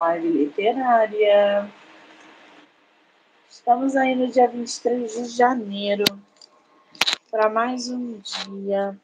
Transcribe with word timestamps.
live 0.00 0.28
literária. 0.28 1.68
Estamos 3.50 3.96
aí 3.96 4.14
no 4.14 4.28
dia 4.28 4.46
23 4.46 5.12
de 5.12 5.24
janeiro 5.36 6.04
para 7.28 7.50
mais 7.50 7.90
um 7.90 8.16
dia 8.18 8.96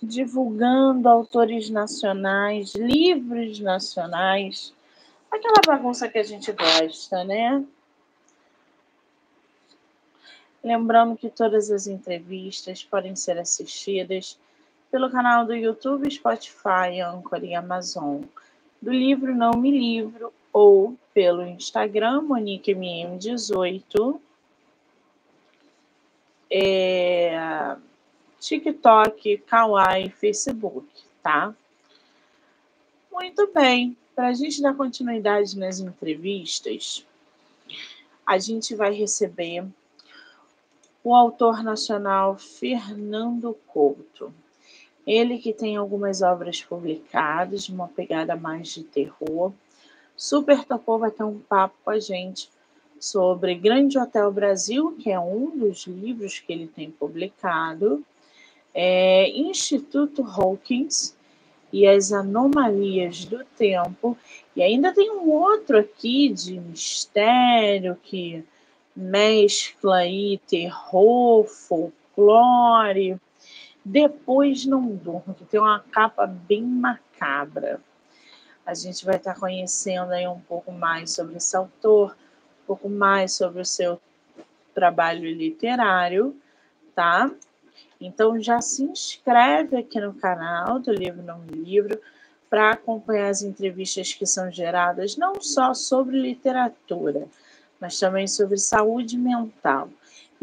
divulgando 0.00 1.08
autores 1.08 1.70
nacionais, 1.70 2.72
livros 2.76 3.58
nacionais, 3.58 4.72
aquela 5.28 5.60
bagunça 5.66 6.08
que 6.08 6.18
a 6.18 6.22
gente 6.22 6.52
gosta, 6.52 7.24
né? 7.24 7.64
Lembrando 10.62 11.16
que 11.16 11.28
todas 11.28 11.68
as 11.68 11.88
entrevistas 11.88 12.84
podem 12.84 13.16
ser 13.16 13.38
assistidas 13.38 14.38
pelo 14.88 15.10
canal 15.10 15.44
do 15.44 15.52
YouTube, 15.52 16.08
Spotify, 16.08 17.00
Anchor 17.00 17.42
e 17.42 17.56
Amazon 17.56 18.22
do 18.82 18.90
livro 18.90 19.34
Não 19.34 19.52
Me 19.52 19.70
Livro 19.70 20.34
ou 20.52 20.98
pelo 21.14 21.46
Instagram 21.46 22.22
MoniqueMM18, 22.22 24.20
é, 26.50 27.76
TikTok, 28.40 29.38
Kawaii, 29.38 30.10
Facebook, 30.10 30.86
tá? 31.22 31.54
Muito 33.10 33.50
bem, 33.54 33.96
para 34.16 34.28
a 34.28 34.32
gente 34.32 34.60
dar 34.60 34.74
continuidade 34.74 35.56
nas 35.58 35.78
entrevistas, 35.78 37.06
a 38.26 38.36
gente 38.38 38.74
vai 38.74 38.92
receber 38.92 39.64
o 41.04 41.14
autor 41.14 41.62
nacional 41.62 42.36
Fernando 42.36 43.56
Couto. 43.66 44.34
Ele 45.06 45.38
que 45.38 45.52
tem 45.52 45.76
algumas 45.76 46.22
obras 46.22 46.62
publicadas, 46.62 47.68
uma 47.68 47.88
pegada 47.88 48.36
mais 48.36 48.68
de 48.68 48.84
terror. 48.84 49.52
Super 50.16 50.64
topou 50.64 50.98
vai 50.98 51.10
ter 51.10 51.24
um 51.24 51.38
papo 51.40 51.74
com 51.84 51.90
a 51.90 51.98
gente 51.98 52.48
sobre 53.00 53.56
Grande 53.56 53.98
Hotel 53.98 54.30
Brasil, 54.30 54.96
que 55.00 55.10
é 55.10 55.18
um 55.18 55.50
dos 55.58 55.86
livros 55.88 56.38
que 56.38 56.52
ele 56.52 56.68
tem 56.68 56.88
publicado, 56.88 58.04
é, 58.72 59.28
Instituto 59.30 60.22
Hawkins 60.22 61.16
e 61.72 61.86
as 61.86 62.12
Anomalias 62.12 63.24
do 63.24 63.44
Tempo, 63.56 64.16
e 64.54 64.62
ainda 64.62 64.92
tem 64.92 65.10
um 65.10 65.28
outro 65.30 65.78
aqui 65.78 66.28
de 66.28 66.60
mistério 66.60 67.96
que 68.02 68.44
mescla 68.94 69.96
aí 69.96 70.38
terror, 70.46 71.44
folclore, 71.46 73.18
depois 73.84 74.64
não 74.64 74.94
durmo, 74.94 75.34
que 75.34 75.44
tem 75.44 75.60
uma 75.60 75.80
capa 75.80 76.26
bem 76.26 76.62
macabra. 76.62 77.80
A 78.64 78.74
gente 78.74 79.04
vai 79.04 79.16
estar 79.16 79.34
conhecendo 79.34 80.12
aí 80.12 80.26
um 80.26 80.40
pouco 80.40 80.70
mais 80.70 81.12
sobre 81.12 81.36
esse 81.36 81.56
autor, 81.56 82.16
um 82.62 82.66
pouco 82.66 82.88
mais 82.88 83.32
sobre 83.34 83.60
o 83.60 83.64
seu 83.64 84.00
trabalho 84.72 85.24
literário, 85.24 86.36
tá? 86.94 87.30
Então 88.00 88.40
já 88.40 88.60
se 88.60 88.84
inscreve 88.84 89.76
aqui 89.76 90.00
no 90.00 90.14
canal 90.14 90.78
do 90.78 90.92
Livro 90.92 91.22
Não 91.22 91.44
Livro 91.44 92.00
para 92.48 92.72
acompanhar 92.72 93.30
as 93.30 93.42
entrevistas 93.42 94.12
que 94.12 94.26
são 94.26 94.50
geradas 94.50 95.16
não 95.16 95.40
só 95.40 95.72
sobre 95.72 96.20
literatura, 96.20 97.26
mas 97.80 97.98
também 97.98 98.26
sobre 98.26 98.58
saúde 98.58 99.16
mental. 99.16 99.88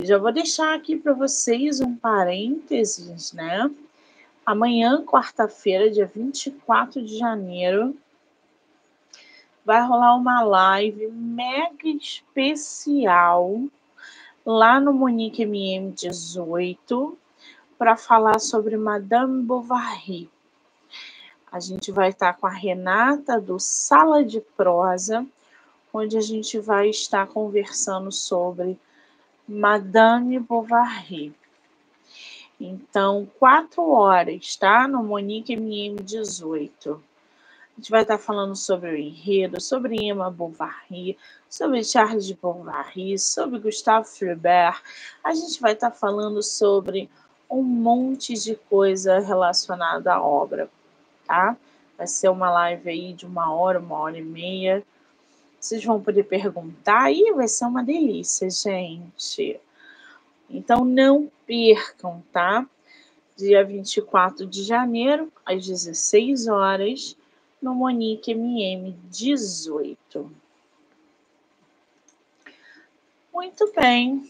Já 0.02 0.18
vou 0.18 0.32
deixar 0.32 0.74
aqui 0.74 0.96
para 0.96 1.12
vocês 1.12 1.82
um 1.82 1.94
parênteses, 1.94 3.34
né? 3.34 3.70
Amanhã, 4.46 5.04
quarta-feira, 5.04 5.92
dia 5.92 6.06
24 6.06 7.04
de 7.04 7.18
janeiro, 7.18 7.96
vai 9.66 9.86
rolar 9.86 10.16
uma 10.16 10.42
live 10.42 11.08
mega 11.12 11.90
especial 11.90 13.62
lá 14.46 14.80
no 14.80 14.94
Monique 14.94 15.46
MM18 15.46 17.16
para 17.78 17.98
falar 17.98 18.40
sobre 18.40 18.78
Madame 18.78 19.44
Bovary. 19.44 20.30
A 21.52 21.60
gente 21.60 21.92
vai 21.92 22.10
estar 22.10 22.34
com 22.38 22.48
a 22.48 22.52
Renata 22.52 23.40
do 23.40 23.60
Sala 23.60 24.24
de 24.24 24.40
Prosa, 24.40 25.28
onde 25.94 26.18
a 26.18 26.22
gente 26.22 26.58
vai 26.58 26.90
estar 26.90 27.28
conversando 27.28 28.14
sobre 28.14 28.80
Madame 29.52 30.38
Bovary. 30.38 31.34
Então, 32.60 33.28
quatro 33.40 33.90
horas, 33.90 34.56
tá? 34.56 34.88
No 34.88 35.04
Monique 35.04 35.56
MM18. 35.56 36.92
A 36.92 37.76
gente 37.76 37.90
vai 37.90 38.04
estar 38.04 38.20
falando 38.20 38.56
sobre 38.56 38.92
o 38.92 38.96
enredo, 38.96 39.60
sobre 39.60 39.96
Emma 39.96 40.30
Bovary, 40.30 41.18
sobre 41.50 41.84
Charles 41.84 42.28
de 42.28 42.36
Bovary, 42.36 43.18
sobre 43.18 43.58
Gustave 43.58 44.08
Flaubert. 44.08 44.84
A 45.24 45.34
gente 45.34 45.60
vai 45.60 45.74
estar 45.74 45.90
falando 45.90 46.44
sobre 46.44 47.10
um 47.50 47.64
monte 47.64 48.36
de 48.36 48.56
coisa 48.56 49.18
relacionada 49.18 50.14
à 50.14 50.22
obra, 50.22 50.70
tá? 51.26 51.58
Vai 51.98 52.06
ser 52.06 52.30
uma 52.30 52.52
live 52.52 52.88
aí 52.88 53.14
de 53.14 53.26
uma 53.26 53.52
hora, 53.52 53.80
uma 53.80 53.98
hora 53.98 54.20
e 54.20 54.22
meia. 54.22 54.86
Vocês 55.60 55.84
vão 55.84 56.02
poder 56.02 56.24
perguntar 56.24 57.12
e 57.12 57.34
vai 57.34 57.48
ser 57.48 57.66
uma 57.66 57.84
delícia, 57.84 58.50
gente. 58.50 59.60
Então 60.50 60.86
não 60.86 61.30
percam, 61.46 62.24
tá? 62.32 62.66
Dia 63.36 63.64
24 63.64 64.48
de 64.48 64.64
janeiro, 64.64 65.32
às 65.46 65.66
16 65.66 66.48
horas, 66.48 67.16
no 67.62 67.76
Monique 67.76 68.32
MM 68.32 68.98
18. 69.10 70.32
Muito 73.34 73.72
bem. 73.74 74.30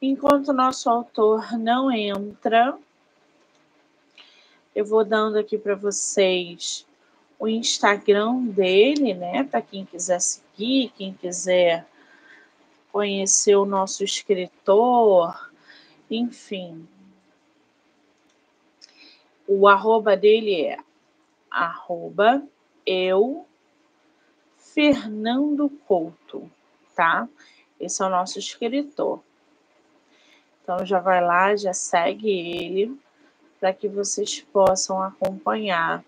Enquanto 0.00 0.52
nosso 0.52 0.88
autor 0.88 1.58
não 1.58 1.90
entra, 1.90 2.78
eu 4.78 4.84
vou 4.84 5.04
dando 5.04 5.36
aqui 5.36 5.58
para 5.58 5.74
vocês 5.74 6.86
o 7.36 7.48
Instagram 7.48 8.44
dele, 8.44 9.12
né? 9.12 9.42
Para 9.42 9.60
quem 9.60 9.84
quiser 9.84 10.20
seguir, 10.20 10.92
quem 10.96 11.12
quiser 11.12 11.84
conhecer 12.92 13.56
o 13.56 13.64
nosso 13.64 14.04
escritor, 14.04 15.50
enfim. 16.08 16.86
O 19.48 19.66
arroba 19.66 20.16
dele 20.16 20.66
é 20.66 20.78
arroba 21.50 22.40
eu 22.86 23.44
Fernando 24.58 25.68
Couto, 25.88 26.48
tá? 26.94 27.28
Esse 27.80 28.00
é 28.00 28.06
o 28.06 28.10
nosso 28.10 28.38
escritor. 28.38 29.20
Então 30.62 30.86
já 30.86 31.00
vai 31.00 31.20
lá, 31.20 31.56
já 31.56 31.74
segue 31.74 32.30
ele 32.30 32.96
para 33.60 33.72
que 33.72 33.88
vocês 33.88 34.40
possam 34.52 35.02
acompanhar 35.02 36.04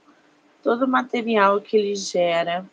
todo 0.63 0.85
o 0.85 0.89
material 0.89 1.61
que 1.61 1.77
ele 1.77 1.95
gera. 1.95 2.65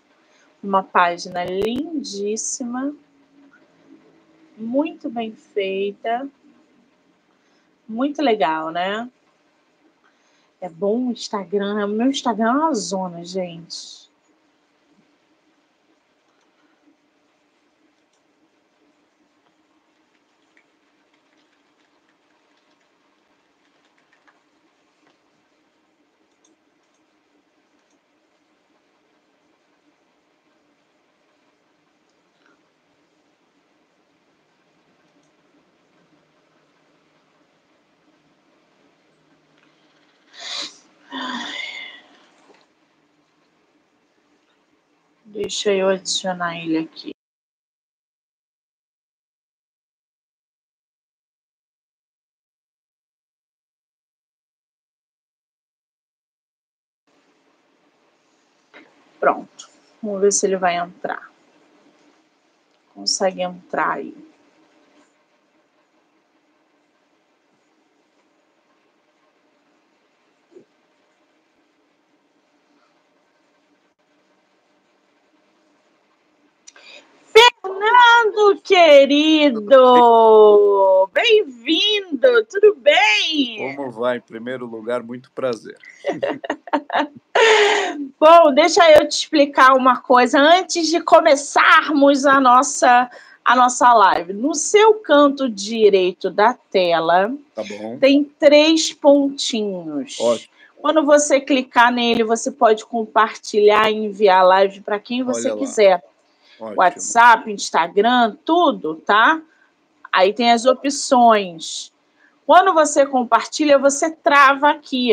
Uma 0.62 0.84
página 0.84 1.46
lindíssima, 1.46 2.94
muito 4.58 5.10
bem 5.10 5.32
feita, 5.34 6.28
muito 7.88 8.22
legal, 8.22 8.72
né? 8.72 9.10
É 10.60 10.68
bom 10.68 11.08
o 11.08 11.12
Instagram, 11.12 11.86
o 11.86 11.90
meu 11.90 12.08
Instagram 12.08 12.48
é 12.48 12.52
uma 12.52 12.74
zona, 12.74 13.24
gente. 13.24 14.07
Deixa 45.48 45.72
eu 45.72 45.88
adicionar 45.88 46.58
ele 46.58 46.78
aqui. 46.78 47.12
Pronto. 59.22 59.70
Vamos 60.04 60.20
ver 60.20 60.34
se 60.34 60.46
ele 60.46 60.58
vai 60.58 60.76
entrar. 60.76 61.32
Consegue 62.94 63.42
entrar 63.42 63.94
aí. 63.94 64.37
Querido! 78.68 79.70
Bem-vindo! 81.14 82.46
Tudo 82.52 82.76
bem? 82.76 83.74
Como 83.78 83.92
vai? 83.92 84.18
Em 84.18 84.22
primeiro 84.22 84.66
lugar, 84.66 85.02
muito 85.02 85.32
prazer. 85.32 85.78
Bom, 88.20 88.54
deixa 88.54 88.92
eu 88.92 89.08
te 89.08 89.14
explicar 89.14 89.74
uma 89.74 90.02
coisa 90.02 90.38
antes 90.38 90.90
de 90.90 91.00
começarmos 91.00 92.26
a 92.26 92.42
nossa 92.42 93.10
a 93.46 93.56
nossa 93.56 93.94
live. 93.94 94.34
No 94.34 94.54
seu 94.54 94.96
canto 94.96 95.50
direito 95.50 96.30
da 96.30 96.54
tela, 96.54 97.34
tá 97.56 97.64
tem 98.02 98.26
três 98.38 98.92
pontinhos. 98.92 100.20
Ótimo. 100.20 100.52
Quando 100.82 101.06
você 101.06 101.40
clicar 101.40 101.90
nele, 101.90 102.26
você 102.26 102.52
pode 102.52 102.86
compartilhar 102.86 103.90
e 103.90 103.96
enviar 103.96 104.42
a 104.42 104.44
live 104.44 104.82
para 104.82 105.00
quem 105.00 105.24
você 105.24 105.56
quiser. 105.56 106.04
Ótimo. 106.60 106.78
WhatsApp, 106.78 107.52
Instagram, 107.52 108.36
tudo, 108.44 108.96
tá? 108.96 109.42
Aí 110.12 110.34
tem 110.34 110.52
as 110.52 110.66
opções. 110.66 111.92
Quando 112.46 112.74
você 112.74 113.06
compartilha, 113.06 113.78
você 113.78 114.10
trava 114.10 114.70
aqui. 114.70 115.12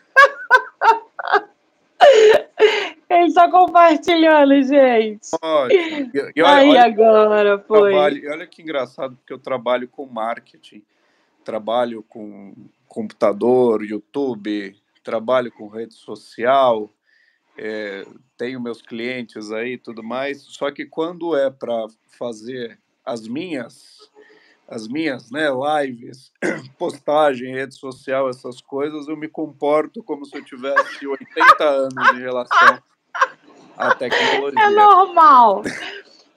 Ele 3.10 3.28
está 3.28 3.50
compartilhando, 3.50 4.62
gente. 4.64 5.30
Ótimo. 5.42 6.12
E, 6.14 6.32
e 6.36 6.42
olha, 6.42 6.56
Aí 6.56 6.70
olha, 6.70 6.84
agora 6.84 7.60
foi. 7.60 7.92
Trabalho, 7.92 8.32
olha 8.32 8.48
que 8.48 8.62
engraçado, 8.62 9.16
porque 9.16 9.32
eu 9.32 9.40
trabalho 9.40 9.88
com 9.88 10.06
marketing, 10.06 10.84
trabalho 11.46 12.04
com 12.04 12.54
computador, 12.88 13.84
YouTube, 13.84 14.76
trabalho 15.04 15.52
com 15.52 15.68
rede 15.68 15.94
social, 15.94 16.90
é, 17.58 18.06
tenho 18.38 18.62
meus 18.62 18.82
clientes 18.82 19.52
aí 19.52 19.78
tudo 19.78 20.04
mais, 20.04 20.42
só 20.42 20.72
que 20.72 20.86
quando 20.86 21.36
é 21.36 21.50
para 21.50 21.88
fazer 22.18 22.80
as 23.06 23.28
minhas 23.28 24.12
as 24.68 24.88
minhas 24.88 25.30
né, 25.30 25.50
lives, 25.52 26.32
postagem, 26.80 27.54
rede 27.54 27.76
social, 27.76 28.30
essas 28.30 28.62
coisas, 28.62 29.08
eu 29.08 29.18
me 29.18 29.28
comporto 29.28 30.02
como 30.02 30.26
se 30.26 30.38
eu 30.38 30.44
tivesse 30.44 31.06
80 31.06 31.64
anos 31.64 32.16
em 32.16 32.20
relação 32.20 32.82
à 33.78 33.94
tecnologia. 33.94 34.64
É 34.64 34.70
normal. 34.70 35.64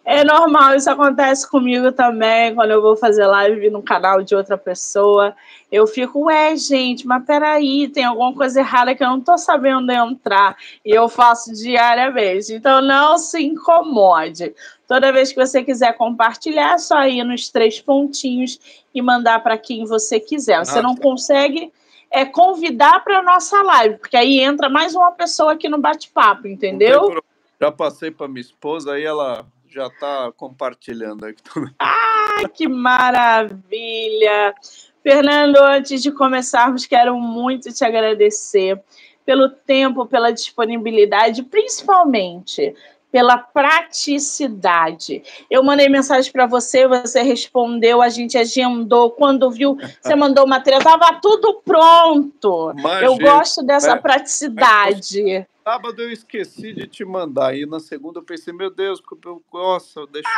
É 0.09 0.23
normal, 0.23 0.77
isso 0.77 0.89
acontece 0.89 1.51
comigo 1.51 1.91
também, 1.91 2.55
quando 2.55 2.71
eu 2.71 2.81
vou 2.81 2.97
fazer 2.97 3.27
live 3.27 3.71
no 3.71 3.83
canal 3.83 4.23
de 4.23 4.37
outra 4.37 4.57
pessoa. 4.57 5.35
Eu 5.71 5.85
fico, 5.85 6.27
ué, 6.27 6.55
gente, 6.55 7.05
mas 7.05 7.25
peraí, 7.25 7.89
tem 7.89 8.05
alguma 8.05 8.33
coisa 8.33 8.61
errada 8.61 8.95
que 8.95 9.03
eu 9.03 9.09
não 9.09 9.21
tô 9.21 9.37
sabendo 9.37 9.91
entrar. 9.91 10.57
E 10.85 10.93
eu 10.93 11.09
faço 11.09 11.53
diariamente. 11.53 12.55
Então, 12.55 12.81
não 12.81 13.19
se 13.19 13.43
incomode. 13.43 14.55
Toda 14.87 15.13
vez 15.13 15.33
que 15.33 15.45
você 15.45 15.65
quiser 15.65 15.95
compartilhar, 15.95 16.75
é 16.75 16.79
só 16.79 17.05
ir 17.05 17.25
nos 17.25 17.49
três 17.49 17.81
pontinhos 17.81 18.87
e 18.95 19.03
mandar 19.03 19.43
para 19.43 19.59
quem 19.59 19.85
você 19.85 20.21
quiser. 20.21 20.65
Você 20.65 20.81
não 20.81 20.95
consegue 20.95 21.73
é 22.13 22.25
convidar 22.25 23.03
para 23.03 23.19
a 23.19 23.23
nossa 23.25 23.61
live, 23.61 23.99
porque 23.99 24.17
aí 24.17 24.39
entra 24.39 24.69
mais 24.69 24.95
uma 24.95 25.11
pessoa 25.11 25.55
aqui 25.55 25.69
no 25.69 25.79
bate-papo, 25.79 26.47
entendeu? 26.47 27.21
Já 27.61 27.73
passei 27.73 28.13
para 28.13 28.29
minha 28.29 28.41
esposa, 28.41 28.93
aí 28.93 29.03
ela 29.03 29.45
já 29.77 29.89
está 29.89 30.33
compartilhando 30.33 31.27
aqui 31.27 31.43
também. 31.43 31.73
Ah, 31.79 32.49
que 32.53 32.69
maravilha! 32.69 34.55
Fernando, 35.03 35.57
antes 35.57 36.03
de 36.03 36.11
começarmos, 36.11 36.85
quero 36.85 37.19
muito 37.19 37.73
te 37.73 37.85
agradecer 37.85 38.79
pelo 39.25 39.49
tempo, 39.49 40.05
pela 40.05 40.31
disponibilidade, 40.31 41.43
principalmente 41.43 42.75
pela 43.11 43.39
praticidade. 43.39 45.23
Eu 45.51 45.63
mandei 45.63 45.89
mensagem 45.89 46.31
para 46.31 46.45
você, 46.45 46.87
você 46.87 47.23
respondeu, 47.23 48.03
a 48.03 48.11
gente 48.11 48.37
agendou. 48.37 49.11
Quando 49.11 49.51
viu, 49.51 49.79
você 50.03 50.15
mandou 50.17 50.45
o 50.45 50.49
material, 50.49 50.81
estava 50.81 51.19
tudo 51.21 51.63
pronto. 51.65 52.75
Imagina, 52.77 53.07
eu 53.07 53.17
gosto 53.17 53.63
dessa 53.63 53.93
é, 53.93 53.97
praticidade. 53.97 55.47
Sábado 55.69 56.01
eu 56.01 56.13
esqueci 56.13 56.73
de 56.73 56.87
te 56.87 57.05
mandar, 57.05 57.57
e 57.57 57.67
na 57.67 57.81
segunda 57.81 58.21
eu 58.21 58.23
pensei, 58.23 58.55
meu 58.55 58.71
Deus, 58.71 59.03
eu, 59.25 59.43
nossa, 59.53 60.07
deixei 60.07 60.33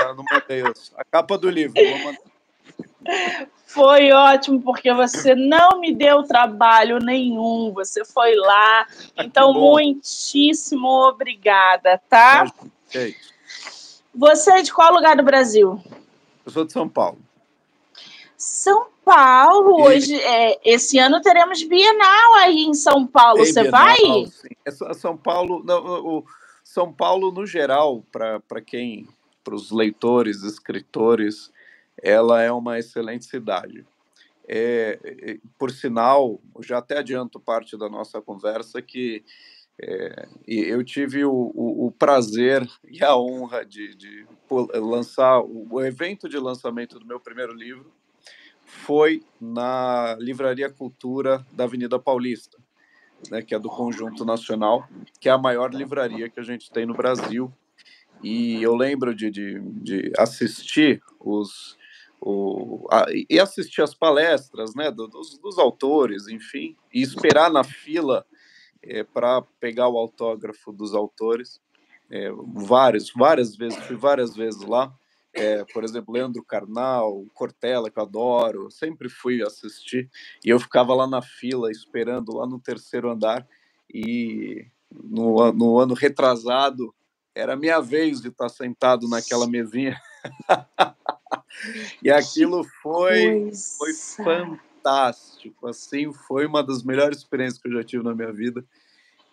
ah. 0.00 0.12
não 0.12 0.24
mandei 0.28 0.60
a 0.96 1.04
capa 1.04 1.38
do 1.38 1.48
livro, 1.48 1.80
vou 1.80 1.98
mandar. 2.00 3.48
Foi 3.64 4.10
ótimo, 4.10 4.60
porque 4.60 4.92
você 4.92 5.36
não 5.36 5.78
me 5.78 5.94
deu 5.94 6.24
trabalho 6.24 6.98
nenhum, 6.98 7.72
você 7.72 8.04
foi 8.04 8.34
lá. 8.34 8.88
Ah, 9.16 9.24
então, 9.24 9.52
muitíssimo 9.54 10.88
obrigada, 10.88 12.02
tá? 12.08 12.52
Você 14.12 14.50
é 14.50 14.62
de 14.62 14.72
qual 14.72 14.92
lugar 14.92 15.14
do 15.16 15.22
Brasil? 15.22 15.80
Eu 16.44 16.50
sou 16.50 16.64
de 16.64 16.72
São 16.72 16.88
Paulo. 16.88 17.18
São 18.46 18.86
Paulo, 19.04 19.80
e... 19.80 19.82
hoje, 19.82 20.14
é, 20.14 20.60
esse 20.64 21.00
ano 21.00 21.20
teremos 21.20 21.64
Bienal 21.64 22.34
aí 22.36 22.62
em 22.62 22.74
São 22.74 23.04
Paulo. 23.04 23.42
Tem 23.42 23.46
você 23.46 23.62
Bienal, 23.62 23.80
vai? 23.80 24.26
Sim. 24.26 24.48
É 24.64 24.70
São 24.94 25.16
Paulo, 25.16 25.64
não, 25.64 25.84
o 25.84 26.24
São 26.62 26.92
Paulo 26.92 27.32
no 27.32 27.44
geral, 27.44 28.04
para 28.12 28.60
quem, 28.64 29.08
para 29.42 29.52
os 29.52 29.72
leitores, 29.72 30.44
escritores, 30.44 31.50
ela 32.00 32.40
é 32.40 32.52
uma 32.52 32.78
excelente 32.78 33.24
cidade. 33.24 33.84
É, 34.46 35.00
é, 35.02 35.38
por 35.58 35.72
sinal, 35.72 36.40
já 36.60 36.78
até 36.78 36.98
adianto 36.98 37.40
parte 37.40 37.76
da 37.76 37.88
nossa 37.88 38.22
conversa 38.22 38.80
que 38.80 39.24
é, 39.82 40.28
eu 40.46 40.84
tive 40.84 41.24
o, 41.24 41.32
o, 41.52 41.86
o, 41.86 41.90
prazer 41.90 42.64
e 42.88 43.02
a 43.02 43.16
honra 43.16 43.66
de, 43.66 43.92
de, 43.96 44.24
lançar 44.74 45.40
o 45.40 45.82
evento 45.82 46.28
de 46.28 46.38
lançamento 46.38 47.00
do 47.00 47.04
meu 47.04 47.18
primeiro 47.18 47.52
livro 47.52 47.92
foi 48.76 49.22
na 49.40 50.16
Livraria 50.20 50.70
Cultura 50.70 51.44
da 51.52 51.64
Avenida 51.64 51.98
Paulista, 51.98 52.58
né, 53.30 53.42
que 53.42 53.54
é 53.54 53.58
do 53.58 53.68
Conjunto 53.68 54.24
Nacional, 54.24 54.88
que 55.20 55.28
é 55.28 55.32
a 55.32 55.38
maior 55.38 55.74
livraria 55.74 56.28
que 56.28 56.38
a 56.38 56.42
gente 56.42 56.70
tem 56.70 56.86
no 56.86 56.94
Brasil. 56.94 57.52
E 58.22 58.62
eu 58.62 58.74
lembro 58.74 59.14
de, 59.14 59.30
de, 59.30 59.60
de 59.60 60.12
assistir 60.16 61.02
os 61.20 61.76
o, 62.20 62.86
a, 62.90 63.06
e 63.28 63.38
assistir 63.38 63.82
as 63.82 63.94
palestras 63.94 64.74
né, 64.74 64.90
dos, 64.90 65.38
dos, 65.38 65.58
autores, 65.58 66.28
enfim, 66.28 66.74
e 66.92 67.02
esperar 67.02 67.50
na 67.50 67.62
fila 67.62 68.24
é, 68.82 69.04
para 69.04 69.42
pegar 69.60 69.88
o 69.88 69.98
autógrafo 69.98 70.72
dos 70.72 70.94
autores. 70.94 71.60
É, 72.10 72.30
várias 73.14 73.56
vezes, 73.56 73.78
fui 73.84 73.96
várias 73.96 74.34
vezes 74.34 74.62
lá. 74.62 74.92
É, 75.36 75.64
por 75.66 75.84
exemplo, 75.84 76.14
Leandro 76.14 76.42
Carnal, 76.42 77.26
Cortella, 77.34 77.90
que 77.90 77.98
eu 77.98 78.02
adoro, 78.02 78.70
sempre 78.70 79.08
fui 79.10 79.42
assistir, 79.42 80.10
e 80.42 80.48
eu 80.48 80.58
ficava 80.58 80.94
lá 80.94 81.06
na 81.06 81.20
fila, 81.20 81.70
esperando 81.70 82.34
lá 82.34 82.46
no 82.46 82.58
terceiro 82.58 83.10
andar, 83.10 83.46
e 83.92 84.66
no, 84.90 85.52
no 85.52 85.78
ano 85.78 85.92
retrasado, 85.92 86.94
era 87.34 87.54
minha 87.54 87.80
vez 87.80 88.20
de 88.22 88.28
estar 88.28 88.48
sentado 88.48 89.06
naquela 89.08 89.46
mesinha. 89.46 90.00
e 92.02 92.10
aquilo 92.10 92.64
foi, 92.82 93.52
foi 93.76 93.92
fantástico. 94.24 95.68
Assim, 95.68 96.10
foi 96.12 96.46
uma 96.46 96.62
das 96.62 96.82
melhores 96.82 97.18
experiências 97.18 97.60
que 97.60 97.68
eu 97.68 97.72
já 97.72 97.84
tive 97.84 98.02
na 98.02 98.14
minha 98.14 98.32
vida. 98.32 98.64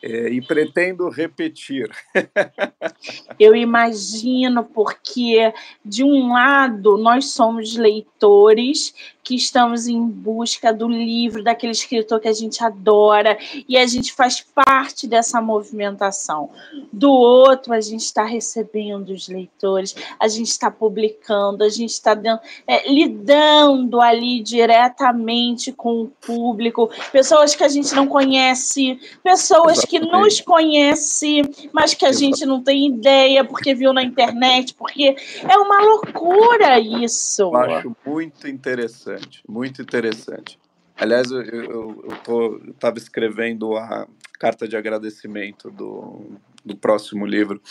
É, 0.06 0.28
e 0.28 0.42
pretendo 0.42 1.08
repetir. 1.08 1.90
Eu 3.40 3.56
imagino, 3.56 4.66
porque, 4.66 5.54
de 5.84 6.04
um 6.04 6.34
lado, 6.34 6.98
nós 6.98 7.32
somos 7.32 7.78
leitores 7.78 8.94
que 9.24 9.36
estamos 9.36 9.88
em 9.88 10.06
busca 10.06 10.74
do 10.74 10.88
livro, 10.88 11.42
daquele 11.42 11.72
escritor 11.72 12.20
que 12.20 12.28
a 12.28 12.34
gente 12.34 12.62
adora, 12.62 13.38
e 13.68 13.78
a 13.78 13.88
gente 13.88 14.12
faz 14.12 14.46
parte 14.54 15.08
dessa 15.08 15.42
movimentação. 15.42 16.50
Do 16.92 17.10
outro, 17.10 17.74
a 17.74 17.80
gente 17.80 18.02
está 18.02 18.26
recebendo 18.26 19.12
os 19.12 19.30
leitores, 19.30 19.96
a 20.20 20.28
gente 20.28 20.50
está 20.50 20.70
publicando, 20.70 21.64
a 21.64 21.70
gente 21.70 21.92
está 21.92 22.20
é, 22.68 22.92
lidando 22.92 24.02
ali 24.02 24.42
diretamente 24.42 25.72
com 25.72 26.02
o 26.02 26.08
público, 26.08 26.90
pessoas 27.12 27.56
que 27.56 27.64
a 27.64 27.70
gente 27.70 27.96
não 27.96 28.08
conhece, 28.08 29.00
pessoas 29.24 29.78
Exatamente. 29.78 29.88
que 29.88 29.93
nos 30.00 30.42
conhecem, 30.42 31.44
mas 31.72 31.94
que 31.94 32.06
a 32.06 32.12
gente 32.12 32.46
não 32.46 32.62
tem 32.62 32.88
ideia 32.88 33.44
porque 33.44 33.74
viu 33.74 33.94
na 33.94 34.04
internet, 34.04 34.74
porque 34.74 35.16
é 35.48 35.58
uma 35.58 35.82
loucura 35.82 36.80
isso. 36.80 37.44
Eu 37.44 37.56
acho 37.56 37.96
muito 38.06 38.48
interessante 38.48 38.74
interessante, 38.74 39.44
muito 39.48 39.82
interessante. 39.82 40.60
Aliás, 40.96 41.32
eu 41.32 42.62
estava 42.70 42.98
escrevendo 42.98 43.76
a 43.76 44.08
carta 44.40 44.68
de 44.68 44.76
agradecimento 44.76 45.72
do, 45.72 46.38
do 46.64 46.76
próximo 46.76 47.26
livro 47.26 47.62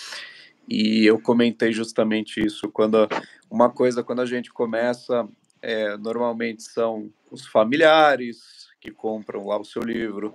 e 0.69 1.07
eu 1.07 1.21
comentei 1.21 1.73
justamente 1.73 2.45
isso. 2.45 2.69
Quando 2.71 3.09
uma 3.51 3.71
coisa, 3.71 4.03
quando 4.03 4.21
a 4.21 4.27
gente 4.27 4.53
começa, 4.53 5.29
é, 5.61 5.97
normalmente 5.97 6.63
são 6.63 7.11
os 7.31 7.47
familiares 7.47 8.69
que 8.81 8.91
compram 8.91 9.47
lá 9.47 9.61
o 9.61 9.65
seu 9.65 9.83
livro, 9.83 10.35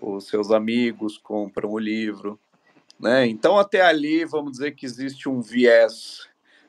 os 0.00 0.26
seus 0.26 0.50
amigos 0.50 1.18
compram 1.18 1.70
o 1.70 1.78
livro, 1.78 2.38
Né? 2.98 3.26
Então, 3.26 3.58
até 3.58 3.80
ali, 3.80 4.26
vamos 4.26 4.52
dizer 4.52 4.72
que 4.72 4.84
existe 4.84 5.26
um 5.26 5.40
viés 5.40 6.28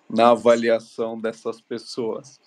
na 0.10 0.30
avaliação 0.30 1.20
dessas 1.20 1.60
pessoas. 1.60 2.40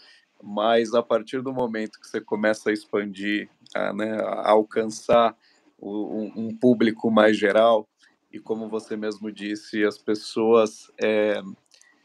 Mas 0.43 0.95
a 0.95 1.03
partir 1.03 1.43
do 1.43 1.53
momento 1.53 2.01
que 2.01 2.07
você 2.07 2.21
começa 2.21 2.71
a 2.71 2.73
expandir, 2.73 3.49
a, 3.75 3.93
né, 3.93 4.19
a 4.21 4.51
alcançar 4.51 5.37
o, 5.79 5.91
um, 5.91 6.33
um, 6.47 6.57
público 6.57 7.11
mais 7.11 7.37
geral, 7.37 7.87
e 8.33 8.39
como 8.39 8.69
você 8.69 8.97
mesmo 8.97 9.31
disse, 9.31 9.85
as 9.85 9.99
pessoas, 9.99 10.91
é, 10.99 11.43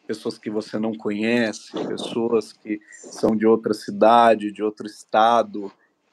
pessoas 0.06 0.38
que 0.38 0.50
você 0.50 0.78
não 0.78 0.94
conhece, 0.94 1.72
pessoas 1.88 2.52
que 2.54 2.80
são 2.92 3.36
de 3.36 3.48
outra 3.48 3.74
cidade, 3.74 4.52
de 4.52 4.62
outro 4.62 4.86
estado, 4.86 5.72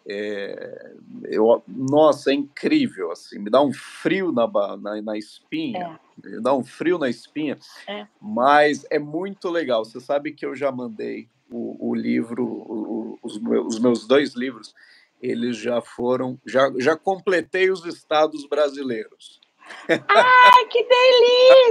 é, 0.08 0.92
eu, 1.24 1.62
nossa, 1.66 2.30
é 2.30 2.34
incrível, 2.34 3.10
assim, 3.10 3.38
me 3.38 3.50
dá 3.50 3.60
um 3.60 3.72
frio 3.72 4.30
na, 4.30 4.46
na, 4.76 5.02
na 5.02 5.18
espinha, 5.18 5.98
é. 6.24 6.28
me 6.28 6.40
dá 6.40 6.54
um 6.54 6.64
frio 6.64 6.96
na 6.96 7.08
espinha, 7.08 7.58
é. 7.88 8.06
mas 8.20 8.86
é 8.90 8.98
muito 8.98 9.50
legal. 9.50 9.84
Você 9.84 10.00
sabe 10.00 10.32
que 10.32 10.46
eu 10.46 10.54
já 10.54 10.70
mandei 10.70 11.28
o, 11.50 11.90
o 11.90 11.94
livro, 11.94 12.44
o, 12.44 13.18
os, 13.22 13.38
meus, 13.40 13.74
os 13.74 13.80
meus 13.80 14.06
dois 14.06 14.34
livros, 14.34 14.74
eles 15.20 15.56
já 15.56 15.80
foram, 15.80 16.38
já, 16.46 16.70
já 16.78 16.96
completei 16.96 17.70
os 17.70 17.84
estados 17.84 18.46
brasileiros. 18.46 19.40
Ai, 19.88 20.66
que 20.70 20.84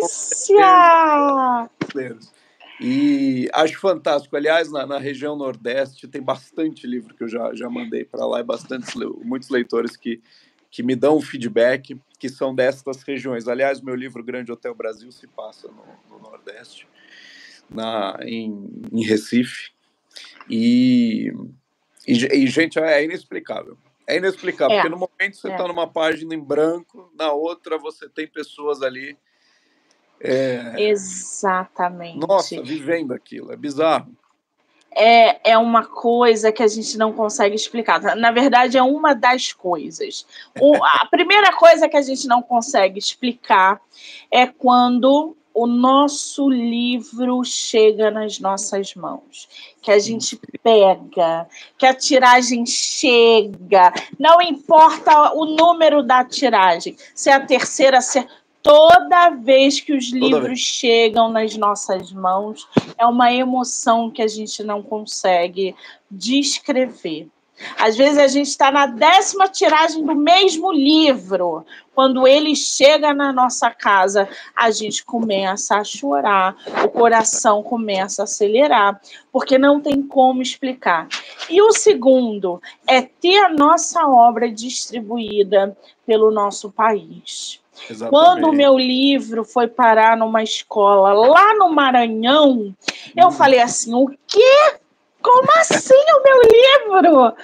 delícia! 0.03 0.59
E 2.79 3.49
acho 3.53 3.79
fantástico. 3.79 4.35
Aliás, 4.35 4.71
na, 4.71 4.85
na, 4.85 4.97
região 4.97 5.35
Nordeste 5.35 6.07
tem 6.07 6.21
bastante 6.21 6.85
livro 6.85 7.15
que 7.15 7.23
eu 7.23 7.27
já, 7.27 7.53
já 7.53 7.69
mandei 7.69 8.03
para 8.03 8.25
lá 8.25 8.41
e 8.41 8.43
bastante, 8.43 8.97
muitos 9.23 9.49
leitores 9.49 9.95
que, 9.95 10.21
que 10.69 10.83
me 10.83 10.95
dão 10.95 11.21
feedback, 11.21 11.97
que 12.19 12.27
são 12.27 12.53
destas 12.53 13.01
regiões. 13.03 13.47
Aliás, 13.47 13.79
meu 13.79 13.95
livro 13.95 14.23
Grande 14.23 14.51
Hotel 14.51 14.75
Brasil 14.75 15.11
se 15.11 15.25
passa 15.27 15.69
no, 15.69 15.85
no 16.09 16.21
Nordeste, 16.21 16.87
na, 17.69 18.17
em, 18.21 18.69
em 18.91 19.03
Recife. 19.05 19.71
E, 20.49 21.31
e, 22.05 22.13
e, 22.13 22.47
gente, 22.47 22.77
é 22.77 23.03
inexplicável. 23.03 23.77
É 24.05 24.17
inexplicável, 24.17 24.75
é, 24.77 24.81
porque 24.81 24.95
no 24.95 24.99
momento 24.99 25.37
você 25.37 25.49
está 25.49 25.63
é. 25.63 25.67
numa 25.67 25.87
página 25.87 26.35
em 26.35 26.39
branco, 26.39 27.11
na 27.17 27.31
outra 27.31 27.77
você 27.77 28.07
tem 28.07 28.27
pessoas 28.27 28.81
ali 28.81 29.17
é... 30.19 30.73
Exatamente. 30.77 32.25
Nossa, 32.25 32.61
vivendo 32.61 33.13
aquilo, 33.13 33.51
é 33.51 33.55
bizarro. 33.55 34.11
É, 34.97 35.51
é 35.51 35.57
uma 35.57 35.85
coisa 35.85 36.53
que 36.53 36.63
a 36.63 36.67
gente 36.67 36.97
não 36.97 37.11
consegue 37.11 37.53
explicar. 37.53 38.15
Na 38.15 38.31
verdade, 38.31 38.77
é 38.77 38.81
uma 38.81 39.13
das 39.13 39.51
coisas. 39.51 40.25
O, 40.59 40.73
a 40.83 41.05
primeira 41.11 41.51
coisa 41.51 41.89
que 41.89 41.97
a 41.97 42.01
gente 42.01 42.27
não 42.27 42.41
consegue 42.41 42.97
explicar 42.97 43.81
é 44.31 44.47
quando 44.47 45.35
o 45.55 45.67
nosso 45.67 46.49
livro 46.49 47.41
chega 47.45 48.11
nas 48.11 48.39
nossas 48.41 48.93
mãos, 48.93 49.47
que 49.81 49.89
a 49.89 49.97
gente 49.97 50.37
pega, 50.61 51.47
que 51.77 51.85
a 51.85 51.93
tiragem 51.93 52.65
chega, 52.65 53.93
não 54.19 54.41
importa 54.41 55.33
o 55.33 55.45
número 55.45 56.03
da 56.03 56.25
tiragem, 56.25 56.97
se 57.15 57.29
é 57.29 57.33
a 57.33 57.39
terceira, 57.39 58.01
se 58.01 58.19
é 58.19 58.27
toda 58.65 59.29
vez 59.29 59.79
que 59.79 59.93
os 59.93 60.11
livros 60.11 60.59
chegam 60.59 61.29
nas 61.29 61.55
nossas 61.55 62.11
mãos, 62.11 62.67
é 62.97 63.05
uma 63.05 63.31
emoção 63.31 64.09
que 64.09 64.23
a 64.23 64.27
gente 64.27 64.63
não 64.63 64.81
consegue 64.81 65.75
descrever. 66.09 67.27
Às 67.79 67.95
vezes 67.95 68.17
a 68.17 68.27
gente 68.27 68.47
está 68.47 68.71
na 68.71 68.87
décima 68.87 69.47
tiragem 69.47 70.03
do 70.03 70.15
mesmo 70.15 70.73
livro. 70.73 71.63
Quando 71.93 72.27
ele 72.27 72.55
chega 72.55 73.13
na 73.13 73.31
nossa 73.31 73.69
casa, 73.69 74.27
a 74.55 74.71
gente 74.71 75.05
começa 75.05 75.77
a 75.77 75.83
chorar, 75.83 76.57
o 76.83 76.89
coração 76.89 77.61
começa 77.61 78.23
a 78.23 78.25
acelerar, 78.25 78.99
porque 79.31 79.59
não 79.59 79.79
tem 79.79 80.01
como 80.01 80.41
explicar. 80.41 81.07
E 81.47 81.61
o 81.61 81.71
segundo 81.71 82.59
é 82.87 83.03
ter 83.03 83.37
a 83.37 83.49
nossa 83.49 84.07
obra 84.07 84.51
distribuída 84.51 85.77
pelo 86.05 86.31
nosso 86.31 86.71
país. 86.71 87.63
Exatamente. 87.89 88.09
Quando 88.09 88.49
o 88.49 88.53
meu 88.53 88.77
livro 88.77 89.43
foi 89.43 89.67
parar 89.67 90.15
numa 90.17 90.41
escola 90.41 91.13
lá 91.13 91.53
no 91.55 91.69
Maranhão, 91.69 92.73
eu 93.15 93.27
hum. 93.27 93.31
falei 93.31 93.59
assim: 93.59 93.93
o 93.93 94.07
quê? 94.27 94.75
Como 95.21 95.47
assim 95.57 95.93
o 95.93 96.23
meu 96.23 96.41
livro? 96.41 97.35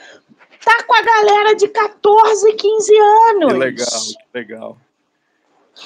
Tá 0.63 0.83
com 0.83 0.93
a 0.93 1.01
galera 1.01 1.55
de 1.55 1.67
14, 1.67 2.53
15 2.53 2.97
anos. 2.97 3.53
Que 3.53 3.59
legal, 3.59 3.87
que 3.87 4.37
legal. 4.37 4.77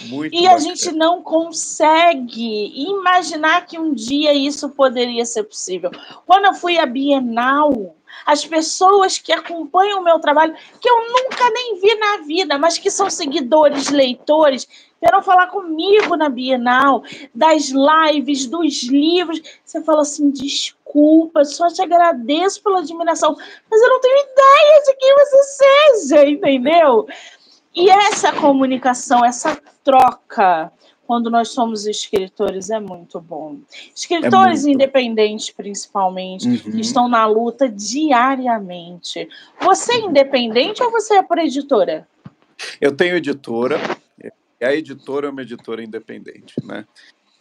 Muito 0.02 0.36
e 0.36 0.42
bacana. 0.42 0.56
a 0.56 0.60
gente 0.60 0.92
não 0.92 1.22
consegue 1.22 2.74
imaginar 2.76 3.66
que 3.66 3.80
um 3.80 3.94
dia 3.94 4.34
isso 4.34 4.70
poderia 4.70 5.26
ser 5.26 5.44
possível. 5.44 5.90
Quando 6.26 6.46
eu 6.46 6.54
fui 6.54 6.78
à 6.78 6.86
Bienal, 6.86 7.96
as 8.26 8.46
pessoas 8.46 9.18
que 9.18 9.32
acompanham 9.32 10.00
o 10.00 10.04
meu 10.04 10.20
trabalho, 10.20 10.56
que 10.80 10.90
eu 10.90 10.98
nunca 11.08 11.50
nem 11.50 11.80
vi 11.80 11.96
na 11.96 12.18
vida, 12.18 12.58
mas 12.58 12.78
que 12.78 12.92
são 12.92 13.10
seguidores, 13.10 13.90
leitores, 13.90 14.68
vieram 15.02 15.22
falar 15.22 15.48
comigo 15.48 16.16
na 16.16 16.30
Bienal, 16.30 17.04
das 17.34 17.70
lives, 17.70 18.48
dos 18.48 18.84
livros. 18.84 19.42
Você 19.64 19.82
fala 19.82 20.02
assim: 20.02 20.30
desculpa, 20.32 21.46
só 21.46 21.68
te 21.68 21.82
agradeço 21.82 22.62
pela 22.64 22.80
admiração, 22.80 23.36
mas 23.70 23.82
eu 23.82 23.90
não 23.90 24.00
tenho 24.00 24.18
ideia 24.18 24.84
de 24.86 24.96
quem 24.96 25.16
você 25.16 25.44
seja, 25.44 26.28
entendeu? 26.28 27.08
E 27.76 27.90
essa 27.90 28.32
comunicação, 28.32 29.24
essa 29.24 29.60
troca 29.84 30.72
quando 31.06 31.30
nós 31.30 31.50
somos 31.50 31.86
escritores 31.86 32.70
é 32.70 32.80
muito 32.80 33.20
bom. 33.20 33.60
Escritores 33.96 34.62
é 34.62 34.68
muito. 34.68 34.76
independentes, 34.76 35.52
principalmente, 35.52 36.48
uhum. 36.48 36.58
que 36.58 36.82
estão 36.82 37.08
na 37.08 37.26
luta 37.26 37.70
diariamente. 37.70 39.28
Você 39.62 39.94
é 39.94 40.00
independente 40.02 40.82
ou 40.84 40.92
você 40.92 41.16
é 41.16 41.24
por 41.24 41.38
editora? 41.38 42.08
Eu 42.80 42.96
tenho 42.96 43.16
editora. 43.16 43.78
A 44.62 44.74
editora 44.74 45.28
é 45.28 45.30
uma 45.30 45.42
editora 45.42 45.84
independente, 45.84 46.56
né? 46.64 46.86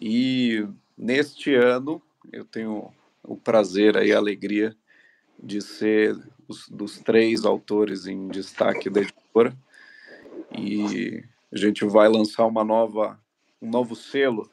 E 0.00 0.66
neste 0.96 1.54
ano 1.54 2.02
eu 2.32 2.44
tenho 2.44 2.92
o 3.22 3.36
prazer 3.36 3.96
e 3.96 4.12
a 4.12 4.18
alegria 4.18 4.76
de 5.42 5.60
ser 5.60 6.16
os, 6.46 6.68
dos 6.68 6.98
três 6.98 7.44
autores 7.44 8.06
em 8.06 8.28
destaque 8.28 8.90
da 8.90 9.00
editora. 9.00 9.56
E 10.56 11.24
a 11.52 11.56
gente 11.56 11.84
vai 11.84 12.08
lançar 12.08 12.46
uma 12.46 12.64
nova 12.64 13.18
um 13.64 13.70
novo 13.70 13.96
selo, 13.96 14.50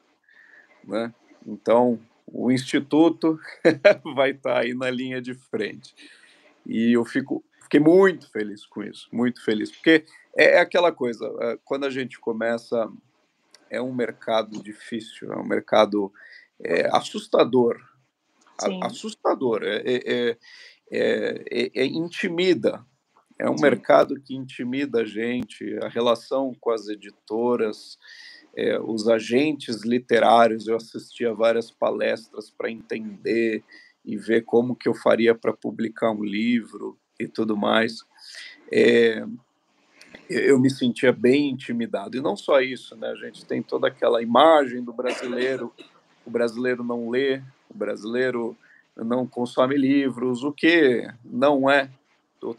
né? 0.83 1.13
Então, 1.45 1.99
o 2.25 2.51
Instituto 2.51 3.37
vai 4.15 4.31
estar 4.31 4.53
tá 4.53 4.59
aí 4.59 4.73
na 4.73 4.89
linha 4.89 5.21
de 5.21 5.33
frente. 5.33 5.93
E 6.65 6.93
eu 6.93 7.03
fico, 7.03 7.43
fiquei 7.63 7.79
muito 7.79 8.31
feliz 8.31 8.65
com 8.65 8.83
isso, 8.83 9.09
muito 9.11 9.43
feliz, 9.43 9.71
porque 9.71 10.05
é, 10.35 10.55
é 10.55 10.59
aquela 10.59 10.91
coisa, 10.91 11.25
é, 11.41 11.59
quando 11.65 11.85
a 11.85 11.89
gente 11.89 12.19
começa, 12.19 12.89
é 13.69 13.81
um 13.81 13.93
mercado 13.93 14.61
difícil, 14.63 15.33
é 15.33 15.37
um 15.37 15.45
mercado 15.45 16.11
é, 16.63 16.87
assustador, 16.95 17.81
a, 18.59 18.85
assustador, 18.85 19.63
é, 19.63 19.81
é, 19.85 20.37
é, 20.91 21.71
é, 21.73 21.85
intimida, 21.85 22.85
é 23.37 23.49
um 23.49 23.57
Sim. 23.57 23.63
mercado 23.63 24.21
que 24.21 24.35
intimida 24.35 25.01
a 25.01 25.05
gente, 25.05 25.77
a 25.83 25.89
relação 25.89 26.55
com 26.59 26.69
as 26.69 26.87
editoras, 26.87 27.97
é, 28.55 28.79
os 28.79 29.07
agentes 29.07 29.83
literários, 29.83 30.67
eu 30.67 30.75
assistia 30.75 31.33
várias 31.33 31.71
palestras 31.71 32.49
para 32.49 32.69
entender 32.69 33.63
e 34.03 34.17
ver 34.17 34.41
como 34.41 34.75
que 34.75 34.89
eu 34.89 34.93
faria 34.93 35.33
para 35.33 35.53
publicar 35.53 36.11
um 36.11 36.23
livro 36.23 36.97
e 37.19 37.27
tudo 37.27 37.55
mais. 37.55 38.03
É, 38.71 39.23
eu 40.29 40.59
me 40.59 40.69
sentia 40.69 41.11
bem 41.13 41.51
intimidado. 41.51 42.17
E 42.17 42.21
não 42.21 42.35
só 42.35 42.61
isso, 42.61 42.95
né? 42.95 43.09
A 43.09 43.15
gente 43.15 43.45
tem 43.45 43.61
toda 43.61 43.87
aquela 43.87 44.21
imagem 44.21 44.83
do 44.83 44.91
brasileiro, 44.91 45.71
o 46.25 46.31
brasileiro 46.31 46.83
não 46.83 47.09
lê, 47.09 47.41
o 47.69 47.73
brasileiro 47.73 48.57
não 48.95 49.25
consome 49.25 49.77
livros, 49.77 50.43
o 50.43 50.51
que 50.51 51.07
não 51.23 51.69
é 51.69 51.89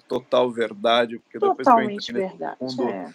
total 0.09 0.51
verdade, 0.51 1.19
porque 1.19 1.39
Totalmente 1.39 1.59
depois 1.59 2.07
que 2.07 2.13
eu 2.13 2.17
entrei 2.17 2.29
verdade, 2.29 2.57
mundo, 2.61 2.89
é 2.89 3.15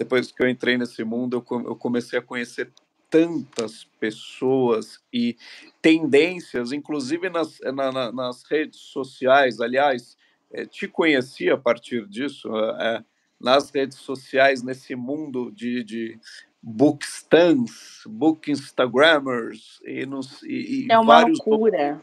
depois 0.00 0.32
que 0.32 0.42
eu 0.42 0.48
entrei 0.48 0.78
nesse 0.78 1.04
mundo, 1.04 1.44
eu 1.50 1.76
comecei 1.76 2.18
a 2.18 2.22
conhecer 2.22 2.72
tantas 3.10 3.84
pessoas 4.00 4.98
e 5.12 5.36
tendências, 5.82 6.72
inclusive 6.72 7.28
nas, 7.28 7.60
na, 7.60 8.10
nas 8.10 8.42
redes 8.44 8.80
sociais. 8.80 9.60
Aliás, 9.60 10.16
é, 10.50 10.64
te 10.64 10.88
conheci 10.88 11.50
a 11.50 11.58
partir 11.58 12.08
disso, 12.08 12.48
é, 12.56 13.04
nas 13.38 13.68
redes 13.68 13.98
sociais, 13.98 14.62
nesse 14.62 14.94
mundo 14.94 15.52
de, 15.52 15.84
de 15.84 16.18
bookstans, 16.62 18.02
book 18.06 18.50
instagrammers 18.50 19.82
e, 19.84 20.06
nos, 20.06 20.42
e, 20.44 20.86
é 20.90 20.98
uma 20.98 21.20
vários 21.20 21.38
loucura. 21.44 22.02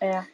É. 0.00 0.24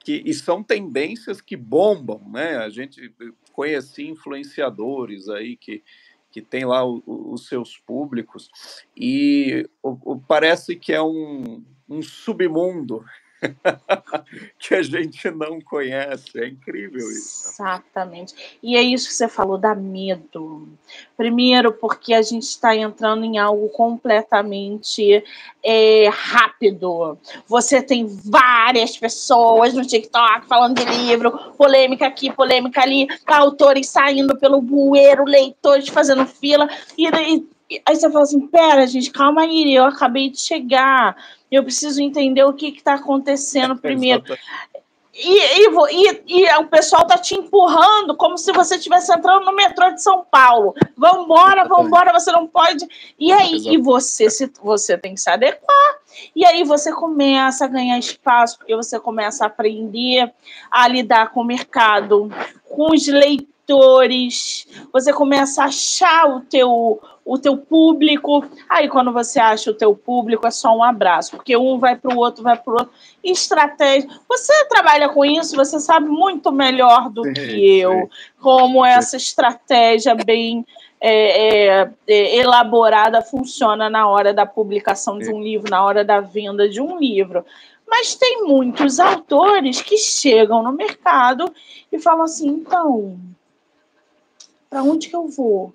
Que, 0.00 0.20
e 0.26 0.34
são 0.34 0.64
tendências 0.64 1.40
que 1.40 1.56
bombam, 1.56 2.20
né? 2.28 2.56
A 2.56 2.68
gente 2.70 3.14
conheci 3.52 4.08
influenciadores 4.08 5.28
aí 5.28 5.56
que 5.56 5.84
que 6.30 6.40
tem 6.40 6.64
lá 6.64 6.84
o, 6.84 7.02
o, 7.06 7.34
os 7.34 7.46
seus 7.46 7.76
públicos, 7.78 8.50
e 8.96 9.68
o, 9.82 10.18
parece 10.20 10.76
que 10.76 10.92
é 10.92 11.02
um, 11.02 11.64
um 11.88 12.02
submundo 12.02 13.04
que 14.58 14.74
a 14.74 14.82
gente 14.82 15.30
não 15.30 15.60
conhece. 15.60 16.38
É 16.38 16.48
incrível 16.48 16.98
isso. 17.10 17.48
Exatamente. 17.48 18.58
E 18.62 18.76
é 18.76 18.82
isso 18.82 19.08
que 19.08 19.14
você 19.14 19.28
falou, 19.28 19.58
dá 19.58 19.74
medo. 19.74 20.68
Primeiro, 21.16 21.72
porque 21.72 22.14
a 22.14 22.22
gente 22.22 22.44
está 22.44 22.74
entrando 22.74 23.24
em 23.24 23.38
algo 23.38 23.68
completamente 23.70 25.24
é, 25.64 26.08
rápido. 26.08 27.18
Você 27.46 27.82
tem 27.82 28.06
várias 28.06 28.96
pessoas 28.96 29.74
no 29.74 29.86
TikTok 29.86 30.46
falando 30.46 30.76
de 30.76 30.84
livro, 30.84 31.32
polêmica 31.56 32.06
aqui, 32.06 32.32
polêmica 32.32 32.82
ali, 32.82 33.06
autores 33.26 33.88
saindo 33.88 34.36
pelo 34.38 34.60
bueiro, 34.60 35.24
leitores 35.24 35.88
fazendo 35.88 36.26
fila, 36.26 36.68
e, 36.96 37.06
e 37.06 37.60
Aí 37.86 37.94
você 37.94 38.10
fala 38.10 38.24
assim: 38.24 38.46
pera, 38.48 38.86
gente, 38.86 39.10
calma 39.10 39.42
aí, 39.42 39.74
eu 39.74 39.84
acabei 39.84 40.28
de 40.28 40.40
chegar, 40.40 41.16
eu 41.50 41.62
preciso 41.62 42.00
entender 42.00 42.44
o 42.44 42.52
que 42.52 42.68
está 42.68 42.94
acontecendo 42.94 43.76
primeiro. 43.80 44.24
E, 45.12 45.66
e, 45.66 45.68
e, 45.90 46.22
e, 46.26 46.56
o 46.58 46.66
pessoal 46.68 47.04
tá 47.04 47.18
te 47.18 47.34
empurrando 47.34 48.16
como 48.16 48.38
se 48.38 48.52
você 48.52 48.76
estivesse 48.76 49.12
entrando 49.12 49.44
no 49.44 49.54
metrô 49.54 49.90
de 49.90 50.00
São 50.02 50.24
Paulo. 50.30 50.74
Vambora, 50.96 51.66
vambora, 51.66 52.12
você 52.12 52.30
não 52.30 52.46
pode. 52.46 52.86
E 53.18 53.32
aí, 53.32 53.68
e 53.68 53.76
você, 53.76 54.30
se, 54.30 54.50
você 54.62 54.96
tem 54.96 55.14
que 55.14 55.20
se 55.20 55.28
adequar. 55.28 55.98
E 56.34 56.46
aí 56.46 56.62
você 56.62 56.92
começa 56.92 57.64
a 57.64 57.68
ganhar 57.68 57.98
espaço, 57.98 58.58
porque 58.58 58.74
você 58.74 59.00
começa 59.00 59.44
a 59.44 59.46
aprender 59.48 60.32
a 60.70 60.86
lidar 60.86 61.32
com 61.32 61.40
o 61.40 61.44
mercado, 61.44 62.30
com 62.68 62.92
os 62.92 63.06
leitores, 63.06 63.50
você 64.92 65.12
começa 65.12 65.62
a 65.62 65.66
achar 65.66 66.28
o 66.28 66.40
teu, 66.40 67.00
o 67.24 67.38
teu 67.38 67.56
público. 67.56 68.44
Aí, 68.68 68.88
quando 68.88 69.12
você 69.12 69.38
acha 69.38 69.70
o 69.70 69.74
teu 69.74 69.94
público, 69.94 70.46
é 70.46 70.50
só 70.50 70.76
um 70.76 70.82
abraço, 70.82 71.36
porque 71.36 71.56
um 71.56 71.78
vai 71.78 71.96
para 71.96 72.14
o 72.14 72.18
outro, 72.18 72.42
vai 72.42 72.56
para 72.56 72.72
o 72.72 72.76
outro. 72.76 72.92
Estratégia. 73.22 74.08
Você 74.28 74.52
trabalha 74.66 75.08
com 75.08 75.24
isso, 75.24 75.56
você 75.56 75.78
sabe 75.78 76.08
muito 76.08 76.50
melhor 76.50 77.10
do 77.10 77.24
sim, 77.24 77.32
que 77.32 77.78
eu 77.78 77.92
sim. 77.92 78.08
como 78.40 78.84
essa 78.84 79.16
estratégia 79.16 80.14
bem 80.14 80.64
é, 81.00 81.78
é, 81.80 81.90
é, 82.06 82.36
elaborada 82.36 83.22
funciona 83.22 83.88
na 83.88 84.06
hora 84.06 84.34
da 84.34 84.44
publicação 84.44 85.18
de 85.18 85.30
um 85.30 85.40
livro, 85.42 85.70
na 85.70 85.82
hora 85.82 86.04
da 86.04 86.20
venda 86.20 86.68
de 86.68 86.80
um 86.80 86.98
livro. 86.98 87.44
Mas 87.88 88.14
tem 88.14 88.44
muitos 88.44 89.00
autores 89.00 89.82
que 89.82 89.96
chegam 89.96 90.62
no 90.62 90.72
mercado 90.72 91.52
e 91.90 91.98
falam 91.98 92.22
assim: 92.22 92.48
então, 92.48 93.18
para 94.70 94.84
onde 94.84 95.08
que 95.08 95.16
eu 95.16 95.26
vou? 95.26 95.74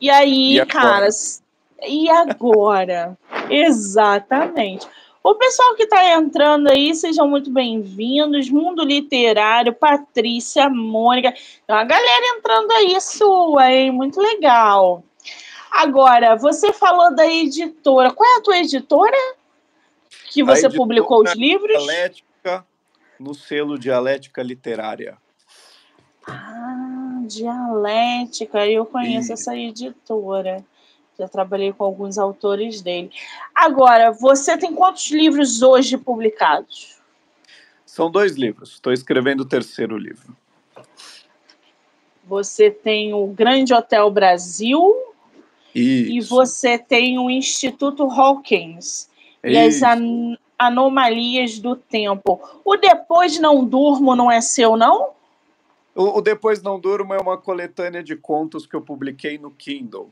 E 0.00 0.08
aí, 0.08 0.60
e 0.60 0.66
caras, 0.66 1.42
e 1.84 2.08
agora? 2.08 3.18
Exatamente. 3.50 4.86
O 5.24 5.34
pessoal 5.34 5.74
que 5.74 5.82
está 5.82 6.12
entrando 6.12 6.70
aí, 6.70 6.94
sejam 6.94 7.28
muito 7.28 7.50
bem-vindos. 7.50 8.48
Mundo 8.48 8.84
Literário, 8.84 9.74
Patrícia, 9.74 10.70
Mônica. 10.70 11.32
Tem 11.32 11.76
uma 11.76 11.84
galera 11.84 12.38
entrando 12.38 12.70
aí 12.70 12.98
sua, 13.00 13.72
hein? 13.72 13.90
Muito 13.90 14.20
legal. 14.20 15.02
Agora, 15.72 16.36
você 16.36 16.72
falou 16.72 17.14
da 17.14 17.26
editora. 17.26 18.12
Qual 18.12 18.36
é 18.36 18.38
a 18.38 18.40
tua 18.40 18.58
editora? 18.58 19.16
Que 20.30 20.44
você 20.44 20.66
editora 20.66 20.76
publicou 20.76 21.22
os 21.24 21.34
livros? 21.34 21.76
Dialética, 21.76 22.64
no 23.18 23.34
selo 23.34 23.76
Dialética 23.78 24.42
Literária. 24.42 25.18
Ah, 26.26 26.77
Dialética, 27.28 28.66
eu 28.66 28.84
conheço 28.84 29.30
e... 29.30 29.34
essa 29.34 29.56
editora. 29.56 30.64
Já 31.18 31.28
trabalhei 31.28 31.72
com 31.72 31.84
alguns 31.84 32.16
autores 32.16 32.80
dele. 32.80 33.10
Agora, 33.54 34.12
você 34.12 34.56
tem 34.56 34.74
quantos 34.74 35.10
livros 35.10 35.62
hoje 35.62 35.98
publicados? 35.98 36.96
São 37.84 38.10
dois 38.10 38.36
livros. 38.36 38.74
Estou 38.74 38.92
escrevendo 38.92 39.40
o 39.40 39.44
terceiro 39.44 39.96
livro. 39.96 40.36
Você 42.24 42.70
tem 42.70 43.12
o 43.14 43.26
Grande 43.26 43.74
Hotel 43.74 44.08
Brasil 44.10 44.94
Isso. 45.74 46.12
e 46.12 46.20
você 46.20 46.78
tem 46.78 47.18
o 47.18 47.30
Instituto 47.30 48.04
Hawkins 48.04 48.84
Isso. 48.84 49.10
e 49.42 49.58
as 49.58 49.82
an 49.82 50.36
anomalias 50.58 51.58
do 51.58 51.76
tempo. 51.76 52.40
O 52.64 52.76
Depois 52.76 53.38
Não 53.38 53.64
Durmo 53.64 54.16
não 54.16 54.30
é 54.30 54.40
seu, 54.40 54.76
não? 54.76 55.10
O, 55.98 56.18
o, 56.18 56.22
Depois 56.22 56.62
Não 56.62 56.78
Durmo 56.78 57.12
é 57.12 57.18
uma 57.18 57.36
coletânea 57.36 58.04
de 58.04 58.14
contos 58.14 58.64
que 58.64 58.76
eu 58.76 58.80
publiquei 58.80 59.36
no 59.36 59.50
Kindle. 59.50 60.08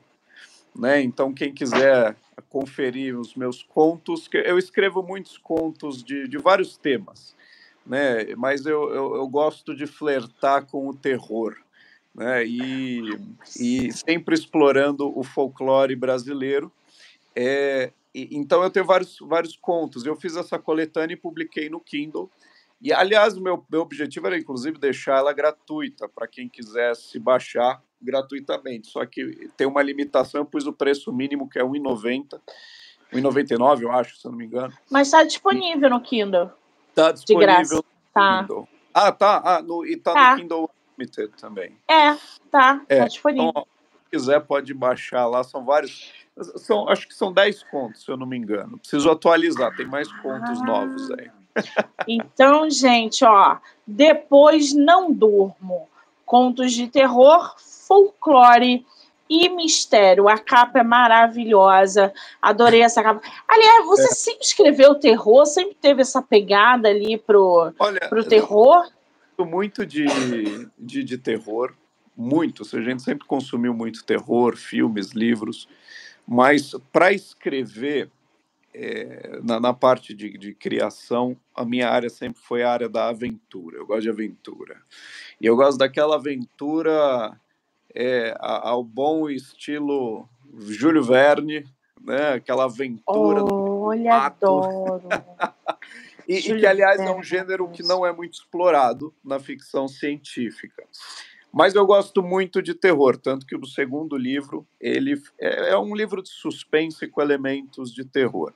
Né? 0.75 1.01
Então, 1.01 1.33
quem 1.33 1.55
quiser 1.55 2.17
conferir 2.51 3.17
os 3.17 3.37
meus 3.37 3.63
contos, 3.63 4.29
eu 4.33 4.59
escrevo 4.59 5.01
muitos 5.01 5.39
contos 5.39 6.03
de, 6.03 6.27
de 6.27 6.39
vários 6.39 6.77
temas, 6.77 7.37
né? 7.87 8.35
mas 8.35 8.67
eu, 8.67 8.93
eu, 8.93 9.15
eu 9.15 9.29
gosto 9.29 9.77
de 9.77 9.87
flertar 9.87 10.67
com 10.67 10.89
o 10.89 10.95
terror. 10.95 11.57
Né? 12.13 12.45
E, 12.45 13.03
e 13.57 13.93
sempre 13.93 14.35
explorando 14.35 15.17
o 15.17 15.23
folclore 15.23 15.95
brasileiro. 15.95 16.73
É, 17.33 17.93
e, 18.13 18.37
então 18.37 18.61
eu 18.65 18.71
tenho 18.71 18.85
vários, 18.85 19.19
vários 19.21 19.57
contos. 19.57 20.05
Eu 20.05 20.17
fiz 20.17 20.35
essa 20.35 20.59
coletânea 20.59 21.15
e 21.15 21.17
publiquei 21.17 21.71
no 21.71 21.79
Kindle. 21.79 22.29
E, 22.81 22.93
aliás, 22.93 23.37
o 23.37 23.41
meu, 23.41 23.65
meu 23.71 23.81
objetivo 23.81 24.27
era, 24.27 24.39
inclusive, 24.39 24.79
deixar 24.79 25.19
ela 25.19 25.33
gratuita 25.33 26.09
para 26.09 26.27
quem 26.27 26.49
quisesse 26.49 27.19
baixar 27.19 27.83
gratuitamente. 28.01 28.89
Só 28.89 29.05
que 29.07 29.49
tem 29.57 29.67
uma 29.67 29.83
limitação, 29.83 30.43
eu 30.43 30.45
pus 30.45 30.67
o 30.67 30.73
preço 30.73 31.13
mínimo, 31.13 31.49
que 31.49 31.59
é 31.59 31.63
R$ 31.63 31.69
1,90. 31.69 32.41
R$ 33.11 33.23
1,99, 33.23 33.83
eu 33.83 33.93
acho, 33.93 34.17
se 34.17 34.27
eu 34.27 34.31
não 34.31 34.39
me 34.39 34.45
engano. 34.45 34.73
Mas 34.91 35.09
está 35.09 35.23
disponível 35.23 35.89
no 35.89 36.01
Kindle. 36.01 36.51
Está 36.91 37.13
disponível 37.13 37.77
no 37.77 37.85
tá. 38.13 38.41
Kindle. 38.41 38.69
Ah, 38.93 39.13
tá. 39.13 39.43
Ah, 39.45 39.63
no, 39.63 39.85
e 39.85 39.95
está 39.95 40.13
tá. 40.13 40.31
no 40.33 40.41
Kindle 40.41 40.71
Unlimited 40.99 41.33
também. 41.41 41.77
É, 41.89 42.17
tá. 42.51 42.83
É, 42.89 43.01
tá 43.01 43.09
disponível. 43.09 43.51
Então, 43.51 43.67
se 44.05 44.11
quiser, 44.11 44.41
pode 44.41 44.75
baixar 44.75 45.27
lá. 45.27 45.43
São 45.45 45.65
vários. 45.65 46.13
São, 46.57 46.89
acho 46.89 47.09
que 47.09 47.15
são 47.15 47.33
10 47.33 47.63
contos, 47.65 48.05
se 48.05 48.11
eu 48.11 48.17
não 48.17 48.27
me 48.27 48.37
engano. 48.37 48.79
Preciso 48.79 49.11
atualizar, 49.11 49.75
tem 49.75 49.87
mais 49.87 50.11
contos 50.21 50.61
ah. 50.61 50.65
novos 50.65 51.11
aí. 51.13 51.31
Então, 52.07 52.71
gente, 52.71 53.25
ó, 53.25 53.59
depois 53.87 54.73
não 54.73 55.13
durmo. 55.13 55.89
Contos 56.25 56.73
de 56.73 56.89
terror, 56.89 57.55
folclore 57.59 58.85
e 59.29 59.49
mistério. 59.49 60.29
A 60.29 60.39
capa 60.39 60.81
é 60.81 60.83
maravilhosa. 60.83 62.13
Adorei 62.41 62.83
essa 62.83 63.03
capa. 63.03 63.21
Aliás, 63.47 63.87
você 63.87 64.05
é. 64.05 64.15
sempre 64.15 64.45
escreveu 64.45 64.95
terror, 64.95 65.47
sempre 65.47 65.77
teve 65.81 66.03
essa 66.03 66.23
pegada 66.23 66.89
ali 66.89 67.19
pro, 67.19 67.73
Olha, 67.79 68.01
pro 68.09 68.25
terror? 68.25 68.89
Muito 69.39 69.85
de, 69.85 70.07
de, 70.79 71.05
de 71.05 71.19
terror, 71.19 71.75
muito. 72.17 72.63
A 72.63 72.81
gente 72.81 73.03
sempre 73.03 73.27
consumiu 73.27 73.75
muito 73.75 74.05
terror, 74.05 74.57
filmes, 74.57 75.11
livros. 75.11 75.69
Mas 76.27 76.75
para 76.91 77.13
escrever, 77.13 78.11
é, 78.79 79.41
na, 79.43 79.59
na, 79.59 79.73
parte 79.73 80.13
de, 80.13 80.37
de, 80.37 80.53
criação, 80.53 81.35
a 81.55 81.65
minha 81.65 81.89
área 81.89 82.11
sempre 82.11 82.43
foi 82.43 82.63
a 82.63 82.71
área 82.71 82.89
da 82.91 83.09
aventura. 83.09 83.79
Eu 83.79 83.87
gosto 83.87 84.03
de 84.03 84.11
aventura. 84.11 84.83
E 85.41 85.47
eu 85.47 85.57
gosto 85.57 85.79
daquela 85.79 86.17
aventura 86.17 87.41
é, 87.95 88.37
ao 88.39 88.85
bom 88.85 89.31
estilo 89.31 90.29
Júlio 90.59 91.03
Verne, 91.03 91.65
né? 92.03 92.35
aquela 92.35 92.65
aventura. 92.65 93.43
Olha, 93.45 94.15
adoro! 94.15 95.09
e, 96.29 96.37
e, 96.37 96.43
que, 96.43 96.67
aliás, 96.67 97.01
é 97.01 97.11
um 97.11 97.23
gênero 97.23 97.71
que 97.71 97.83
não 97.83 98.05
é 98.05 98.13
muito 98.13 98.35
explorado 98.35 99.15
na 99.25 99.41
ficção 99.41 99.89
científica. 99.89 100.85
Mas 101.53 101.75
eu 101.75 101.87
gosto 101.87 102.23
muito 102.23 102.61
de 102.61 102.75
terror, 102.75 103.17
tanto 103.17 103.47
que 103.47 103.57
o 103.57 103.65
segundo 103.65 104.17
livro 104.17 104.67
ele 104.81 105.21
é, 105.41 105.71
é 105.71 105.79
um 105.79 105.95
livro 105.95 106.23
de 106.23 106.29
suspense 106.29 107.07
com 107.09 107.23
elementos 107.23 107.93
de 107.93 108.05
terror. 108.05 108.53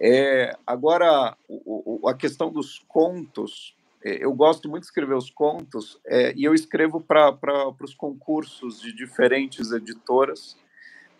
É, 0.00 0.56
agora, 0.66 1.36
o, 1.48 2.00
o, 2.02 2.08
a 2.08 2.14
questão 2.14 2.50
dos 2.50 2.80
contos, 2.88 3.76
é, 4.04 4.24
eu 4.24 4.32
gosto 4.32 4.68
muito 4.68 4.82
de 4.82 4.88
escrever 4.88 5.14
os 5.14 5.30
contos 5.30 6.00
é, 6.04 6.34
e 6.36 6.42
eu 6.42 6.52
escrevo 6.52 7.00
para 7.00 7.36
os 7.80 7.94
concursos 7.94 8.80
de 8.80 8.92
diferentes 8.92 9.70
editoras. 9.70 10.56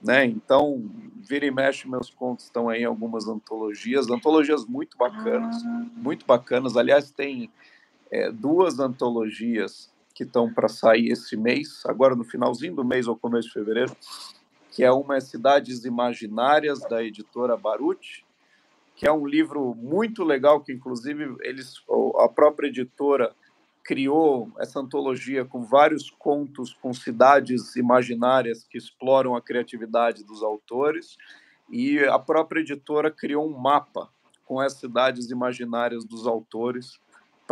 Né? 0.02 0.24
Então, 0.24 0.90
vira 1.28 1.46
e 1.46 1.50
mexe, 1.52 1.88
meus 1.88 2.10
contos 2.10 2.46
estão 2.46 2.68
aí 2.68 2.82
em 2.82 2.86
algumas 2.86 3.28
antologias, 3.28 4.10
antologias 4.10 4.66
muito 4.66 4.98
bacanas, 4.98 5.64
ah. 5.64 5.86
muito 5.94 6.26
bacanas. 6.26 6.76
Aliás, 6.76 7.12
tem 7.12 7.48
é, 8.10 8.32
duas 8.32 8.80
antologias 8.80 9.91
que 10.14 10.24
estão 10.24 10.52
para 10.52 10.68
sair 10.68 11.08
esse 11.08 11.36
mês, 11.36 11.82
agora 11.86 12.14
no 12.14 12.24
finalzinho 12.24 12.74
do 12.74 12.84
mês 12.84 13.06
ou 13.08 13.16
começo 13.16 13.48
de 13.48 13.54
fevereiro, 13.54 13.96
que 14.70 14.82
é 14.82 14.90
uma 14.90 15.20
Cidades 15.20 15.84
Imaginárias 15.84 16.80
da 16.80 17.02
editora 17.02 17.56
Baruch, 17.56 18.24
que 18.96 19.06
é 19.06 19.12
um 19.12 19.26
livro 19.26 19.74
muito 19.74 20.22
legal 20.22 20.60
que 20.60 20.72
inclusive 20.72 21.36
eles 21.40 21.82
a 22.18 22.28
própria 22.28 22.68
editora 22.68 23.34
criou 23.82 24.50
essa 24.58 24.78
antologia 24.78 25.44
com 25.44 25.64
vários 25.64 26.08
contos 26.10 26.72
com 26.80 26.94
cidades 26.94 27.74
imaginárias 27.74 28.64
que 28.64 28.78
exploram 28.78 29.34
a 29.34 29.42
criatividade 29.42 30.22
dos 30.24 30.42
autores, 30.42 31.16
e 31.70 31.98
a 32.00 32.18
própria 32.18 32.60
editora 32.60 33.10
criou 33.10 33.46
um 33.46 33.58
mapa 33.58 34.08
com 34.44 34.60
as 34.60 34.74
cidades 34.74 35.30
imaginárias 35.30 36.04
dos 36.04 36.26
autores 36.26 37.00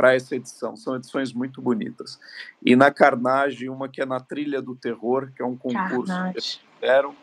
para 0.00 0.14
essa 0.14 0.34
edição. 0.34 0.76
São 0.76 0.96
edições 0.96 1.30
muito 1.30 1.60
bonitas. 1.60 2.18
E 2.64 2.74
na 2.74 2.90
Carnage, 2.90 3.68
uma 3.68 3.86
que 3.86 4.00
é 4.00 4.06
na 4.06 4.18
Trilha 4.18 4.62
do 4.62 4.74
Terror, 4.74 5.30
que 5.36 5.42
é 5.42 5.44
um 5.44 5.54
concurso 5.54 6.06
Carnage. 6.06 6.32
que 6.32 6.38
eles 6.38 6.60
fizeram, 6.80 7.14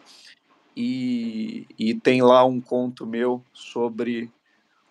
e, 0.75 1.65
e 1.79 1.95
tem 1.95 2.21
lá 2.21 2.45
um 2.45 2.61
conto 2.61 3.07
meu 3.07 3.43
sobre 3.51 4.31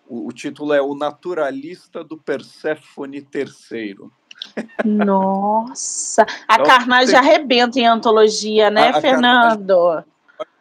o, 0.05 0.27
o 0.27 0.33
título 0.33 0.73
é 0.73 0.81
O 0.81 0.95
Naturalista 0.95 2.03
do 2.03 2.17
Perséfone 2.17 3.25
III. 3.33 3.97
Nossa! 4.83 6.25
A 6.45 6.55
então, 6.55 6.65
Carnage 6.65 7.11
tem... 7.11 7.19
arrebenta 7.19 7.79
em 7.79 7.87
antologia, 7.87 8.69
né, 8.69 8.89
a, 8.89 8.97
a 8.97 9.01
Fernando? 9.01 9.77
Carnage, 9.77 10.07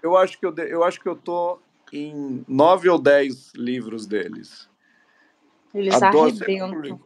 eu 0.00 0.16
acho 0.16 0.38
que 0.38 0.46
eu, 0.46 0.54
eu 0.58 0.84
acho 0.84 1.00
que 1.00 1.08
eu 1.08 1.16
tô 1.16 1.58
em 1.92 2.44
nove 2.46 2.88
ou 2.88 3.00
dez 3.00 3.52
livros 3.56 4.06
deles. 4.06 4.68
Eles 5.76 6.00
Adoro, 6.00 6.30
arrebentam. 6.30 7.00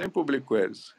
Sempre 0.00 0.12
publico, 0.12 0.54
sempre 0.54 0.54
publico 0.54 0.56
eles. 0.56 0.94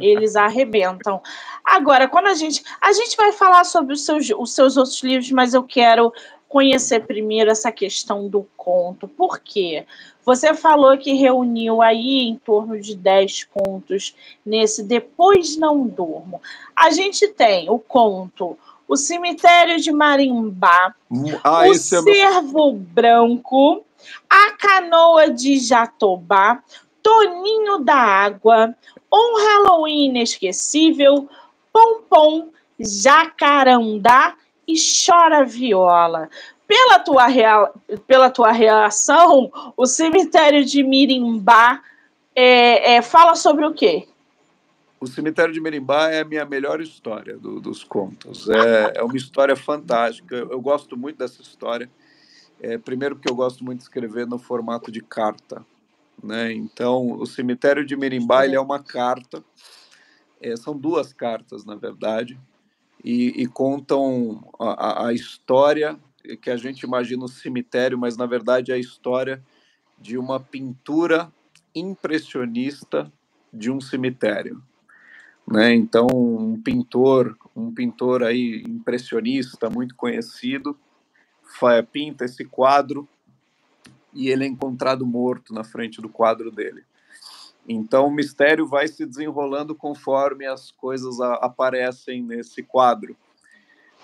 Eles 0.00 0.36
arrebentam. 0.36 1.22
Agora, 1.64 2.06
quando 2.08 2.26
a 2.26 2.34
gente. 2.34 2.62
A 2.80 2.92
gente 2.92 3.16
vai 3.16 3.32
falar 3.32 3.64
sobre 3.64 3.94
os 3.94 4.04
seus, 4.04 4.28
os 4.30 4.52
seus 4.52 4.76
outros 4.76 5.02
livros, 5.02 5.30
mas 5.30 5.54
eu 5.54 5.62
quero 5.62 6.12
conhecer 6.52 7.06
primeiro 7.06 7.50
essa 7.50 7.72
questão 7.72 8.28
do 8.28 8.46
conto. 8.56 9.08
Por 9.08 9.38
quê? 9.38 9.86
Você 10.22 10.52
falou 10.52 10.98
que 10.98 11.14
reuniu 11.14 11.80
aí 11.80 12.20
em 12.20 12.36
torno 12.36 12.78
de 12.78 12.94
10 12.94 13.44
contos 13.44 14.14
nesse 14.44 14.82
Depois 14.82 15.56
Não 15.56 15.86
Durmo. 15.86 16.42
A 16.76 16.90
gente 16.90 17.26
tem 17.28 17.70
o 17.70 17.78
conto 17.78 18.58
O 18.86 18.96
Cemitério 18.96 19.80
de 19.80 19.90
Marimbá, 19.90 20.94
ah, 21.42 21.66
O 21.66 21.74
Cervo 21.74 22.70
é. 22.70 22.74
Branco, 22.74 23.82
A 24.28 24.52
Canoa 24.52 25.30
de 25.30 25.58
Jatobá, 25.58 26.62
Toninho 27.02 27.78
da 27.80 27.96
Água, 27.96 28.74
Um 29.12 29.36
Halloween 29.44 30.10
Inesquecível, 30.10 31.28
Pompom, 31.72 32.50
Jacarandá 32.78 34.36
e 34.66 34.74
chora 34.76 35.44
viola. 35.44 36.28
Pela 36.66 36.98
tua, 37.00 37.26
real, 37.26 37.74
pela 38.06 38.30
tua 38.30 38.50
reação, 38.50 39.50
o 39.76 39.84
cemitério 39.84 40.64
de 40.64 40.82
Mirimbá 40.82 41.82
é, 42.34 42.94
é, 42.94 43.02
fala 43.02 43.34
sobre 43.34 43.66
o 43.66 43.74
quê? 43.74 44.08
O 44.98 45.06
cemitério 45.06 45.52
de 45.52 45.60
Mirimbá 45.60 46.10
é 46.10 46.20
a 46.20 46.24
minha 46.24 46.44
melhor 46.46 46.80
história 46.80 47.36
do, 47.36 47.60
dos 47.60 47.82
contos. 47.82 48.48
É, 48.48 48.92
é, 48.98 49.02
uma 49.02 49.16
história 49.16 49.56
fantástica. 49.56 50.36
Eu, 50.36 50.52
eu 50.52 50.60
gosto 50.60 50.96
muito 50.96 51.18
dessa 51.18 51.42
história. 51.42 51.90
É, 52.60 52.78
primeiro 52.78 53.16
porque 53.16 53.30
eu 53.30 53.34
gosto 53.34 53.64
muito 53.64 53.78
de 53.78 53.84
escrever 53.84 54.26
no 54.26 54.38
formato 54.38 54.92
de 54.92 55.00
carta. 55.02 55.66
Né? 56.22 56.52
Então, 56.52 57.12
o 57.12 57.26
cemitério 57.26 57.84
de 57.84 57.96
Mirimbá 57.96 58.46
é 58.46 58.58
uma 58.58 58.82
carta. 58.82 59.44
É, 60.40 60.56
são 60.56 60.76
duas 60.76 61.12
cartas, 61.12 61.64
na 61.64 61.76
verdade 61.76 62.36
e, 63.04 63.42
e 63.42 63.46
contam 63.46 64.44
a, 64.58 65.08
a, 65.08 65.12
história 65.12 65.98
que 66.40 66.50
a 66.50 66.56
gente 66.56 66.82
imagina 66.82 67.24
um 67.24 67.28
cemitério, 67.28 67.98
mas 67.98 68.16
na 68.16 68.26
verdade 68.26 68.70
é 68.70 68.74
a 68.74 68.78
história 68.78 69.42
de 69.98 70.16
uma 70.16 70.38
pintura 70.38 71.32
impressionista 71.74 73.12
de 73.52 73.70
um 73.70 73.80
cemitério. 73.80 74.62
Né? 75.46 75.74
Então, 75.74 76.06
um 76.12 76.60
pintor, 76.60 77.36
um 77.56 77.72
pintor 77.72 78.22
aí 78.22 78.62
impressionista 78.66 79.68
muito 79.68 79.96
conhecido, 79.96 80.78
pinta 81.90 82.24
esse 82.24 82.44
quadro 82.44 83.08
e 84.12 84.28
ele 84.28 84.44
é 84.44 84.48
encontrado 84.48 85.06
morto 85.06 85.54
na 85.54 85.64
frente 85.64 86.00
do 86.00 86.08
quadro 86.08 86.50
dele. 86.50 86.84
Então, 87.68 88.08
o 88.08 88.10
mistério 88.10 88.66
vai 88.66 88.88
se 88.88 89.06
desenrolando 89.06 89.74
conforme 89.74 90.46
as 90.46 90.70
coisas 90.72 91.20
a, 91.20 91.34
aparecem 91.34 92.22
nesse 92.22 92.62
quadro. 92.62 93.16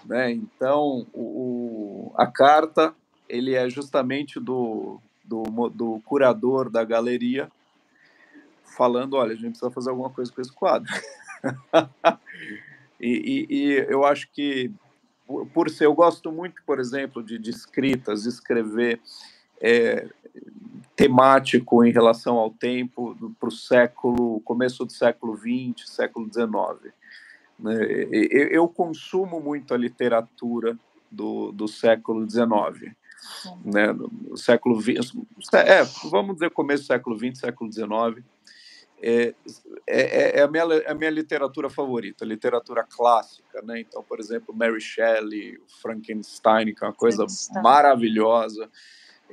Né? 0.05 0.31
Então, 0.31 1.07
o, 1.13 2.13
a 2.17 2.27
carta 2.27 2.95
ele 3.29 3.55
é 3.55 3.69
justamente 3.69 4.41
do, 4.41 5.01
do, 5.25 5.43
do 5.69 6.01
curador 6.05 6.71
da 6.71 6.85
galeria 6.85 7.51
falando, 8.77 9.15
olha, 9.15 9.33
a 9.33 9.37
gente 9.37 9.51
precisa 9.51 9.71
fazer 9.71 9.91
alguma 9.91 10.11
coisa 10.11 10.33
com 10.33 10.41
esse 10.41 10.53
quadro. 10.53 10.91
e, 13.01 13.09
e, 13.09 13.47
e, 13.51 13.87
eu 13.89 14.05
acho 14.05 14.31
que, 14.31 14.73
por, 15.27 15.47
por 15.49 15.69
ser, 15.69 15.87
eu 15.87 15.95
gosto 15.95 16.31
muito, 16.31 16.63
por 16.65 16.79
exemplo, 16.79 17.23
de, 17.23 17.39
de 17.39 17.51
escritas, 17.51 18.23
de 18.23 18.29
escrever 18.29 19.01
é, 19.61 20.09
temático 20.99 21.85
em 21.85 21.93
relação 21.93 22.37
ao 22.37 22.51
tempo 22.51 23.17
para 23.39 23.49
o 23.49 23.53
século, 23.53 24.41
começo 24.41 24.85
do 24.85 24.93
século 24.93 25.37
XX, 25.37 25.89
século 25.89 26.27
XIX. 26.27 26.93
Né? 27.57 27.75
Eu 28.51 28.69
consumo 28.69 29.41
muito 29.41 29.73
a 29.73 29.77
literatura 29.77 30.77
do, 31.09 31.53
do 31.53 31.69
século 31.69 32.29
XIX. 32.29 32.93
Né? 33.65 33.93
No 33.93 34.37
século 34.37 34.81
XX, 34.81 35.13
é, 35.55 35.85
vamos 36.11 36.35
dizer 36.35 36.51
começo 36.51 36.83
do 36.83 36.87
século 36.87 37.17
XX, 37.17 37.39
século 37.39 37.73
XIX. 37.73 38.25
É, 39.01 39.35
é, 39.87 40.41
é, 40.41 40.43
a, 40.43 40.49
minha, 40.49 40.65
é 40.65 40.91
a 40.91 40.95
minha 40.95 41.11
literatura 41.11 41.71
favorita, 41.71 42.25
literatura 42.25 42.83
clássica, 42.83 43.63
né? 43.63 43.79
Então, 43.79 44.03
por 44.03 44.19
exemplo, 44.19 44.53
Mary 44.53 44.81
Shelley, 44.81 45.57
Frankenstein, 45.81 46.75
que 46.75 46.83
é 46.83 46.89
uma 46.89 46.93
coisa 46.93 47.25
maravilhosa 47.63 48.69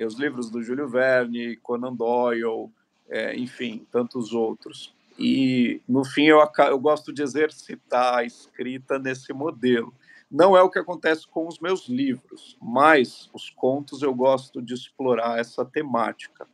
os 0.04 0.16
livros 0.16 0.50
do 0.50 0.62
Júlio 0.62 0.90
Verne, 0.90 1.56
Conan 1.58 1.94
Doyle, 1.94 2.70
é, 3.08 3.36
enfim, 3.38 3.86
tantos 3.92 4.34
outros. 4.34 4.94
E, 5.18 5.82
no 5.88 6.04
fim, 6.04 6.26
eu, 6.26 6.40
eu 6.68 6.80
gosto 6.80 7.14
de 7.14 7.22
exercitar 7.22 8.16
a 8.16 8.24
escrita 8.24 9.00
nesse 9.00 9.32
modelo. 9.32 9.94
Não 10.30 10.58
é 10.58 10.62
o 10.62 10.70
que 10.70 10.80
acontece 10.80 11.28
com 11.28 11.48
os 11.48 11.60
meus 11.60 11.88
livros, 11.88 12.58
mas 12.62 13.30
os 13.34 13.50
contos 13.50 14.02
eu 14.02 14.14
gosto 14.14 14.62
de 14.62 14.74
explorar 14.74 15.40
essa 15.40 15.64
temática. 15.64 16.48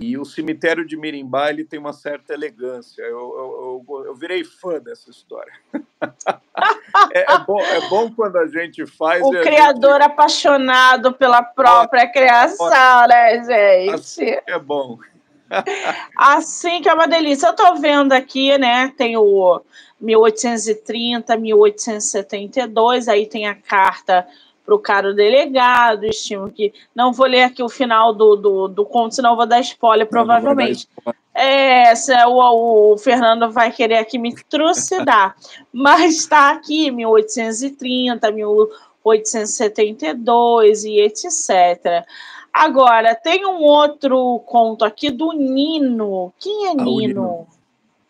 E 0.00 0.16
o 0.16 0.24
cemitério 0.24 0.86
de 0.86 0.96
Mirimbá 0.96 1.50
ele 1.50 1.62
tem 1.62 1.78
uma 1.78 1.92
certa 1.92 2.32
elegância. 2.32 3.02
Eu, 3.02 3.18
eu, 3.18 3.84
eu, 3.86 4.04
eu 4.06 4.14
virei 4.14 4.42
fã 4.42 4.80
dessa 4.80 5.10
história. 5.10 5.52
é, 7.12 7.32
é, 7.32 7.38
bom, 7.46 7.60
é 7.60 7.88
bom 7.88 8.10
quando 8.10 8.36
a 8.36 8.46
gente 8.46 8.86
faz. 8.86 9.22
O 9.22 9.30
criador 9.30 10.00
gente... 10.00 10.02
apaixonado 10.04 11.12
pela 11.12 11.42
própria 11.42 12.10
criação, 12.10 13.06
né, 13.08 13.44
gente? 13.44 13.94
Assim 13.94 14.36
é 14.46 14.58
bom. 14.58 14.98
assim 16.16 16.80
que 16.80 16.88
é 16.88 16.94
uma 16.94 17.06
delícia. 17.06 17.48
Eu 17.48 17.50
estou 17.50 17.76
vendo 17.76 18.12
aqui, 18.12 18.56
né? 18.56 18.92
Tem 18.96 19.16
o 19.18 19.60
1830, 20.00 21.36
1872, 21.36 23.06
aí 23.06 23.26
tem 23.26 23.46
a 23.46 23.54
carta 23.54 24.26
para 24.70 24.76
o 24.76 24.78
caro 24.78 25.12
delegado, 25.12 26.04
estimo 26.04 26.48
que. 26.50 26.72
Não 26.94 27.12
vou 27.12 27.26
ler 27.26 27.42
aqui 27.42 27.60
o 27.62 27.68
final 27.68 28.14
do, 28.14 28.36
do, 28.36 28.68
do 28.68 28.86
conto, 28.86 29.16
senão 29.16 29.34
vou 29.34 29.46
dar 29.46 29.58
spoiler, 29.60 30.06
provavelmente. 30.06 30.86
Não, 31.04 31.12
é, 31.34 31.92
o, 32.26 32.92
o, 32.92 32.98
Fernando 32.98 33.50
vai 33.50 33.72
querer 33.72 33.98
aqui 33.98 34.16
me 34.18 34.32
trucidar. 34.48 35.34
Mas 35.72 36.18
está 36.18 36.52
aqui 36.52 36.92
1830, 36.92 38.30
1872 38.30 40.84
e 40.84 41.00
etc. 41.00 42.04
Agora, 42.52 43.14
tem 43.14 43.46
um 43.46 43.62
outro 43.62 44.40
conto 44.46 44.84
aqui 44.84 45.10
do 45.10 45.32
Nino. 45.32 46.32
Quem 46.38 46.66
é 46.66 46.70
ah, 46.70 46.74
Nino? 46.74 47.48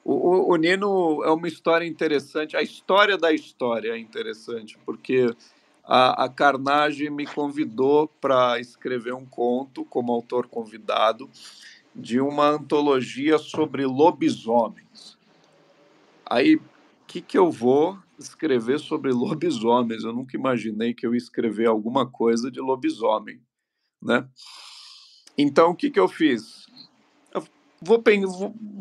O, 0.05 0.13
o, 0.13 0.53
o, 0.53 0.57
Nino 0.57 1.23
é 1.25 1.31
uma 1.31 1.49
história 1.49 1.87
interessante. 1.87 2.55
A 2.57 2.63
história 2.63 3.17
da 3.17 3.33
história 3.33 3.93
é 3.93 3.99
interessante, 3.99 4.77
porque 4.85 5.33
a, 5.93 6.27
a 6.27 6.29
Carnage 6.29 7.11
me 7.11 7.27
convidou 7.27 8.07
para 8.21 8.61
escrever 8.61 9.13
um 9.13 9.27
conto 9.27 9.85
como 9.85 10.13
autor 10.13 10.47
convidado 10.47 11.29
de 11.93 12.21
uma 12.21 12.51
antologia 12.51 13.39
sobre 13.39 13.85
lobisomens. 13.85 15.19
Aí, 16.25 16.55
o 16.55 16.63
que, 17.09 17.21
que 17.21 17.37
eu 17.37 17.51
vou 17.51 17.99
escrever 18.17 18.79
sobre 18.79 19.11
lobisomens? 19.11 20.05
Eu 20.05 20.13
nunca 20.13 20.37
imaginei 20.37 20.95
que 20.95 21.05
eu 21.05 21.13
ia 21.13 21.19
escrever 21.19 21.67
alguma 21.67 22.09
coisa 22.09 22.53
de 22.53 22.61
lobisomem, 22.61 23.41
né? 24.01 24.29
Então, 25.37 25.71
o 25.71 25.75
que, 25.75 25.91
que 25.91 25.99
eu 25.99 26.07
fiz? 26.07 26.69
Eu 27.35 27.43
vou, 27.83 28.01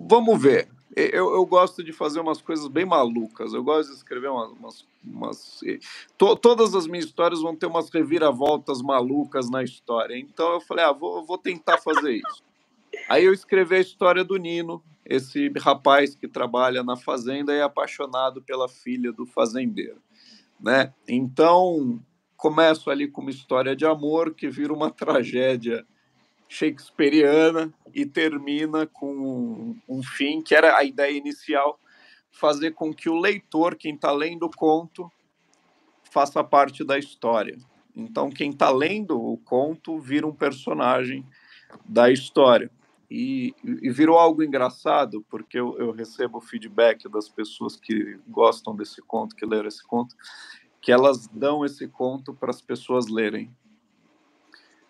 vamos 0.07 0.39
ver 0.39 0.69
eu, 1.13 1.33
eu, 1.33 1.45
gosto 1.45 1.83
de 1.83 1.93
fazer 1.93 2.19
umas 2.19 2.41
coisas 2.41 2.67
bem 2.67 2.85
malucas. 2.85 3.53
Eu 3.53 3.63
gosto 3.63 3.89
de 3.89 3.95
escrever 3.97 4.29
umas. 4.29 4.51
umas, 4.51 4.85
umas 5.03 5.59
to, 6.17 6.35
todas 6.35 6.73
as 6.75 6.87
minhas 6.87 7.05
histórias 7.05 7.41
vão 7.41 7.55
ter 7.55 7.65
umas 7.65 7.89
reviravoltas 7.89 8.81
malucas 8.81 9.49
na 9.49 9.63
história. 9.63 10.17
Então 10.17 10.53
eu 10.53 10.61
falei, 10.61 10.85
ah, 10.85 10.91
vou, 10.91 11.23
vou 11.23 11.37
tentar 11.37 11.77
fazer 11.77 12.13
isso. 12.13 12.43
Aí 13.07 13.25
eu 13.25 13.33
escrevi 13.33 13.75
a 13.75 13.79
história 13.79 14.23
do 14.23 14.37
Nino. 14.37 14.83
esse 15.05 15.51
rapaz 15.57 16.15
que 16.15 16.27
trabalha 16.27 16.83
na 16.83 16.95
fazenda 16.95 17.53
é 17.53 17.61
apaixonado 17.61 18.41
pela 18.41 18.67
filha 18.67 19.11
do 19.11 19.25
fazendeiro, 19.25 20.01
né? 20.59 20.93
Então, 21.07 21.99
começo 22.37 22.89
ali 22.89 23.07
com 23.07 23.21
uma 23.21 23.31
história 23.31 23.75
de 23.75 23.85
amor 23.85 24.33
que 24.33 24.49
vira 24.49 24.73
uma 24.73 24.89
tragédia 24.91 25.85
shakespeariana 26.49 27.71
e 27.93 28.05
termina 28.07 28.87
com 28.87 29.75
um, 29.87 30.03
fim 30.03 30.41
que 30.41 30.55
era 30.55 30.75
a 30.75 30.83
ideia 30.83 31.15
inicial, 31.15 31.79
fazer 32.31 32.71
com 32.71 32.91
que 32.91 33.07
o 33.07 33.19
leitor, 33.19 33.75
quem 33.75 33.93
está 33.93 34.11
lendo 34.11 34.47
o 34.47 34.51
conto, 34.51 35.09
faça 36.03 36.43
parte 36.43 36.83
da 36.83 36.97
história. 36.97 37.57
Então, 37.95 38.31
quem 38.31 38.49
está 38.49 38.71
lendo 38.71 39.21
o 39.21 39.37
conto 39.37 39.99
vira 39.99 40.25
um 40.25 40.33
personagem 40.33 41.25
da 41.85 42.11
história. 42.11 42.71
E, 43.11 43.55
e 43.63 43.89
virou 43.89 44.17
algo 44.17 44.43
engraçado, 44.43 45.25
porque 45.29 45.59
eu, 45.59 45.75
eu, 45.79 45.91
recebo 45.91 46.39
feedback 46.39 47.09
das 47.09 47.27
pessoas 47.27 47.75
que 47.75 48.19
gostam 48.27 48.75
desse 48.75 49.01
conto, 49.01 49.35
que 49.35 49.45
leram 49.45 49.67
esse 49.67 49.83
conto, 49.83 50.15
que 50.79 50.91
elas 50.91 51.27
dão 51.27 51.65
esse 51.65 51.87
conto 51.87 52.33
para 52.35 52.51
as 52.51 52.61
pessoas 52.61 53.07
lerem. 53.07 53.51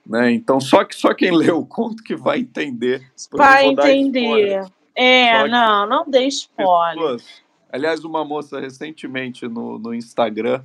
Né? 0.10 0.32
Então, 0.32 0.60
só 0.60 0.84
que 0.84 0.96
só 0.96 1.14
quem 1.14 1.32
lê 1.32 1.52
o 1.52 1.64
conto 1.64 2.02
que 2.02 2.16
vai 2.16 2.40
entender. 2.40 3.12
Vai 3.32 3.68
entender. 3.68 4.66
É, 4.96 5.48
não, 5.48 5.88
não 5.88 6.10
dê 6.10 6.26
spoiler. 6.26 6.96
Pessoas, 6.96 7.44
aliás, 7.72 8.04
uma 8.04 8.26
moça 8.26 8.60
recentemente 8.60 9.48
no, 9.48 9.78
no 9.78 9.94
Instagram, 9.94 10.64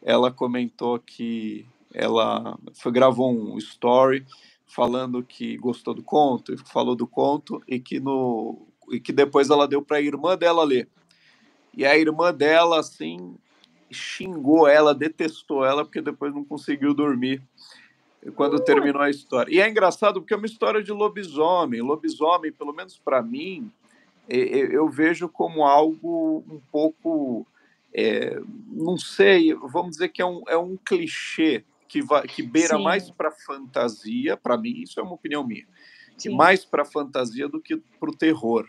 ela 0.00 0.30
comentou 0.30 1.00
que 1.00 1.66
ela 1.92 2.56
foi, 2.74 2.92
gravou 2.92 3.32
um 3.32 3.58
story 3.58 4.24
falando 4.68 5.20
que 5.20 5.56
gostou 5.56 5.92
do 5.92 6.02
conto, 6.02 6.54
e 6.54 6.56
falou 6.56 6.94
do 6.94 7.08
conto 7.08 7.60
e 7.66 7.80
que 7.80 7.98
no 7.98 8.68
e 8.88 9.00
que 9.00 9.12
depois 9.12 9.50
ela 9.50 9.66
deu 9.66 9.82
para 9.82 9.96
a 9.96 10.00
irmã 10.00 10.36
dela 10.38 10.62
ler. 10.62 10.88
E 11.76 11.84
a 11.84 11.98
irmã 11.98 12.32
dela 12.32 12.78
assim 12.78 13.34
xingou 13.90 14.68
ela, 14.68 14.94
detestou 14.94 15.64
ela 15.64 15.84
porque 15.84 16.00
depois 16.00 16.32
não 16.32 16.44
conseguiu 16.44 16.94
dormir 16.94 17.42
quando 18.34 18.58
terminou 18.62 19.02
a 19.02 19.10
história. 19.10 19.52
E 19.52 19.60
é 19.60 19.68
engraçado 19.68 20.20
porque 20.20 20.34
é 20.34 20.36
uma 20.36 20.46
história 20.46 20.82
de 20.82 20.92
lobisomem. 20.92 21.80
Lobisomem, 21.80 22.52
pelo 22.52 22.72
menos 22.72 22.98
para 22.98 23.22
mim, 23.22 23.70
eu 24.28 24.88
vejo 24.88 25.28
como 25.28 25.64
algo 25.64 26.44
um 26.48 26.60
pouco, 26.70 27.46
é, 27.94 28.40
não 28.68 28.96
sei, 28.96 29.54
vamos 29.54 29.92
dizer 29.92 30.08
que 30.08 30.20
é 30.20 30.26
um, 30.26 30.42
é 30.48 30.56
um 30.56 30.76
clichê 30.76 31.64
que, 31.88 32.02
vai, 32.02 32.26
que 32.26 32.42
beira 32.42 32.76
Sim. 32.76 32.82
mais 32.82 33.10
para 33.10 33.30
fantasia, 33.30 34.36
para 34.36 34.58
mim, 34.58 34.82
isso 34.82 34.98
é 34.98 35.02
uma 35.02 35.14
opinião 35.14 35.46
minha, 35.46 35.66
Sim. 36.18 36.34
mais 36.34 36.64
para 36.64 36.84
fantasia 36.84 37.48
do 37.48 37.60
que 37.60 37.76
para 37.76 38.10
o 38.10 38.16
terror. 38.16 38.68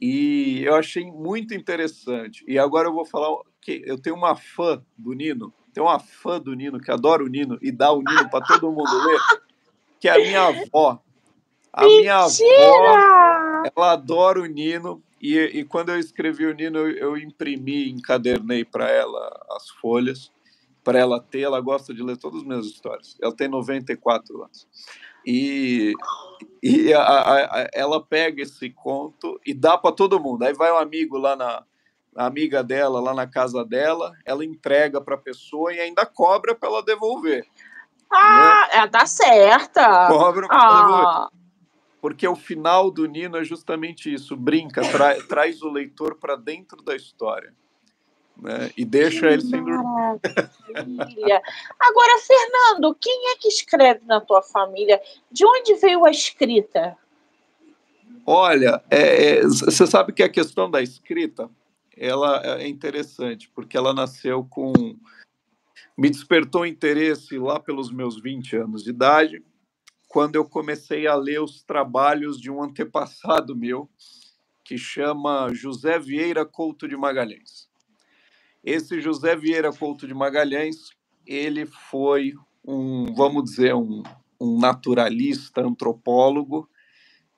E 0.00 0.62
eu 0.64 0.74
achei 0.74 1.06
muito 1.06 1.54
interessante. 1.54 2.44
E 2.46 2.58
agora 2.58 2.88
eu 2.88 2.92
vou 2.92 3.06
falar 3.06 3.34
que 3.62 3.82
eu 3.86 3.98
tenho 3.98 4.16
uma 4.16 4.36
fã 4.36 4.84
do 4.96 5.14
Nino, 5.14 5.52
tem 5.76 5.82
uma 5.82 5.98
fã 5.98 6.40
do 6.40 6.54
Nino 6.54 6.80
que 6.80 6.90
adora 6.90 7.22
o 7.22 7.26
Nino 7.28 7.58
e 7.60 7.70
dá 7.70 7.92
o 7.92 7.98
Nino 7.98 8.30
para 8.30 8.42
todo 8.46 8.72
mundo 8.72 8.96
ler, 9.04 9.20
que 10.00 10.08
é 10.08 10.12
a 10.12 10.16
minha 10.16 10.44
avó. 10.44 10.98
A 11.70 11.82
Mentira! 11.82 12.00
minha 12.00 12.16
avó, 12.16 13.70
ela 13.76 13.92
adora 13.92 14.40
o 14.40 14.46
Nino. 14.46 15.02
E, 15.20 15.36
e 15.36 15.64
quando 15.66 15.90
eu 15.90 15.98
escrevi 15.98 16.46
o 16.46 16.54
Nino, 16.54 16.78
eu, 16.78 16.90
eu 16.92 17.16
imprimi, 17.18 17.90
encadernei 17.90 18.64
para 18.64 18.90
ela 18.90 19.46
as 19.50 19.68
folhas, 19.68 20.32
para 20.82 20.98
ela 20.98 21.20
ter. 21.20 21.40
Ela 21.40 21.60
gosta 21.60 21.92
de 21.92 22.02
ler 22.02 22.16
todas 22.16 22.40
as 22.40 22.46
minhas 22.46 22.64
histórias. 22.64 23.14
Ela 23.20 23.36
tem 23.36 23.46
94 23.46 24.44
anos. 24.44 24.66
E, 25.26 25.92
e 26.62 26.94
a, 26.94 27.02
a, 27.02 27.70
ela 27.74 28.02
pega 28.02 28.42
esse 28.42 28.70
conto 28.70 29.38
e 29.44 29.52
dá 29.52 29.76
para 29.76 29.92
todo 29.94 30.18
mundo. 30.18 30.42
Aí 30.42 30.54
vai 30.54 30.72
um 30.72 30.78
amigo 30.78 31.18
lá 31.18 31.36
na, 31.36 31.62
a 32.16 32.26
amiga 32.26 32.64
dela 32.64 33.00
lá 33.00 33.14
na 33.14 33.26
casa 33.26 33.64
dela, 33.64 34.12
ela 34.24 34.44
entrega 34.44 35.00
para 35.00 35.14
a 35.14 35.18
pessoa 35.18 35.72
e 35.72 35.80
ainda 35.80 36.06
cobra 36.06 36.54
para 36.54 36.68
ela 36.68 36.82
devolver. 36.82 37.46
Ah, 38.10 38.68
né? 38.70 38.78
ela 38.78 38.88
tá 38.88 39.06
certa. 39.06 40.08
Cobra 40.08 40.48
para 40.48 40.58
ah. 40.58 40.80
devolver. 40.80 41.36
Porque 42.00 42.26
o 42.26 42.36
final 42.36 42.90
do 42.90 43.06
Nino 43.06 43.36
é 43.36 43.44
justamente 43.44 44.12
isso, 44.12 44.36
brinca, 44.36 44.80
tra 44.82 45.20
traz 45.28 45.60
o 45.62 45.68
leitor 45.68 46.14
para 46.16 46.36
dentro 46.36 46.82
da 46.82 46.94
história. 46.96 47.52
Né? 48.36 48.70
E 48.76 48.84
deixa 48.84 49.20
que 49.20 49.26
ele 49.26 49.42
sem 49.42 49.64
dormir. 49.64 50.20
Agora, 51.80 52.18
Fernando, 52.20 52.94
quem 53.00 53.32
é 53.32 53.36
que 53.36 53.48
escreve 53.48 54.02
na 54.04 54.20
tua 54.20 54.42
família? 54.42 55.00
De 55.30 55.44
onde 55.44 55.74
veio 55.74 56.04
a 56.04 56.10
escrita? 56.10 56.96
Olha, 58.26 58.82
é, 58.90 59.38
é, 59.38 59.42
você 59.42 59.86
sabe 59.86 60.12
que 60.12 60.22
a 60.22 60.28
questão 60.28 60.70
da 60.70 60.82
escrita 60.82 61.48
ela 61.96 62.42
é 62.60 62.68
interessante, 62.68 63.50
porque 63.54 63.76
ela 63.76 63.94
nasceu 63.94 64.44
com. 64.44 64.72
Me 65.96 66.10
despertou 66.10 66.66
interesse 66.66 67.38
lá 67.38 67.58
pelos 67.58 67.90
meus 67.90 68.20
20 68.20 68.56
anos 68.56 68.84
de 68.84 68.90
idade, 68.90 69.42
quando 70.08 70.36
eu 70.36 70.44
comecei 70.44 71.06
a 71.06 71.14
ler 71.14 71.40
os 71.40 71.62
trabalhos 71.62 72.38
de 72.38 72.50
um 72.50 72.62
antepassado 72.62 73.56
meu, 73.56 73.88
que 74.62 74.76
chama 74.76 75.52
José 75.54 75.98
Vieira 75.98 76.44
Couto 76.44 76.86
de 76.86 76.96
Magalhães. 76.96 77.68
Esse 78.62 79.00
José 79.00 79.34
Vieira 79.36 79.72
Couto 79.72 80.06
de 80.06 80.12
Magalhães, 80.12 80.90
ele 81.26 81.64
foi 81.64 82.34
um, 82.66 83.14
vamos 83.14 83.44
dizer, 83.44 83.74
um, 83.74 84.02
um 84.40 84.58
naturalista, 84.58 85.62
antropólogo, 85.62 86.68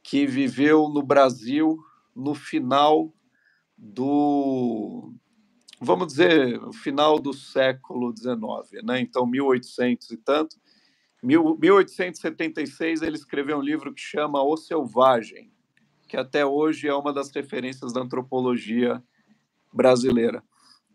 que 0.02 0.26
viveu 0.26 0.88
no 0.88 1.02
Brasil 1.02 1.78
no 2.16 2.34
final 2.34 3.12
do, 3.78 5.14
vamos 5.80 6.08
dizer, 6.08 6.60
final 6.72 7.18
do 7.20 7.32
século 7.32 8.12
XIX, 8.14 8.84
né? 8.84 9.00
Então, 9.00 9.24
1800 9.24 10.10
e 10.10 10.16
tanto. 10.16 10.56
1876 11.22 13.02
ele 13.02 13.16
escreveu 13.16 13.58
um 13.58 13.62
livro 13.62 13.92
que 13.92 14.00
chama 14.00 14.42
O 14.42 14.56
Selvagem, 14.56 15.50
que 16.06 16.16
até 16.16 16.44
hoje 16.44 16.88
é 16.88 16.94
uma 16.94 17.12
das 17.12 17.30
referências 17.30 17.92
da 17.92 18.00
antropologia 18.00 19.02
brasileira. 19.72 20.42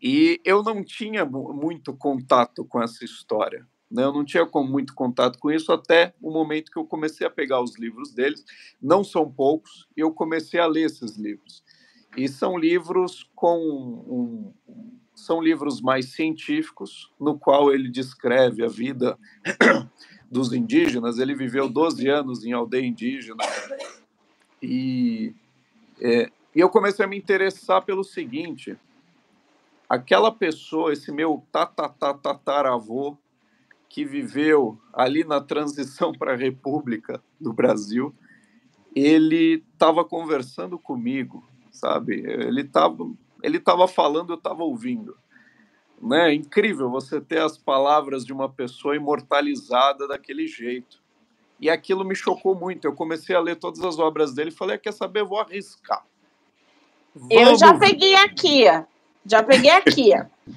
E 0.02 0.40
eu 0.44 0.62
não 0.62 0.84
tinha 0.84 1.24
muito 1.24 1.94
contato 1.94 2.64
com 2.64 2.82
essa 2.82 3.04
história. 3.04 3.66
Né? 3.90 4.02
Eu 4.02 4.12
não 4.12 4.24
tinha 4.24 4.44
muito 4.54 4.94
contato 4.94 5.38
com 5.38 5.50
isso 5.50 5.72
até 5.72 6.14
o 6.20 6.30
momento 6.30 6.70
que 6.70 6.78
eu 6.78 6.84
comecei 6.84 7.26
a 7.26 7.30
pegar 7.30 7.62
os 7.62 7.78
livros 7.78 8.12
deles. 8.12 8.44
Não 8.80 9.04
são 9.04 9.30
poucos, 9.30 9.88
e 9.96 10.00
eu 10.00 10.12
comecei 10.12 10.58
a 10.58 10.66
ler 10.66 10.86
esses 10.86 11.16
livros. 11.16 11.62
E 12.16 12.28
são 12.28 12.56
livros 12.56 13.28
com 13.34 13.58
um, 13.58 14.52
são 15.14 15.40
livros 15.40 15.80
mais 15.80 16.12
científicos, 16.12 17.10
no 17.18 17.38
qual 17.38 17.72
ele 17.72 17.88
descreve 17.88 18.64
a 18.64 18.68
vida 18.68 19.18
dos 20.30 20.52
indígenas. 20.52 21.18
Ele 21.18 21.34
viveu 21.34 21.68
12 21.68 22.08
anos 22.08 22.44
em 22.44 22.52
aldeia 22.52 22.84
indígena. 22.84 23.44
E, 24.62 25.34
é, 26.00 26.30
e 26.54 26.60
eu 26.60 26.68
comecei 26.68 27.04
a 27.04 27.08
me 27.08 27.16
interessar 27.16 27.82
pelo 27.82 28.02
seguinte: 28.02 28.76
aquela 29.88 30.32
pessoa, 30.32 30.92
esse 30.92 31.12
meu 31.12 31.44
tataravô, 31.52 33.16
que 33.88 34.04
viveu 34.04 34.78
ali 34.92 35.22
na 35.22 35.40
transição 35.40 36.12
para 36.12 36.32
a 36.32 36.36
República 36.36 37.22
do 37.40 37.52
Brasil, 37.52 38.12
ele 38.94 39.62
estava 39.72 40.04
conversando 40.04 40.76
comigo 40.76 41.44
sabe? 41.74 42.24
Ele 42.26 42.62
estava 42.62 42.96
ele 43.44 43.60
tava 43.60 43.86
falando, 43.86 44.32
eu 44.32 44.36
estava 44.36 44.64
ouvindo. 44.64 45.14
Né? 46.00 46.30
É 46.30 46.34
incrível 46.34 46.88
você 46.88 47.20
ter 47.20 47.42
as 47.42 47.58
palavras 47.58 48.24
de 48.24 48.32
uma 48.32 48.48
pessoa 48.48 48.96
imortalizada 48.96 50.08
daquele 50.08 50.46
jeito. 50.46 50.98
E 51.60 51.68
aquilo 51.68 52.06
me 52.06 52.16
chocou 52.16 52.54
muito. 52.54 52.86
Eu 52.86 52.94
comecei 52.94 53.36
a 53.36 53.40
ler 53.40 53.56
todas 53.56 53.84
as 53.84 53.98
obras 53.98 54.32
dele 54.32 54.48
e 54.48 54.54
falei: 54.54 54.78
quer 54.78 54.92
saber? 54.92 55.24
Vou 55.24 55.38
arriscar. 55.38 56.06
Vamos 57.14 57.34
eu 57.34 57.54
já 57.56 57.74
peguei 57.74 58.14
aqui. 58.16 58.64
Já 59.26 59.42
peguei 59.42 59.70
aqui. 59.70 60.08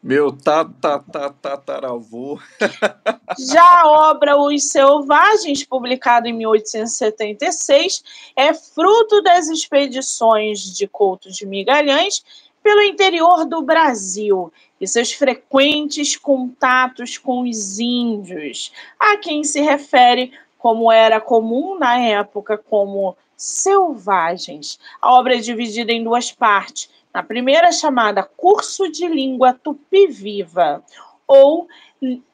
Meu 0.02 0.36
tataravô. 1.42 2.38
Já 3.40 3.82
a 3.82 4.10
obra 4.12 4.38
Os 4.38 4.66
Selvagens, 4.66 5.64
publicada 5.64 6.28
em 6.28 6.34
1876, 6.34 8.04
é 8.36 8.54
fruto 8.54 9.22
das 9.22 9.48
expedições 9.48 10.60
de 10.76 10.88
Couto 10.88 11.32
de 11.32 11.46
Migalhães 11.46 12.22
pelo 12.62 12.82
interior 12.82 13.46
do 13.46 13.62
Brasil 13.62 14.52
e 14.80 14.88
seus 14.88 15.14
frequentes 15.14 16.18
contatos 16.18 17.18
com 17.18 17.44
os 17.44 17.80
índios, 17.80 18.74
a 19.00 19.16
quem 19.16 19.44
se 19.44 19.62
refere, 19.62 20.34
como 20.64 20.90
era 20.90 21.20
comum 21.20 21.78
na 21.78 22.00
época, 22.00 22.58
como 22.58 23.18
selvagens. 23.36 24.80
A 25.02 25.12
obra 25.12 25.36
é 25.36 25.40
dividida 25.40 25.92
em 25.92 26.02
duas 26.02 26.32
partes 26.32 26.90
na 27.14 27.22
primeira 27.22 27.70
chamada 27.74 28.24
Curso 28.24 28.90
de 28.90 29.06
Língua 29.06 29.52
Tupi-Viva, 29.52 30.82
ou 31.28 31.68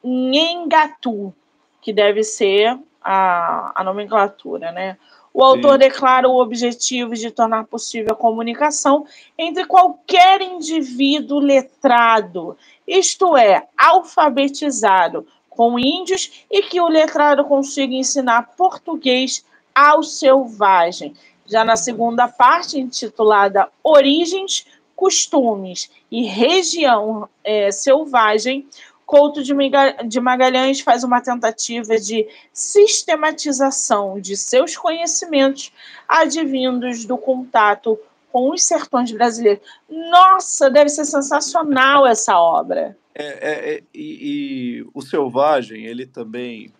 Nhengatu, 0.04 1.34
que 1.82 1.92
deve 1.92 2.22
ser 2.22 2.78
a, 3.02 3.72
a 3.74 3.82
nomenclatura, 3.82 4.70
né? 4.70 4.96
O 5.34 5.42
autor 5.42 5.72
Sim. 5.72 5.78
declara 5.78 6.28
o 6.28 6.40
objetivo 6.40 7.14
de 7.14 7.32
tornar 7.32 7.64
possível 7.64 8.12
a 8.12 8.16
comunicação 8.16 9.06
entre 9.36 9.64
qualquer 9.64 10.40
indivíduo 10.40 11.40
letrado, 11.40 12.56
isto 12.86 13.36
é, 13.36 13.66
alfabetizado, 13.76 15.26
com 15.50 15.78
índios 15.78 16.46
e 16.50 16.62
que 16.62 16.80
o 16.80 16.88
letrado 16.88 17.44
consiga 17.44 17.92
ensinar 17.92 18.54
português 18.56 19.44
ao 19.74 20.02
selvagem, 20.02 21.14
já 21.44 21.64
na 21.64 21.76
segunda 21.76 22.28
parte, 22.28 22.78
intitulada 22.78 23.68
Origens, 23.82 24.64
Costumes 24.94 25.90
e 26.10 26.22
Região 26.22 27.28
é, 27.42 27.70
Selvagem, 27.72 28.66
Couto 29.10 29.42
de 29.42 30.20
Magalhães 30.20 30.80
faz 30.82 31.02
uma 31.02 31.20
tentativa 31.20 31.98
de 31.98 32.28
sistematização 32.52 34.20
de 34.20 34.36
seus 34.36 34.76
conhecimentos 34.76 35.72
advindos 36.06 37.04
do 37.04 37.18
contato 37.18 37.98
com 38.32 38.50
os 38.50 38.62
sertões 38.62 39.10
brasileiros. 39.12 39.62
Nossa, 39.88 40.70
deve 40.70 40.88
ser 40.88 41.04
sensacional 41.04 42.06
essa 42.06 42.38
obra. 42.38 42.96
É, 43.14 43.24
é, 43.24 43.74
é 43.74 43.82
e, 43.94 44.78
e, 44.80 44.86
o 44.94 45.02
Selvagem, 45.02 45.84
ele 45.84 46.06
também 46.06 46.72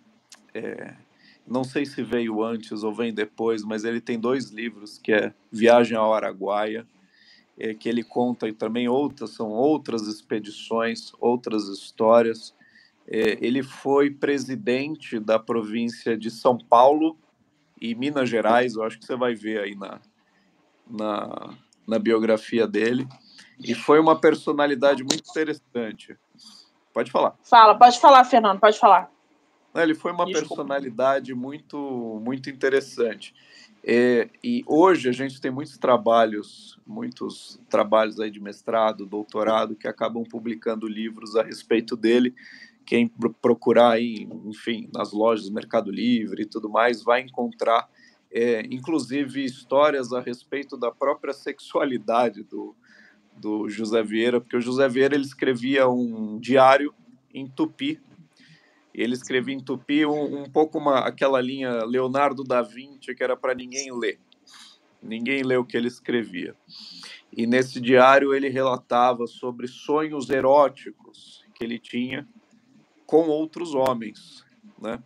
é, 0.53 0.93
não 1.47 1.63
sei 1.63 1.85
se 1.85 2.01
veio 2.01 2.43
antes 2.43 2.83
ou 2.83 2.93
vem 2.93 3.13
depois, 3.13 3.63
mas 3.63 3.83
ele 3.83 3.99
tem 3.99 4.19
dois 4.19 4.49
livros, 4.49 4.97
que 4.97 5.11
é 5.11 5.33
Viagem 5.51 5.97
ao 5.97 6.13
Araguaia, 6.13 6.87
é, 7.59 7.73
que 7.73 7.89
ele 7.89 8.03
conta 8.03 8.47
e 8.47 8.53
também 8.53 8.87
outras, 8.87 9.31
são 9.31 9.49
outras 9.49 10.07
expedições, 10.07 11.11
outras 11.19 11.67
histórias. 11.67 12.55
É, 13.07 13.37
ele 13.45 13.61
foi 13.61 14.09
presidente 14.09 15.19
da 15.19 15.37
província 15.37 16.17
de 16.17 16.31
São 16.31 16.57
Paulo 16.57 17.17
e 17.79 17.95
Minas 17.95 18.29
Gerais, 18.29 18.75
eu 18.75 18.83
acho 18.83 18.99
que 18.99 19.05
você 19.05 19.15
vai 19.15 19.33
ver 19.33 19.59
aí 19.59 19.75
na, 19.75 19.99
na, 20.91 21.53
na 21.87 21.97
biografia 21.97 22.67
dele, 22.67 23.07
e 23.59 23.73
foi 23.73 23.99
uma 23.99 24.19
personalidade 24.19 25.03
muito 25.03 25.29
interessante. 25.29 26.17
Pode 26.93 27.11
falar. 27.11 27.35
Fala, 27.43 27.77
pode 27.77 27.99
falar, 27.99 28.23
Fernando, 28.25 28.59
pode 28.59 28.77
falar. 28.77 29.09
Ele 29.73 29.95
foi 29.95 30.11
uma 30.11 30.25
Desculpa. 30.25 30.47
personalidade 30.55 31.33
muito, 31.33 32.19
muito 32.23 32.49
interessante. 32.49 33.33
É, 33.83 34.29
e 34.43 34.63
hoje 34.67 35.09
a 35.09 35.11
gente 35.11 35.41
tem 35.41 35.49
muitos 35.49 35.77
trabalhos, 35.77 36.79
muitos 36.85 37.59
trabalhos 37.69 38.19
aí 38.19 38.29
de 38.29 38.39
mestrado, 38.39 39.05
doutorado, 39.05 39.75
que 39.75 39.87
acabam 39.87 40.23
publicando 40.23 40.87
livros 40.87 41.35
a 41.35 41.43
respeito 41.43 41.95
dele. 41.95 42.35
Quem 42.85 43.07
procurar 43.41 43.91
aí, 43.91 44.27
enfim, 44.45 44.89
nas 44.93 45.13
lojas 45.13 45.47
do 45.47 45.53
Mercado 45.53 45.89
Livre 45.89 46.43
e 46.43 46.45
tudo 46.45 46.69
mais, 46.69 47.01
vai 47.01 47.21
encontrar, 47.21 47.89
é, 48.31 48.61
inclusive, 48.71 49.43
histórias 49.43 50.13
a 50.13 50.21
respeito 50.21 50.77
da 50.77 50.91
própria 50.91 51.33
sexualidade 51.33 52.43
do, 52.43 52.75
do 53.35 53.69
José 53.69 54.01
Vieira, 54.01 54.39
porque 54.39 54.55
o 54.55 54.61
José 54.61 54.87
Vieira 54.87 55.15
ele 55.15 55.25
escrevia 55.25 55.89
um 55.89 56.39
diário 56.39 56.93
em 57.33 57.47
tupi, 57.47 57.99
ele 58.93 59.13
escrevia 59.13 59.55
em 59.55 59.59
tupi 59.59 60.05
um, 60.05 60.43
um 60.43 60.49
pouco 60.49 60.77
uma, 60.77 60.99
aquela 60.99 61.41
linha 61.41 61.83
Leonardo 61.83 62.43
da 62.43 62.61
Vinci, 62.61 63.15
que 63.15 63.23
era 63.23 63.37
para 63.37 63.53
ninguém 63.53 63.91
ler. 63.97 64.19
Ninguém 65.01 65.43
lê 65.43 65.57
o 65.57 65.65
que 65.65 65.75
ele 65.75 65.87
escrevia. 65.87 66.55
E 67.35 67.47
nesse 67.47 67.79
diário 67.79 68.33
ele 68.33 68.49
relatava 68.49 69.25
sobre 69.25 69.67
sonhos 69.67 70.29
eróticos 70.29 71.43
que 71.55 71.63
ele 71.63 71.79
tinha 71.79 72.27
com 73.05 73.27
outros 73.27 73.73
homens, 73.73 74.45
né? 74.79 75.01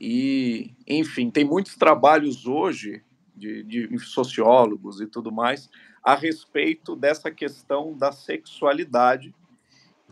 E, 0.00 0.74
enfim, 0.86 1.30
tem 1.30 1.44
muitos 1.44 1.76
trabalhos 1.76 2.46
hoje 2.46 3.02
de, 3.36 3.62
de 3.62 3.98
sociólogos 3.98 4.98
e 4.98 5.06
tudo 5.06 5.30
mais 5.30 5.68
a 6.02 6.14
respeito 6.14 6.96
dessa 6.96 7.30
questão 7.30 7.94
da 7.94 8.10
sexualidade 8.10 9.34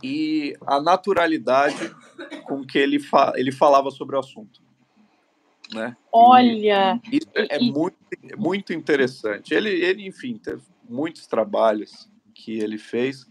e 0.02 0.54
a 0.66 0.78
naturalidade 0.78 1.90
com 2.44 2.66
que 2.66 2.78
ele, 2.78 3.00
fa 3.00 3.32
ele 3.34 3.50
falava 3.50 3.90
sobre 3.90 4.14
o 4.14 4.18
assunto. 4.18 4.60
Né? 5.72 5.96
Olha! 6.12 7.00
E 7.10 7.16
isso 7.16 7.28
é, 7.34 7.58
e... 7.58 7.72
muito, 7.72 7.96
muito 8.36 8.72
interessante. 8.74 9.54
Ele, 9.54 9.70
ele, 9.70 10.06
enfim, 10.06 10.36
teve 10.36 10.62
muitos 10.86 11.26
trabalhos 11.26 12.10
que 12.34 12.58
ele 12.58 12.76
fez. 12.76 13.26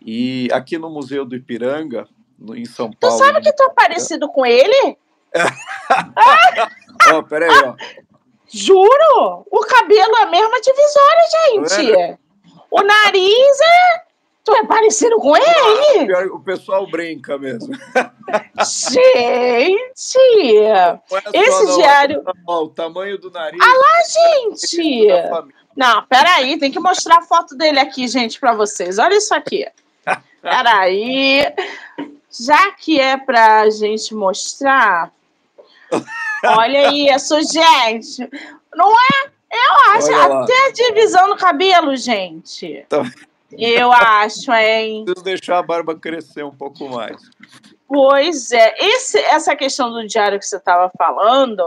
E 0.00 0.48
aqui 0.52 0.78
no 0.78 0.90
Museu 0.90 1.24
do 1.24 1.34
Ipiranga, 1.34 2.08
no, 2.38 2.56
em 2.56 2.64
São 2.64 2.92
Paulo. 2.92 3.16
Tu 3.16 3.24
sabe 3.24 3.40
que 3.42 3.52
tu 3.52 3.64
é 3.64 3.70
parecido 3.70 4.28
com 4.28 4.46
ele? 4.46 4.96
Oh, 7.14 7.22
peraí, 7.22 7.48
ó. 7.48 7.74
Juro! 8.52 9.46
O 9.50 9.60
cabelo 9.60 10.16
é 10.16 10.22
a 10.22 10.26
mesma 10.26 10.60
divisória, 10.60 11.22
gente. 11.46 11.96
É? 11.96 12.18
O 12.70 12.82
nariz 12.82 13.60
é 13.60 14.02
Tu 14.48 14.54
é 14.54 14.64
parecido 14.64 15.16
com 15.18 15.36
ele? 15.36 16.14
Ah, 16.14 16.24
o 16.32 16.40
pessoal 16.40 16.86
brinca 16.86 17.36
mesmo. 17.36 17.68
Gente! 18.90 20.18
esse 21.34 21.64
não, 21.64 21.76
diário. 21.76 22.24
O 22.46 22.68
tamanho 22.68 23.18
do 23.18 23.30
nariz. 23.30 23.60
Ah 23.62 23.66
lá, 23.66 24.48
gente! 24.48 25.06
Não, 25.76 26.02
peraí, 26.06 26.58
tem 26.58 26.72
que 26.72 26.80
mostrar 26.80 27.18
a 27.18 27.22
foto 27.22 27.54
dele 27.54 27.78
aqui, 27.78 28.08
gente, 28.08 28.40
para 28.40 28.54
vocês. 28.54 28.98
Olha 28.98 29.18
isso 29.18 29.34
aqui. 29.34 29.68
Peraí. 30.40 31.42
Já 32.30 32.72
que 32.72 32.98
é 32.98 33.18
pra 33.18 33.68
gente 33.68 34.14
mostrar. 34.14 35.12
Olha 36.44 36.92
isso, 36.92 37.34
gente. 37.42 38.28
Não 38.74 38.92
é? 38.92 39.30
Eu 39.50 39.94
acho 39.94 40.14
até 40.14 40.66
a 40.66 40.72
divisão 40.72 41.28
no 41.28 41.36
cabelo, 41.36 41.96
gente. 41.96 42.84
Então... 42.86 43.02
Eu 43.50 43.90
acho, 43.90 44.52
hein? 44.52 45.06
Preciso 45.06 45.24
deixar 45.24 45.58
a 45.58 45.62
barba 45.62 45.94
crescer 45.94 46.44
um 46.44 46.54
pouco 46.54 46.86
mais. 46.88 47.16
Pois 47.86 48.52
é, 48.52 48.74
Esse, 48.78 49.18
essa 49.18 49.56
questão 49.56 49.90
do 49.90 50.06
diário 50.06 50.38
que 50.38 50.44
você 50.44 50.58
estava 50.58 50.92
falando, 50.98 51.64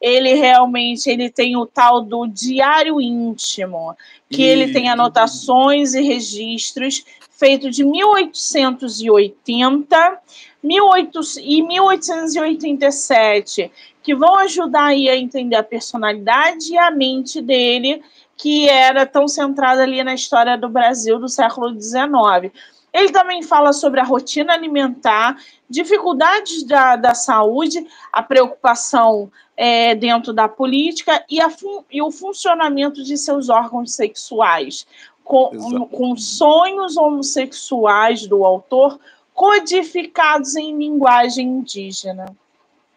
ele 0.00 0.34
realmente 0.34 1.10
ele 1.10 1.28
tem 1.28 1.56
o 1.56 1.66
tal 1.66 2.00
do 2.00 2.28
diário 2.28 3.00
íntimo, 3.00 3.96
que 4.30 4.42
e... 4.42 4.46
ele 4.46 4.72
tem 4.72 4.88
anotações 4.88 5.94
e 5.94 6.00
registros 6.00 7.04
feito 7.32 7.68
de 7.68 7.82
1880 7.84 10.20
18, 10.66 11.20
e 11.40 11.62
1887, 11.62 13.70
que 14.02 14.14
vão 14.14 14.38
ajudar 14.40 14.86
aí 14.86 15.08
a 15.08 15.16
entender 15.16 15.56
a 15.56 15.62
personalidade 15.62 16.72
e 16.72 16.78
a 16.78 16.90
mente 16.90 17.40
dele 17.40 18.02
que 18.36 18.68
era 18.68 19.06
tão 19.06 19.26
centrada 19.26 19.82
ali 19.82 20.02
na 20.04 20.14
história 20.14 20.58
do 20.58 20.68
Brasil 20.68 21.18
do 21.18 21.28
século 21.28 21.70
XIX. 21.80 22.52
Ele 22.92 23.10
também 23.10 23.42
fala 23.42 23.72
sobre 23.72 24.00
a 24.00 24.04
rotina 24.04 24.52
alimentar, 24.52 25.36
dificuldades 25.68 26.62
da, 26.62 26.96
da 26.96 27.14
saúde, 27.14 27.86
a 28.12 28.22
preocupação 28.22 29.30
é, 29.56 29.94
dentro 29.94 30.32
da 30.32 30.48
política 30.48 31.24
e, 31.28 31.40
a, 31.40 31.48
e, 31.90 32.02
o 32.02 32.10
funcionamento 32.10 33.02
de 33.02 33.16
seus 33.16 33.48
órgãos 33.48 33.92
sexuais, 33.92 34.86
com, 35.24 35.88
com 35.88 36.16
sonhos 36.16 36.96
homossexuais 36.96 38.26
do 38.26 38.44
autor 38.44 38.98
codificados 39.36 40.56
em 40.56 40.76
linguagem 40.76 41.46
indígena. 41.46 42.34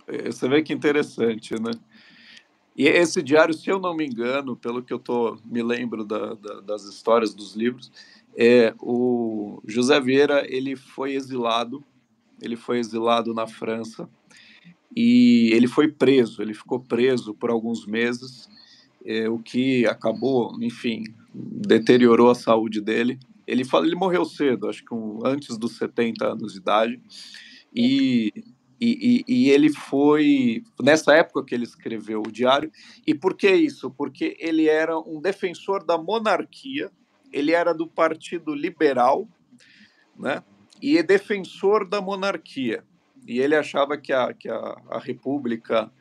É, 0.07 0.31
você 0.31 0.47
vê 0.47 0.63
que 0.63 0.73
interessante, 0.73 1.53
né? 1.61 1.71
E 2.75 2.87
esse 2.87 3.21
diário, 3.21 3.53
se 3.53 3.69
eu 3.69 3.77
não 3.77 3.93
me 3.93 4.05
engano, 4.05 4.55
pelo 4.55 4.81
que 4.81 4.93
eu 4.93 4.97
tô, 4.97 5.37
me 5.43 5.61
lembro 5.61 6.05
da, 6.05 6.33
da, 6.35 6.61
das 6.61 6.85
histórias 6.85 7.33
dos 7.33 7.53
livros, 7.55 7.91
é 8.37 8.73
o 8.79 9.61
José 9.67 9.99
Vieira 9.99 10.45
ele 10.47 10.77
foi 10.77 11.13
exilado, 11.13 11.83
ele 12.41 12.55
foi 12.55 12.79
exilado 12.79 13.33
na 13.33 13.45
França 13.45 14.09
e 14.95 15.51
ele 15.53 15.67
foi 15.67 15.89
preso, 15.89 16.41
ele 16.41 16.53
ficou 16.53 16.79
preso 16.79 17.33
por 17.33 17.49
alguns 17.49 17.85
meses, 17.85 18.47
é, 19.05 19.27
o 19.27 19.39
que 19.39 19.85
acabou, 19.85 20.55
enfim, 20.61 21.03
deteriorou 21.33 22.29
a 22.29 22.35
saúde 22.35 22.79
dele. 22.79 23.19
Ele, 23.49 23.65
fala, 23.65 23.85
ele 23.85 23.95
morreu 23.95 24.25
cedo, 24.25 24.69
acho 24.69 24.83
que 24.85 24.93
um, 24.93 25.19
antes 25.25 25.57
dos 25.57 25.77
70 25.77 26.33
anos 26.33 26.53
de 26.53 26.59
idade, 26.59 27.01
e, 27.73 28.31
e, 28.79 29.23
e, 29.27 29.49
ele 29.49 29.69
foi, 29.69 30.63
nessa 30.81 31.13
época 31.13 31.43
que 31.45 31.53
ele 31.53 31.63
escreveu 31.63 32.21
o 32.21 32.31
diário, 32.31 32.71
e 33.05 33.13
por 33.13 33.35
que 33.35 33.51
isso? 33.51 33.89
Porque 33.91 34.37
ele 34.39 34.67
era 34.67 34.97
um 34.97 35.19
defensor 35.19 35.83
da 35.83 35.97
monarquia, 35.97 36.91
ele 37.31 37.51
era 37.51 37.73
do 37.73 37.87
Partido 37.87 38.53
Liberal, 38.53 39.27
né? 40.17 40.43
e 40.81 41.01
defensor 41.03 41.87
da 41.87 42.01
monarquia. 42.01 42.83
E 43.27 43.39
ele 43.39 43.55
achava 43.55 43.97
que 43.97 44.13
a, 44.13 44.33
que 44.33 44.49
a, 44.49 44.81
a 44.89 44.99
república, 44.99 45.91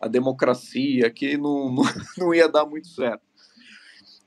a 0.00 0.08
democracia, 0.08 1.10
que 1.10 1.36
não, 1.36 1.70
não, 1.74 1.84
não 2.16 2.34
ia 2.34 2.48
dar 2.48 2.64
muito 2.64 2.88
certo. 2.88 3.22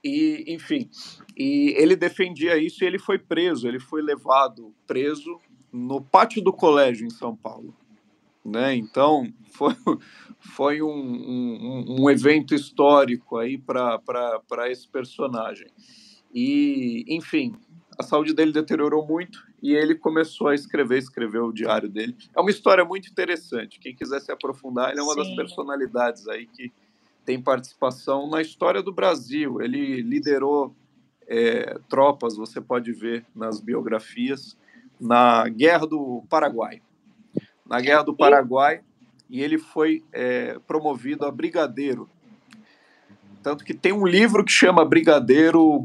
E, 0.04 0.44
enfim, 0.48 0.90
e 1.38 1.74
ele 1.78 1.96
defendia 1.96 2.58
isso 2.58 2.84
e 2.84 2.88
ele 2.88 3.00
foi 3.00 3.18
preso, 3.18 3.68
ele 3.68 3.80
foi 3.80 4.02
levado 4.02 4.74
preso 4.86 5.40
no 5.72 6.02
pátio 6.02 6.44
do 6.44 6.52
colégio 6.52 7.08
em 7.08 7.10
São 7.10 7.36
Paulo. 7.36 7.74
Né? 8.44 8.76
Então, 8.76 9.32
foi, 9.52 9.76
foi 10.40 10.82
um, 10.82 10.90
um, 10.90 12.02
um 12.02 12.10
evento 12.10 12.54
histórico 12.54 13.38
aí 13.38 13.58
para 13.58 14.70
esse 14.70 14.88
personagem. 14.90 15.68
E, 16.34 17.06
enfim, 17.08 17.56
a 17.98 18.04
saúde 18.04 18.34
dele 18.34 18.52
deteriorou 18.52 19.06
muito 19.06 19.40
e 19.62 19.74
ele 19.74 19.96
começou 19.96 20.48
a 20.48 20.56
escrever, 20.56 20.98
escreveu 20.98 21.46
o 21.46 21.54
diário 21.54 21.88
dele. 21.88 22.16
É 22.36 22.42
uma 22.42 22.50
história 22.50 22.84
muito 22.84 23.10
interessante. 23.10 23.80
Quem 23.80 23.96
quiser 23.96 24.20
se 24.20 24.32
aprofundar, 24.32 24.92
ele 24.92 25.00
é 25.00 25.04
uma 25.04 25.14
Sim. 25.14 25.20
das 25.20 25.36
personalidades 25.36 26.28
aí 26.28 26.48
que 26.48 26.72
tem 27.26 27.42
participação 27.42 28.30
na 28.30 28.42
história 28.42 28.82
do 28.82 28.92
Brasil. 28.92 29.62
Ele 29.62 30.02
liderou 30.02 30.76
é, 31.28 31.78
tropas, 31.90 32.36
você 32.36 32.60
pode 32.60 32.92
ver 32.92 33.26
nas 33.36 33.60
biografias, 33.60 34.58
na 35.00 35.48
Guerra 35.50 35.88
do 35.88 36.24
Paraguai. 36.30 36.82
Na 37.66 37.80
Guerra 37.80 38.04
do 38.04 38.16
Paraguai, 38.16 38.82
e 39.30 39.42
ele 39.42 39.58
foi 39.58 40.04
é, 40.12 40.60
promovido 40.68 41.26
a 41.26 41.32
brigadeiro. 41.32 42.10
Tanto 43.42 43.64
que 43.66 43.74
tem 43.74 43.92
um 43.92 44.06
livro 44.06 44.44
que 44.44 44.52
chama 44.52 44.86
Brigadeiro 44.86 45.82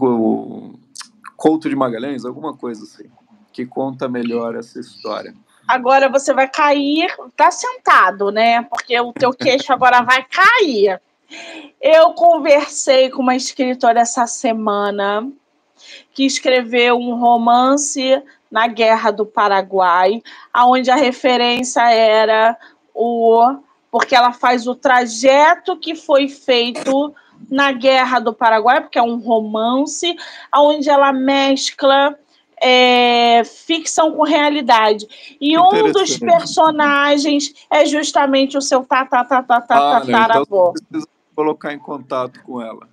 Couto 1.36 1.68
de 1.68 1.74
Magalhães, 1.74 2.24
alguma 2.24 2.56
coisa 2.56 2.84
assim, 2.84 3.10
que 3.52 3.64
conta 3.66 4.08
melhor 4.08 4.54
essa 4.54 4.78
história. 4.78 5.34
Agora 5.66 6.08
você 6.08 6.32
vai 6.32 6.48
cair, 6.48 7.14
tá 7.36 7.50
sentado, 7.50 8.30
né? 8.30 8.62
Porque 8.62 8.98
o 9.00 9.12
teu 9.12 9.32
queixo 9.32 9.72
agora 9.72 10.02
vai 10.02 10.24
cair. 10.24 11.00
Eu 11.80 12.12
conversei 12.14 13.10
com 13.10 13.22
uma 13.22 13.36
escritora 13.36 14.00
essa 14.00 14.26
semana 14.26 15.30
que 16.12 16.24
escreveu 16.24 16.96
um 16.96 17.14
romance 17.16 18.22
na 18.50 18.66
Guerra 18.66 19.10
do 19.10 19.26
Paraguai, 19.26 20.22
aonde 20.52 20.90
a 20.90 20.96
referência 20.96 21.82
era 21.90 22.56
o 22.94 23.56
porque 23.90 24.14
ela 24.14 24.32
faz 24.32 24.66
o 24.66 24.74
trajeto 24.74 25.76
que 25.76 25.94
foi 25.94 26.28
feito 26.28 27.14
na 27.50 27.72
Guerra 27.72 28.18
do 28.18 28.34
Paraguai, 28.34 28.82
porque 28.82 28.98
é 28.98 29.02
um 29.02 29.16
romance, 29.16 30.14
onde 30.54 30.90
ela 30.90 31.10
mescla 31.10 32.14
é, 32.60 33.42
ficção 33.44 34.12
com 34.12 34.24
realidade. 34.24 35.06
E 35.40 35.56
um 35.58 35.90
dos 35.90 36.18
personagens 36.18 37.54
é 37.70 37.86
justamente 37.86 38.58
o 38.58 38.62
seu 38.62 38.84
tatatatataravô. 38.84 39.78
Ah, 39.80 40.44
então 40.46 40.72
precisa 40.72 41.17
colocar 41.38 41.72
em 41.72 41.78
contato 41.78 42.42
com 42.42 42.60
ela. 42.60 42.88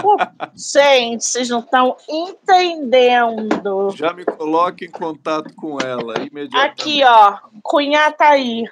Pô, 0.00 0.16
gente, 0.56 1.22
vocês 1.22 1.50
não 1.50 1.58
estão 1.58 1.94
entendendo. 2.08 3.90
Já 3.94 4.14
me 4.14 4.24
coloque 4.24 4.86
em 4.86 4.90
contato 4.90 5.54
com 5.54 5.78
ela 5.78 6.14
imediatamente. 6.22 6.80
Aqui, 6.80 7.04
ó, 7.04 7.36
Cunha 7.62 8.10
tá 8.12 8.30
aí. 8.30 8.64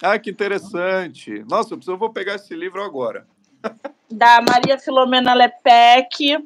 Ah, 0.00 0.18
que 0.18 0.30
interessante. 0.30 1.44
Nossa, 1.50 1.78
eu 1.86 1.98
vou 1.98 2.08
pegar 2.08 2.36
esse 2.36 2.54
livro 2.54 2.82
agora. 2.82 3.26
Da 4.10 4.40
Maria 4.40 4.78
Filomena 4.78 5.34
Lepec. 5.34 6.42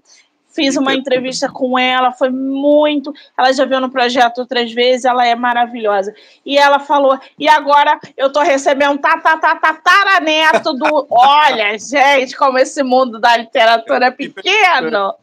Fiz 0.55 0.77
uma 0.77 0.95
entrevista 0.95 1.49
com 1.49 1.77
ela, 1.77 2.13
foi 2.13 2.31
muito. 2.31 3.13
Ela 3.37 3.53
já 3.53 3.65
viu 3.65 3.81
no 3.81 3.91
projeto 3.91 4.47
três 4.47 4.73
vezes, 4.73 5.05
ela 5.05 5.27
é 5.27 5.35
maravilhosa. 5.35 6.15
E 6.47 6.57
ela 6.57 6.79
falou: 6.79 7.19
e 7.37 7.49
agora 7.49 7.99
eu 8.17 8.33
tô 8.33 8.41
recebendo 8.41 9.01
tataraneto 9.01 10.73
do. 10.75 11.07
Olha, 11.11 11.77
gente, 11.77 12.37
como 12.37 12.57
esse 12.57 12.85
mundo 12.85 13.19
da 13.19 13.37
literatura 13.37 14.07
é 14.07 14.11
pequeno. 14.13 15.15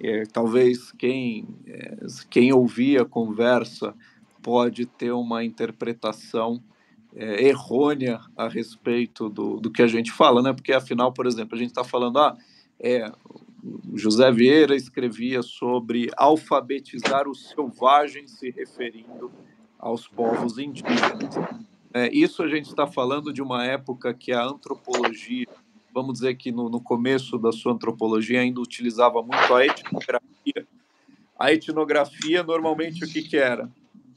É, 0.00 0.24
talvez 0.26 0.90
quem, 0.92 1.46
é, 1.66 1.96
quem 2.28 2.52
ouvir 2.52 3.00
a 3.00 3.04
conversa 3.04 3.94
pode 4.42 4.86
ter 4.86 5.12
uma 5.12 5.44
interpretação 5.44 6.60
é, 7.14 7.46
errônea 7.46 8.20
a 8.36 8.48
respeito 8.48 9.28
do, 9.28 9.60
do 9.60 9.70
que 9.70 9.82
a 9.82 9.86
gente 9.86 10.10
fala, 10.10 10.42
né? 10.42 10.52
Porque 10.52 10.72
afinal, 10.72 11.12
por 11.12 11.26
exemplo, 11.26 11.54
a 11.54 11.58
gente 11.58 11.68
está 11.68 11.84
falando, 11.84 12.18
ah, 12.18 12.36
é, 12.84 13.10
José 13.94 14.30
Vieira 14.30 14.76
escrevia 14.76 15.42
sobre 15.42 16.10
alfabetizar 16.16 17.26
os 17.26 17.48
selvagens, 17.48 18.32
se 18.32 18.50
referindo 18.50 19.32
aos 19.78 20.06
povos 20.06 20.58
indígenas. 20.58 21.34
É, 21.92 22.12
isso 22.12 22.42
a 22.42 22.48
gente 22.48 22.66
está 22.66 22.86
falando 22.86 23.32
de 23.32 23.40
uma 23.40 23.64
época 23.64 24.12
que 24.12 24.32
a 24.32 24.44
antropologia, 24.44 25.46
vamos 25.94 26.14
dizer 26.14 26.34
que 26.34 26.52
no, 26.52 26.68
no 26.68 26.80
começo 26.80 27.38
da 27.38 27.52
sua 27.52 27.72
antropologia 27.72 28.40
ainda 28.40 28.60
utilizava 28.60 29.22
muito 29.22 29.54
a 29.54 29.64
etnografia. 29.64 30.66
A 31.38 31.52
etnografia, 31.52 32.42
normalmente, 32.42 33.04
o 33.04 33.08
que, 33.08 33.22
que 33.22 33.36
era? 33.36 33.70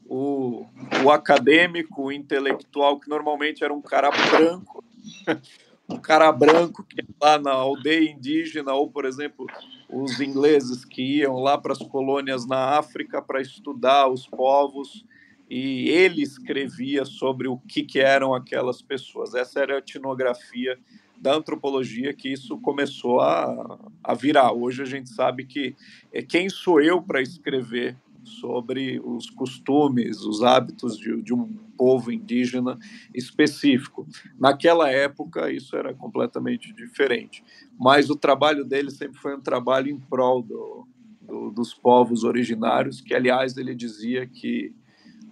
o, 0.08 0.66
o 1.04 1.10
acadêmico, 1.10 2.04
o 2.04 2.12
intelectual, 2.12 2.98
que 2.98 3.10
normalmente 3.10 3.62
era 3.62 3.72
um 3.72 3.82
cara 3.82 4.10
branco, 4.10 4.82
um 5.88 5.96
cara 5.96 6.30
branco 6.30 6.84
que 6.84 7.02
lá 7.20 7.38
na 7.38 7.52
aldeia 7.52 8.10
indígena, 8.10 8.74
ou, 8.74 8.90
por 8.90 9.06
exemplo, 9.06 9.46
os 9.88 10.20
ingleses 10.20 10.84
que 10.84 11.02
iam 11.20 11.36
lá 11.36 11.56
para 11.56 11.72
as 11.72 11.78
colônias 11.78 12.46
na 12.46 12.78
África 12.78 13.22
para 13.22 13.40
estudar 13.40 14.08
os 14.08 14.26
povos, 14.26 15.04
e 15.48 15.88
ele 15.88 16.22
escrevia 16.22 17.06
sobre 17.06 17.48
o 17.48 17.56
que, 17.56 17.82
que 17.82 17.98
eram 17.98 18.34
aquelas 18.34 18.82
pessoas. 18.82 19.34
Essa 19.34 19.60
era 19.60 19.76
a 19.76 19.78
etnografia 19.78 20.78
da 21.16 21.34
antropologia 21.34 22.12
que 22.12 22.30
isso 22.30 22.58
começou 22.58 23.20
a, 23.20 23.78
a 24.04 24.14
virar. 24.14 24.52
Hoje 24.52 24.82
a 24.82 24.84
gente 24.84 25.08
sabe 25.08 25.46
que 25.46 25.74
é 26.12 26.22
quem 26.22 26.50
sou 26.50 26.82
eu 26.82 27.00
para 27.00 27.22
escrever 27.22 27.96
sobre 28.28 29.00
os 29.04 29.28
costumes, 29.30 30.22
os 30.22 30.42
hábitos 30.42 30.98
de, 30.98 31.20
de, 31.22 31.34
um 31.34 31.46
povo 31.76 32.12
indígena 32.12 32.78
específico. 33.14 34.06
Naquela 34.38 34.90
época, 34.90 35.50
isso 35.50 35.76
era 35.76 35.94
completamente 35.94 36.72
diferente. 36.72 37.44
Mas 37.78 38.10
o 38.10 38.16
trabalho 38.16 38.64
dele 38.64 38.90
sempre 38.90 39.18
foi 39.18 39.36
um 39.36 39.40
trabalho 39.40 39.90
em 39.90 39.98
prol 39.98 40.42
do, 40.42 40.86
do, 41.22 41.50
dos 41.50 41.74
povos 41.74 42.24
originários, 42.24 43.00
que, 43.00 43.14
aliás, 43.14 43.56
ele 43.56 43.74
dizia 43.74 44.26
que 44.26 44.72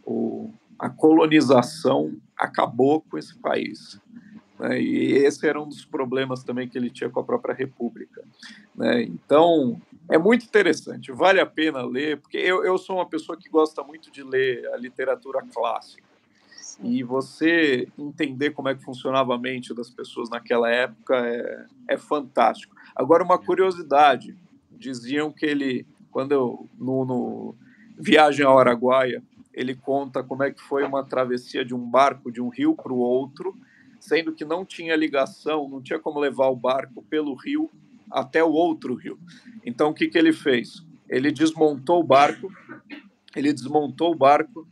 o, 0.04 0.50
a 0.78 0.88
colonização 0.88 2.16
acabou 2.36 3.00
com 3.00 3.18
esse 3.18 3.36
país. 3.38 4.00
Né? 4.58 4.80
E 4.80 5.12
esse 5.12 5.46
era 5.46 5.60
um 5.60 5.68
dos 5.68 5.84
problemas 5.84 6.42
também 6.42 6.68
que 6.68 6.78
ele 6.78 6.90
tinha 6.90 7.10
com 7.10 7.20
a 7.20 7.24
própria 7.24 7.54
República. 7.54 8.22
Né? 8.74 9.02
Então, 9.02 9.80
é 10.08 10.18
muito 10.18 10.44
interessante, 10.44 11.10
vale 11.10 11.40
a 11.40 11.46
pena 11.46 11.82
ler, 11.82 12.18
porque 12.18 12.36
eu, 12.36 12.64
eu 12.64 12.78
sou 12.78 12.96
uma 12.96 13.06
pessoa 13.06 13.36
que 13.36 13.48
gosta 13.48 13.82
muito 13.82 14.10
de 14.10 14.22
ler 14.22 14.66
a 14.72 14.76
literatura 14.76 15.42
clássica. 15.52 16.04
E 16.82 17.02
você 17.02 17.88
entender 17.98 18.50
como 18.50 18.68
é 18.68 18.74
que 18.74 18.84
funcionava 18.84 19.34
a 19.34 19.38
mente 19.38 19.74
das 19.74 19.88
pessoas 19.88 20.28
naquela 20.28 20.70
época 20.70 21.16
é, 21.16 21.66
é 21.88 21.96
fantástico. 21.96 22.76
Agora, 22.94 23.24
uma 23.24 23.38
curiosidade: 23.38 24.36
diziam 24.70 25.32
que 25.32 25.46
ele, 25.46 25.86
quando 26.10 26.32
eu, 26.32 26.68
no, 26.78 27.04
no 27.04 27.54
Viagem 27.98 28.44
ao 28.44 28.58
Araguaia, 28.58 29.22
ele 29.54 29.74
conta 29.74 30.22
como 30.22 30.42
é 30.42 30.50
que 30.50 30.60
foi 30.60 30.84
uma 30.84 31.02
travessia 31.02 31.64
de 31.64 31.74
um 31.74 31.90
barco 31.90 32.30
de 32.30 32.42
um 32.42 32.48
rio 32.48 32.74
para 32.74 32.92
o 32.92 32.98
outro, 32.98 33.56
sendo 33.98 34.32
que 34.32 34.44
não 34.44 34.62
tinha 34.62 34.94
ligação, 34.94 35.66
não 35.66 35.80
tinha 35.80 35.98
como 35.98 36.20
levar 36.20 36.48
o 36.48 36.56
barco 36.56 37.02
pelo 37.02 37.34
rio 37.34 37.70
até 38.10 38.42
o 38.42 38.50
outro 38.50 38.94
rio. 38.94 39.18
Então, 39.64 39.90
o 39.90 39.94
que, 39.94 40.08
que 40.08 40.18
ele 40.18 40.32
fez? 40.32 40.84
Ele 41.08 41.30
desmontou 41.30 42.00
o 42.00 42.04
barco, 42.04 42.52
ele 43.34 43.52
desmontou 43.52 44.12
o 44.12 44.16
barco 44.16 44.66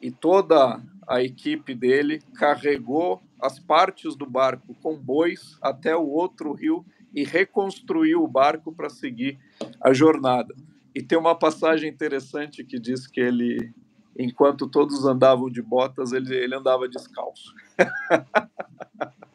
e 0.00 0.10
toda 0.10 0.80
a 1.06 1.22
equipe 1.22 1.74
dele 1.74 2.20
carregou 2.34 3.22
as 3.40 3.58
partes 3.58 4.16
do 4.16 4.26
barco 4.26 4.74
com 4.82 4.96
bois 4.96 5.58
até 5.62 5.96
o 5.96 6.06
outro 6.06 6.52
rio 6.52 6.84
e 7.14 7.24
reconstruiu 7.24 8.22
o 8.22 8.28
barco 8.28 8.72
para 8.72 8.88
seguir 8.88 9.38
a 9.80 9.92
jornada. 9.92 10.54
E 10.94 11.02
tem 11.02 11.18
uma 11.18 11.34
passagem 11.34 11.90
interessante 11.90 12.64
que 12.64 12.78
diz 12.78 13.06
que 13.06 13.20
ele, 13.20 13.72
enquanto 14.18 14.66
todos 14.66 15.04
andavam 15.04 15.50
de 15.50 15.62
botas, 15.62 16.12
ele, 16.12 16.34
ele 16.34 16.54
andava 16.54 16.88
descalço. 16.88 17.54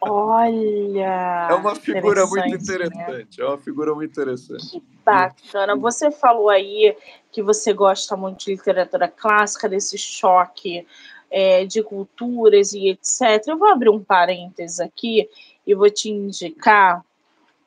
Olha! 0.01 1.47
É 1.51 1.53
uma 1.53 1.75
figura 1.75 2.25
muito 2.25 2.49
né? 2.49 2.55
interessante. 2.55 3.39
Né? 3.39 3.45
É 3.45 3.45
uma 3.45 3.57
figura 3.57 3.93
muito 3.93 4.11
interessante. 4.11 4.71
Que 4.71 4.83
bacana. 5.05 5.75
Você 5.75 6.09
falou 6.09 6.49
aí 6.49 6.95
que 7.31 7.43
você 7.43 7.71
gosta 7.71 8.17
muito 8.17 8.45
de 8.45 8.51
literatura 8.51 9.07
clássica, 9.07 9.69
desse 9.69 9.97
choque 9.97 10.87
é, 11.29 11.65
de 11.65 11.83
culturas 11.83 12.73
e 12.73 12.89
etc. 12.89 13.47
Eu 13.47 13.57
vou 13.57 13.67
abrir 13.67 13.89
um 13.89 14.03
parênteses 14.03 14.79
aqui 14.79 15.29
e 15.65 15.75
vou 15.75 15.89
te 15.89 16.09
indicar 16.09 17.05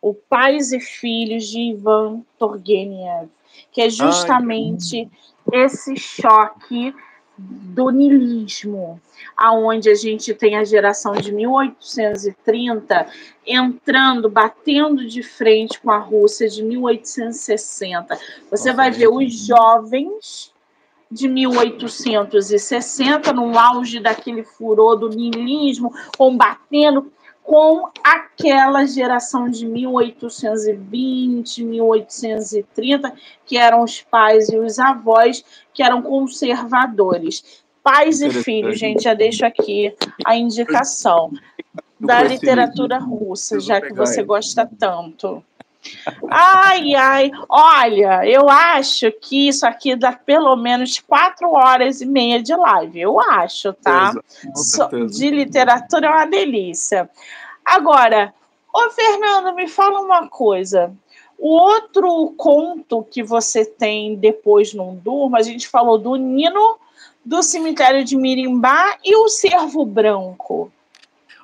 o 0.02 0.12
Pais 0.12 0.72
e 0.72 0.80
Filhos 0.80 1.46
de 1.46 1.60
Ivan 1.60 2.22
Turgenev, 2.38 3.28
que 3.72 3.80
é 3.80 3.88
justamente 3.88 5.08
Ai. 5.52 5.64
esse 5.64 5.96
choque 5.96 6.94
do 7.36 7.90
niilismo, 7.90 9.00
aonde 9.36 9.90
a 9.90 9.94
gente 9.94 10.32
tem 10.34 10.56
a 10.56 10.64
geração 10.64 11.12
de 11.12 11.32
1830 11.32 13.06
entrando, 13.46 14.30
batendo 14.30 15.06
de 15.06 15.22
frente 15.22 15.80
com 15.80 15.90
a 15.90 15.98
Rússia 15.98 16.48
de 16.48 16.62
1860. 16.62 18.18
Você 18.50 18.72
vai 18.72 18.90
ver 18.90 19.08
os 19.08 19.46
jovens 19.46 20.52
de 21.10 21.28
1860, 21.28 23.32
no 23.32 23.58
auge 23.58 24.00
daquele 24.00 24.42
furor 24.42 24.96
do 24.96 25.08
niilismo, 25.08 25.92
combatendo 26.16 27.12
com 27.44 27.88
aquela 28.02 28.84
geração 28.86 29.48
de 29.50 29.64
1820, 29.66 31.62
1830, 31.62 33.12
que 33.44 33.56
eram 33.58 33.84
os 33.84 34.00
pais 34.00 34.48
e 34.48 34.56
os 34.56 34.78
avós, 34.78 35.44
que 35.72 35.82
eram 35.82 36.00
conservadores. 36.00 37.62
Pais 37.82 38.22
e 38.22 38.30
filhos, 38.30 38.78
gente, 38.78 39.04
já 39.04 39.12
deixo 39.12 39.44
aqui 39.44 39.94
a 40.24 40.34
indicação 40.34 41.30
da 42.00 42.22
literatura 42.22 42.98
russa, 42.98 43.60
já 43.60 43.78
que 43.78 43.92
você 43.92 44.22
gosta 44.22 44.66
tanto. 44.78 45.44
Ai, 46.30 46.94
ai, 46.94 47.30
olha, 47.48 48.26
eu 48.28 48.48
acho 48.48 49.10
que 49.12 49.48
isso 49.48 49.66
aqui 49.66 49.94
dá 49.96 50.12
pelo 50.12 50.56
menos 50.56 50.98
quatro 51.00 51.50
horas 51.52 52.00
e 52.00 52.06
meia 52.06 52.42
de 52.42 52.54
live, 52.54 53.00
eu 53.00 53.20
acho, 53.20 53.72
tá? 53.74 54.12
De 55.10 55.30
literatura 55.30 56.06
é 56.06 56.10
uma 56.10 56.26
delícia. 56.26 57.08
Agora, 57.64 58.34
ô 58.72 58.90
Fernando, 58.90 59.54
me 59.54 59.68
fala 59.68 60.00
uma 60.00 60.28
coisa. 60.28 60.92
O 61.38 61.48
outro 61.48 62.32
conto 62.36 63.06
que 63.10 63.22
você 63.22 63.64
tem 63.64 64.16
depois 64.16 64.72
não 64.72 64.94
durma, 64.94 65.38
a 65.38 65.42
gente 65.42 65.68
falou 65.68 65.98
do 65.98 66.16
Nino, 66.16 66.78
do 67.24 67.42
cemitério 67.42 68.04
de 68.04 68.16
Mirimbá 68.16 68.96
e 69.04 69.16
o 69.16 69.28
Cervo 69.28 69.84
Branco. 69.84 70.70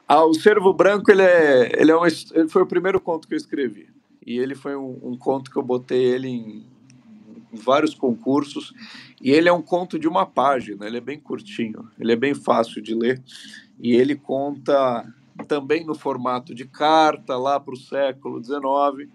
Ah, 0.06 0.24
o 0.24 0.34
Cervo 0.34 0.72
Branco 0.72 1.10
ele 1.10 1.22
é, 1.22 1.72
ele 1.80 1.90
é 1.90 1.96
uma, 1.96 2.08
ele 2.08 2.48
foi 2.48 2.62
o 2.62 2.66
primeiro 2.66 3.00
conto 3.00 3.26
que 3.28 3.34
eu 3.34 3.38
escrevi 3.38 3.88
e 4.24 4.38
ele 4.38 4.54
foi 4.54 4.76
um, 4.76 4.98
um 5.02 5.16
conto 5.16 5.50
que 5.50 5.56
eu 5.56 5.62
botei 5.62 6.02
ele 6.02 6.28
em, 6.28 6.66
em, 7.52 7.56
vários 7.56 7.94
concursos. 7.94 8.72
E 9.20 9.30
ele 9.30 9.48
é 9.48 9.52
um 9.52 9.62
conto 9.62 9.98
de 9.98 10.08
uma 10.08 10.26
página, 10.26 10.86
ele 10.86 10.98
é 10.98 11.00
bem 11.00 11.18
curtinho, 11.18 11.88
ele 11.98 12.12
é 12.12 12.16
bem 12.16 12.34
fácil 12.34 12.82
de 12.82 12.94
ler. 12.94 13.22
E 13.78 13.92
ele 13.94 14.14
conta 14.14 15.06
também 15.46 15.84
no 15.84 15.94
formato 15.94 16.54
de 16.54 16.66
carta 16.66 17.36
lá 17.36 17.58
para 17.58 17.74
o 17.74 17.78
século 17.78 18.42
XIX, 18.42 19.10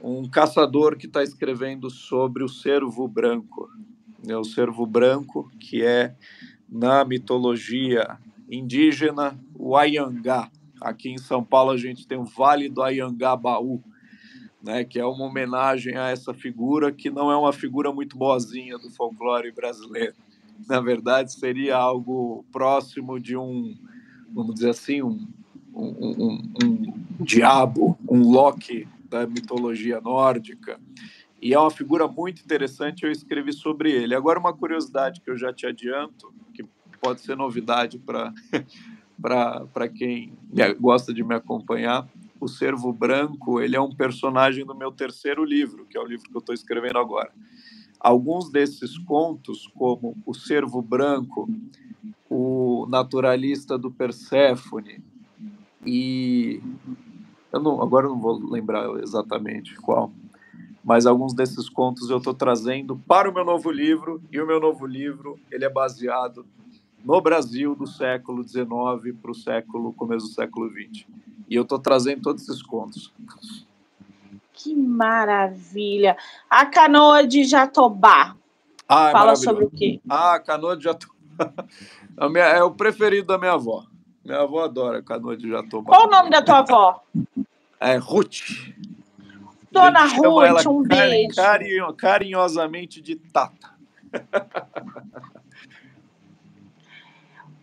um 0.00 0.28
caçador 0.28 0.96
que 0.96 1.06
está 1.06 1.22
escrevendo 1.22 1.90
sobre 1.90 2.44
o 2.44 2.48
cervo 2.48 3.08
branco, 3.08 3.68
né, 4.24 4.36
o 4.36 4.44
cervo 4.44 4.86
branco 4.86 5.50
que 5.58 5.82
é 5.82 6.14
na 6.68 7.04
mitologia 7.04 8.18
indígena 8.50 9.38
o 9.54 9.76
Ayangá. 9.76 10.50
Aqui 10.80 11.10
em 11.10 11.18
São 11.18 11.42
Paulo 11.42 11.70
a 11.70 11.76
gente 11.76 12.06
tem 12.06 12.18
o 12.18 12.24
Vale 12.24 12.68
do 12.68 12.82
Ayangabaú, 12.82 13.82
né, 14.64 14.82
que 14.82 14.98
é 14.98 15.04
uma 15.04 15.26
homenagem 15.26 15.96
a 15.96 16.08
essa 16.08 16.32
figura 16.32 16.90
que 16.90 17.10
não 17.10 17.30
é 17.30 17.36
uma 17.36 17.52
figura 17.52 17.92
muito 17.92 18.16
boazinha 18.16 18.78
do 18.78 18.88
folclore 18.88 19.52
brasileiro. 19.52 20.14
Na 20.66 20.80
verdade, 20.80 21.34
seria 21.34 21.76
algo 21.76 22.44
próximo 22.50 23.20
de 23.20 23.36
um, 23.36 23.76
vamos 24.32 24.54
dizer 24.54 24.70
assim, 24.70 25.02
um, 25.02 25.26
um, 25.74 26.14
um, 26.18 26.52
um 26.64 27.24
diabo, 27.24 27.98
um 28.08 28.22
Loki 28.30 28.88
da 29.10 29.26
mitologia 29.26 30.00
nórdica. 30.00 30.80
E 31.42 31.52
é 31.52 31.58
uma 31.58 31.70
figura 31.70 32.08
muito 32.08 32.40
interessante, 32.40 33.04
eu 33.04 33.12
escrevi 33.12 33.52
sobre 33.52 33.92
ele. 33.92 34.14
Agora, 34.14 34.38
uma 34.38 34.54
curiosidade 34.54 35.20
que 35.20 35.30
eu 35.30 35.36
já 35.36 35.52
te 35.52 35.66
adianto, 35.66 36.32
que 36.54 36.64
pode 37.02 37.20
ser 37.20 37.36
novidade 37.36 37.98
para 37.98 38.32
quem 39.94 40.32
gosta 40.80 41.12
de 41.12 41.22
me 41.22 41.34
acompanhar, 41.34 42.08
o 42.44 42.48
Cervo 42.48 42.92
Branco, 42.92 43.60
ele 43.60 43.74
é 43.74 43.80
um 43.80 43.94
personagem 43.94 44.66
do 44.66 44.74
meu 44.74 44.92
terceiro 44.92 45.44
livro, 45.44 45.86
que 45.86 45.96
é 45.96 46.00
o 46.00 46.06
livro 46.06 46.28
que 46.28 46.36
eu 46.36 46.40
estou 46.40 46.54
escrevendo 46.54 46.98
agora. 46.98 47.32
Alguns 47.98 48.50
desses 48.50 48.98
contos, 48.98 49.66
como 49.74 50.14
O 50.26 50.34
Cervo 50.34 50.82
Branco, 50.82 51.48
O 52.28 52.86
Naturalista 52.90 53.78
do 53.78 53.90
Perséfone 53.90 55.02
e 55.86 56.62
eu 57.52 57.60
não, 57.60 57.80
agora 57.82 58.06
eu 58.06 58.10
não 58.10 58.20
vou 58.20 58.38
lembrar 58.50 58.88
exatamente 59.02 59.76
qual, 59.76 60.10
mas 60.82 61.06
alguns 61.06 61.32
desses 61.32 61.68
contos 61.68 62.10
eu 62.10 62.18
estou 62.18 62.34
trazendo 62.34 62.96
para 63.06 63.30
o 63.30 63.34
meu 63.34 63.44
novo 63.44 63.70
livro 63.70 64.20
e 64.32 64.40
o 64.40 64.46
meu 64.46 64.60
novo 64.60 64.86
livro 64.86 65.38
ele 65.50 65.64
é 65.64 65.70
baseado 65.70 66.44
no 67.04 67.20
Brasil 67.20 67.74
do 67.74 67.86
século 67.86 68.42
XIX 68.42 69.14
para 69.20 69.30
o 69.30 69.34
século 69.34 69.92
começo 69.92 70.26
do 70.26 70.32
século 70.32 70.70
XX. 70.70 71.06
E 71.48 71.56
eu 71.56 71.62
estou 71.62 71.78
trazendo 71.78 72.22
todos 72.22 72.42
esses 72.42 72.62
contos. 72.62 73.12
Que 74.52 74.74
maravilha! 74.74 76.16
A 76.48 76.64
canoa 76.66 77.26
de 77.26 77.44
Jatobá. 77.44 78.36
Ah, 78.88 79.08
é 79.08 79.12
Fala 79.12 79.36
sobre 79.36 79.64
o 79.64 79.70
quê? 79.70 80.00
Ah, 80.08 80.34
a 80.34 80.40
canoa 80.40 80.76
de 80.76 80.84
Jatobá. 80.84 81.14
Minha, 82.30 82.44
é 82.44 82.62
o 82.62 82.70
preferido 82.70 83.26
da 83.26 83.38
minha 83.38 83.52
avó. 83.52 83.84
Minha 84.24 84.40
avó 84.40 84.64
adora 84.64 85.02
canoa 85.02 85.36
de 85.36 85.50
Jatobá. 85.50 85.90
Qual 85.90 86.06
o 86.06 86.10
nome 86.10 86.30
da 86.30 86.40
tua 86.40 86.58
avó? 86.58 87.04
É 87.80 87.96
Ruth. 87.96 88.72
Dona 89.70 90.06
Ruth, 90.06 90.66
um 90.66 90.82
beijo. 90.82 91.34
Carinho, 91.34 91.92
carinhosamente 91.94 93.02
de 93.02 93.16
Tata. 93.16 93.74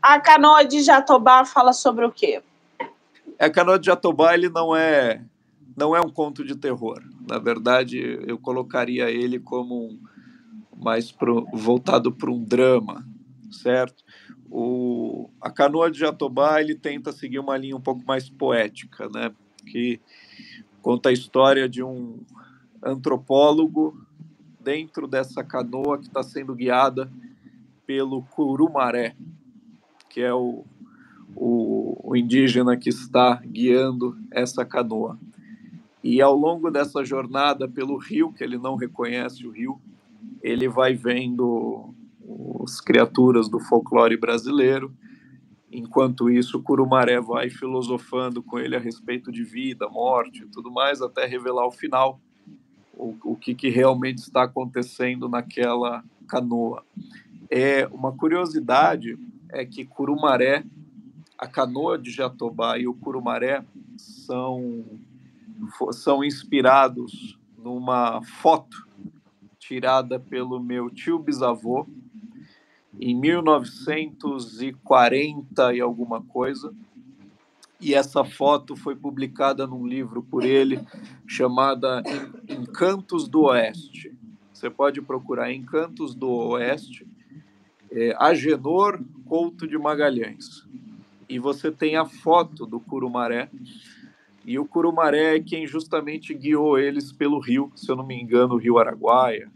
A 0.02 0.20
canoa 0.20 0.66
de 0.66 0.82
Jatobá 0.82 1.46
fala 1.46 1.72
sobre 1.72 2.06
o 2.06 2.12
quê? 2.12 2.44
A 3.42 3.50
Canoa 3.50 3.80
de 3.80 3.88
Jatobá 3.88 4.36
ele 4.36 4.50
não 4.50 4.76
é 4.76 5.26
não 5.76 5.96
é 5.96 6.00
um 6.00 6.10
conto 6.10 6.46
de 6.46 6.56
terror. 6.56 7.02
Na 7.28 7.39
verdade, 7.39 7.98
eu 8.28 8.38
colocaria 8.38 9.10
ele 9.10 9.39
como 9.39 9.86
um, 9.86 10.00
mais 10.78 11.12
pro, 11.12 11.48
voltado 11.52 12.12
para 12.12 12.30
um 12.30 12.44
drama, 12.44 13.04
certo? 13.50 14.04
O, 14.48 15.30
a 15.42 15.50
Canoa 15.50 15.89
de 15.89 15.98
Jatobá 15.98 16.62
ele 16.62 16.76
tenta 16.76 17.12
seguir 17.12 17.39
uma 17.39 17.58
linha 17.58 17.76
um 17.76 17.82
pouco 17.82 18.04
mais 18.06 18.30
poética, 18.30 19.10
né? 19.10 19.34
Que 19.66 20.00
conta 20.82 21.10
a 21.10 21.14
história 21.14 21.68
de 21.68 21.82
um 21.82 22.20
antropólogo 22.84 24.06
dentro 24.60 25.08
dessa 25.08 25.44
canoa 25.44 25.98
que 25.98 26.06
está 26.06 26.22
sendo 26.22 26.54
guiada 26.54 27.12
pelo 27.88 28.22
Curumaré, 28.24 29.16
que 30.10 30.22
é 30.22 30.34
o, 30.34 30.64
o, 31.36 32.12
o 32.12 32.16
indígena 32.16 32.78
que 32.78 32.90
está 32.90 33.42
guiando 33.46 34.18
essa 34.32 34.66
canoa. 34.66 35.18
E 36.04 36.22
ao 36.22 36.36
longo 36.36 36.72
dessa 36.72 37.04
jornada 37.06 37.68
pelo 37.68 37.98
rio, 37.98 38.34
que 38.34 38.44
ele 38.44 38.58
não 38.58 38.76
reconhece 38.76 39.46
o 39.46 39.52
rio, 39.52 39.80
ele 40.42 40.68
vai 40.68 40.96
vendo 40.96 41.94
as 42.64 42.82
criaturas 42.82 43.50
do 43.50 43.60
folclore 43.60 44.18
brasileiro. 44.18 44.92
Enquanto 45.72 46.30
isso, 46.30 46.62
Curumaré 46.62 47.20
vai 47.22 47.50
filosofando 47.50 48.42
com 48.42 48.60
ele 48.60 48.76
a 48.76 48.80
respeito 48.80 49.32
de 49.32 49.44
vida, 49.44 49.88
morte 49.88 50.44
e 50.44 50.48
tudo 50.48 50.72
mais, 50.72 51.02
até 51.02 51.26
revelar 51.26 51.66
o 51.66 51.72
final, 51.72 52.20
o, 52.94 53.16
o 53.24 53.36
que, 53.36 53.56
que 53.56 53.70
realmente 53.70 54.18
está 54.18 54.44
acontecendo 54.44 55.30
naquela 55.30 56.04
canoa. 56.28 56.84
É, 57.50 57.88
uma 57.92 58.12
curiosidade 58.12 59.18
é 59.50 59.66
que 59.66 59.86
Curumaré, 59.86 60.64
a 61.42 61.48
canoa 61.48 61.98
de 61.98 62.12
Jatobá 62.12 62.78
e 62.78 62.88
o 62.88 62.94
Curumaré 62.94 63.66
são, 63.98 64.86
são 65.92 66.24
inspirados 66.24 67.36
numa 67.58 68.22
foto 68.22 68.88
tirada 69.58 70.20
pelo 70.20 70.60
meu 70.60 70.92
tio 70.92 71.18
bisavô 71.18 71.88
em 73.00 73.16
1940 73.16 75.74
e 75.74 75.82
alguma 75.82 76.22
coisa. 76.22 76.72
E 77.80 77.96
essa 77.96 78.24
foto 78.24 78.76
foi 78.76 78.96
publicada 78.96 79.66
num 79.66 79.88
livro 79.88 80.22
por 80.22 80.46
ele 80.46 80.80
chamada 81.26 82.04
Encantos 82.48 83.28
do 83.28 83.46
Oeste. 83.46 84.16
Você 84.54 84.70
pode 84.70 85.02
procurar 85.02 85.52
Encantos 85.52 86.14
do 86.14 86.30
Oeste, 86.30 87.08
é, 87.89 88.16
Agenor 88.20 89.04
Couto 89.26 89.68
de 89.68 89.80
Magalhães. 89.80 90.70
E 91.32 91.40
você 91.40 91.72
tem 91.72 91.96
a 91.96 92.04
foto 92.04 92.66
do 92.66 92.78
Curumaré. 92.78 93.50
E 94.44 94.60
o 94.60 94.66
Curumaré 94.66 95.38
é 95.38 95.40
quem 95.40 95.66
justamente 95.66 96.34
guiou 96.34 96.78
eles 96.78 97.14
pelo 97.14 97.40
rio, 97.40 97.72
se 97.74 97.90
eu 97.90 97.96
não 97.96 98.06
me 98.06 98.22
engano, 98.22 98.56
o 98.56 98.58
Rio 98.58 98.78
Araguaia. 98.78 99.50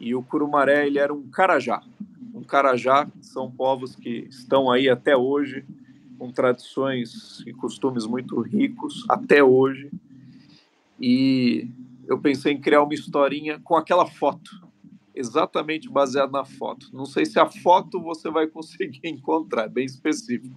E 0.00 0.12
o 0.12 0.24
Curumaré, 0.24 0.88
ele 0.88 0.98
era 0.98 1.14
um 1.14 1.22
carajá. 1.30 1.84
Um 2.34 2.42
carajá 2.42 3.06
são 3.20 3.48
povos 3.48 3.94
que 3.94 4.26
estão 4.28 4.72
aí 4.72 4.88
até 4.88 5.16
hoje, 5.16 5.64
com 6.18 6.32
tradições 6.32 7.44
e 7.46 7.52
costumes 7.52 8.04
muito 8.04 8.40
ricos, 8.40 9.06
até 9.08 9.40
hoje. 9.40 9.92
E 11.00 11.68
eu 12.08 12.18
pensei 12.18 12.54
em 12.54 12.60
criar 12.60 12.82
uma 12.82 12.94
historinha 12.94 13.60
com 13.60 13.76
aquela 13.76 14.04
foto, 14.04 14.50
exatamente 15.18 15.90
baseada 15.90 16.30
na 16.30 16.44
foto. 16.44 16.88
Não 16.92 17.04
sei 17.04 17.26
se 17.26 17.38
a 17.38 17.46
foto 17.46 18.00
você 18.00 18.30
vai 18.30 18.46
conseguir 18.46 19.00
encontrar, 19.08 19.64
é 19.64 19.68
bem 19.68 19.84
específico. 19.84 20.54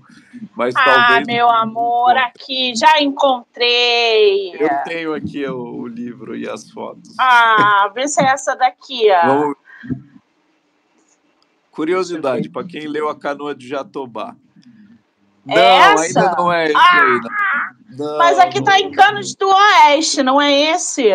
Mas 0.55 0.75
ah, 0.75 0.83
talvez. 0.83 1.27
meu 1.27 1.49
amor, 1.49 2.15
aqui, 2.17 2.73
já 2.75 3.01
encontrei. 3.01 4.55
Eu 4.55 4.69
tenho 4.85 5.13
aqui 5.13 5.45
o, 5.47 5.81
o, 5.81 5.87
livro 5.87 6.35
e 6.35 6.47
as 6.47 6.69
fotos. 6.69 7.15
Ah, 7.19 7.91
vê 7.93 8.07
se 8.07 8.21
é 8.21 8.25
essa 8.25 8.55
daqui, 8.55 9.09
ó. 9.11 9.27
Vamos... 9.27 9.57
Curiosidade, 11.71 12.49
para 12.49 12.67
quem 12.67 12.87
leu 12.87 13.09
A 13.09 13.15
Canoa 13.15 13.55
de 13.55 13.67
Jatobá. 13.67 14.35
Não, 15.45 15.55
essa? 15.55 16.03
ainda 16.03 16.35
não 16.37 16.53
é 16.53 16.65
esse 16.65 16.75
ah, 16.75 17.01
aí. 17.01 17.19
Não. 17.21 17.61
Não, 17.97 18.17
mas 18.17 18.39
aqui 18.39 18.59
está 18.59 18.79
em 18.79 18.91
Canos 18.91 19.35
do 19.35 19.49
Oeste, 19.49 20.23
não 20.23 20.41
é 20.41 20.73
esse? 20.73 21.11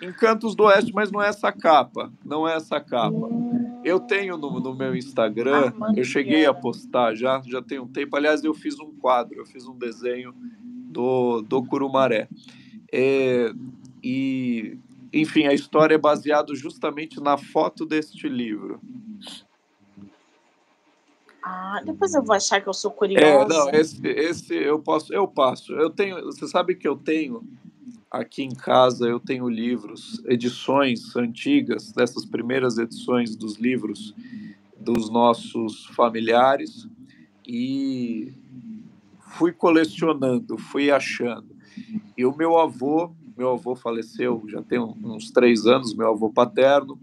Encantos 0.00 0.54
do 0.54 0.64
Oeste, 0.64 0.92
mas 0.92 1.10
não 1.10 1.22
é 1.22 1.28
essa 1.28 1.50
capa. 1.50 2.12
Não 2.24 2.46
é 2.46 2.54
essa 2.54 2.80
capa. 2.80 3.28
Eu 3.82 4.00
tenho 4.00 4.36
no, 4.36 4.60
no 4.60 4.74
meu 4.74 4.94
Instagram, 4.94 5.72
eu 5.96 6.04
cheguei 6.04 6.44
a 6.44 6.52
postar 6.52 7.14
já, 7.14 7.40
já 7.46 7.62
tem 7.62 7.78
um 7.78 7.86
tempo. 7.86 8.16
Aliás, 8.16 8.44
eu 8.44 8.52
fiz 8.52 8.78
um 8.78 8.92
quadro, 8.92 9.38
eu 9.38 9.46
fiz 9.46 9.66
um 9.66 9.76
desenho 9.76 10.34
do, 10.90 11.40
do 11.42 11.64
Curumaré. 11.64 12.28
É, 12.92 13.52
e, 14.02 14.78
enfim, 15.12 15.46
a 15.46 15.54
história 15.54 15.94
é 15.94 15.98
baseada 15.98 16.54
justamente 16.54 17.20
na 17.20 17.36
foto 17.36 17.86
deste 17.86 18.28
livro. 18.28 18.80
Ah, 21.42 21.80
depois 21.84 22.12
eu 22.12 22.24
vou 22.24 22.34
achar 22.34 22.60
que 22.60 22.68
eu 22.68 22.74
sou 22.74 22.90
curiosa. 22.90 23.24
É, 23.24 23.46
não, 23.48 23.70
esse, 23.70 24.04
esse 24.04 24.52
eu 24.52 24.80
posso, 24.80 25.14
eu 25.14 25.28
passo. 25.28 25.72
Eu 25.74 25.90
tenho, 25.90 26.24
você 26.24 26.48
sabe 26.48 26.74
que 26.74 26.88
eu 26.88 26.96
tenho 26.96 27.46
aqui 28.10 28.42
em 28.42 28.54
casa 28.54 29.06
eu 29.06 29.18
tenho 29.20 29.48
livros, 29.48 30.22
edições 30.26 31.14
antigas, 31.16 31.92
dessas 31.92 32.24
primeiras 32.24 32.78
edições 32.78 33.36
dos 33.36 33.56
livros 33.56 34.14
dos 34.78 35.10
nossos 35.10 35.86
familiares 35.86 36.88
e 37.46 38.32
fui 39.36 39.52
colecionando, 39.52 40.56
fui 40.58 40.90
achando. 40.90 41.54
E 42.16 42.24
o 42.24 42.34
meu 42.34 42.58
avô, 42.58 43.12
meu 43.36 43.52
avô 43.52 43.74
faleceu 43.74 44.42
já 44.48 44.62
tem 44.62 44.78
uns 44.78 45.30
três 45.30 45.66
anos, 45.66 45.94
meu 45.94 46.08
avô 46.08 46.30
paterno, 46.30 46.98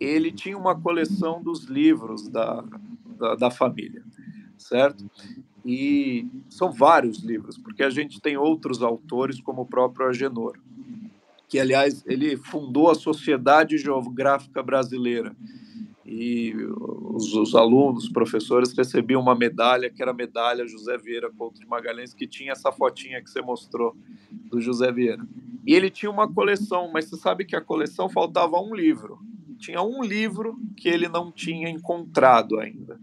ele 0.00 0.32
tinha 0.32 0.56
uma 0.56 0.78
coleção 0.78 1.42
dos 1.42 1.64
livros 1.64 2.28
da, 2.28 2.64
da, 3.18 3.34
da 3.36 3.50
família, 3.50 4.02
certo? 4.56 5.08
E 5.64 6.26
são 6.48 6.72
vários 6.72 7.22
livros, 7.22 7.56
porque 7.56 7.82
a 7.82 7.90
gente 7.90 8.20
tem 8.20 8.36
outros 8.36 8.82
autores, 8.82 9.40
como 9.40 9.62
o 9.62 9.66
próprio 9.66 10.08
Agenor, 10.08 10.58
que, 11.48 11.58
aliás, 11.58 12.02
ele 12.06 12.36
fundou 12.36 12.90
a 12.90 12.94
Sociedade 12.94 13.78
Geográfica 13.78 14.62
Brasileira. 14.62 15.36
E 16.04 16.52
os, 17.14 17.32
os 17.34 17.54
alunos, 17.54 18.04
os 18.04 18.10
professores 18.10 18.72
recebiam 18.76 19.20
uma 19.20 19.34
medalha, 19.34 19.88
que 19.88 20.02
era 20.02 20.10
a 20.10 20.14
medalha 20.14 20.66
José 20.66 20.98
Vieira 20.98 21.30
Couto 21.30 21.60
de 21.60 21.66
Magalhães, 21.66 22.12
que 22.12 22.26
tinha 22.26 22.52
essa 22.52 22.72
fotinha 22.72 23.22
que 23.22 23.30
você 23.30 23.40
mostrou 23.40 23.96
do 24.30 24.60
José 24.60 24.90
Vieira. 24.90 25.24
E 25.66 25.74
ele 25.74 25.90
tinha 25.90 26.10
uma 26.10 26.26
coleção, 26.26 26.90
mas 26.92 27.04
você 27.04 27.16
sabe 27.16 27.44
que 27.44 27.54
a 27.54 27.60
coleção 27.60 28.08
faltava 28.08 28.60
um 28.60 28.74
livro. 28.74 29.18
Tinha 29.58 29.80
um 29.80 30.02
livro 30.02 30.58
que 30.76 30.88
ele 30.88 31.08
não 31.08 31.30
tinha 31.30 31.70
encontrado 31.70 32.58
ainda. 32.58 32.98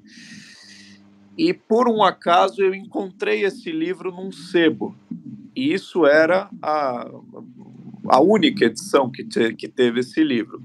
E 1.39 1.53
por 1.53 1.87
um 1.87 2.03
acaso 2.03 2.61
eu 2.61 2.75
encontrei 2.75 3.45
esse 3.45 3.71
livro 3.71 4.11
num 4.11 4.29
sebo. 4.29 4.93
E 5.55 5.71
isso 5.71 6.05
era 6.05 6.49
a, 6.61 7.09
a 8.09 8.19
única 8.19 8.65
edição 8.65 9.09
que, 9.09 9.23
te, 9.23 9.53
que 9.53 9.69
teve 9.69 10.01
esse 10.01 10.21
livro. 10.21 10.61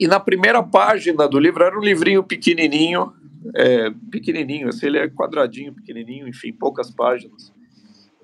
E 0.00 0.08
na 0.08 0.18
primeira 0.18 0.60
página 0.64 1.28
do 1.28 1.38
livro 1.38 1.62
era 1.62 1.78
um 1.78 1.80
livrinho 1.80 2.24
pequenininho, 2.24 3.12
é, 3.54 3.88
pequenininho, 4.10 4.68
assim, 4.68 4.86
ele 4.86 4.98
é 4.98 5.08
quadradinho, 5.08 5.72
pequenininho, 5.72 6.26
enfim, 6.26 6.52
poucas 6.52 6.90
páginas. 6.90 7.52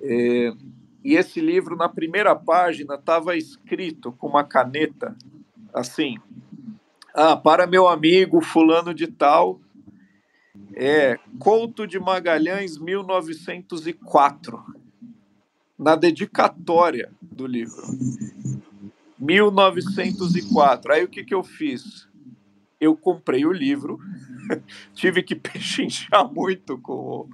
É, 0.02 0.52
e 1.04 1.14
esse 1.14 1.40
livro, 1.40 1.76
na 1.76 1.88
primeira 1.88 2.34
página, 2.34 2.96
estava 2.96 3.36
escrito 3.36 4.10
com 4.10 4.26
uma 4.26 4.42
caneta, 4.42 5.16
assim, 5.72 6.16
ah, 7.14 7.36
para 7.36 7.64
meu 7.64 7.86
amigo 7.86 8.40
fulano 8.40 8.92
de 8.92 9.06
tal, 9.06 9.60
é 10.74 11.18
Couto 11.38 11.86
de 11.86 11.98
Magalhães, 11.98 12.78
1904, 12.78 14.62
na 15.78 15.96
dedicatória 15.96 17.12
do 17.20 17.46
livro. 17.46 17.82
1904. 19.18 20.92
Aí 20.92 21.04
o 21.04 21.08
que, 21.08 21.24
que 21.24 21.34
eu 21.34 21.42
fiz? 21.42 22.08
Eu 22.80 22.96
comprei 22.96 23.44
o 23.44 23.52
livro, 23.52 23.98
tive 24.94 25.22
que 25.22 25.34
pechinchar 25.36 26.32
muito 26.32 26.78
com 26.78 27.28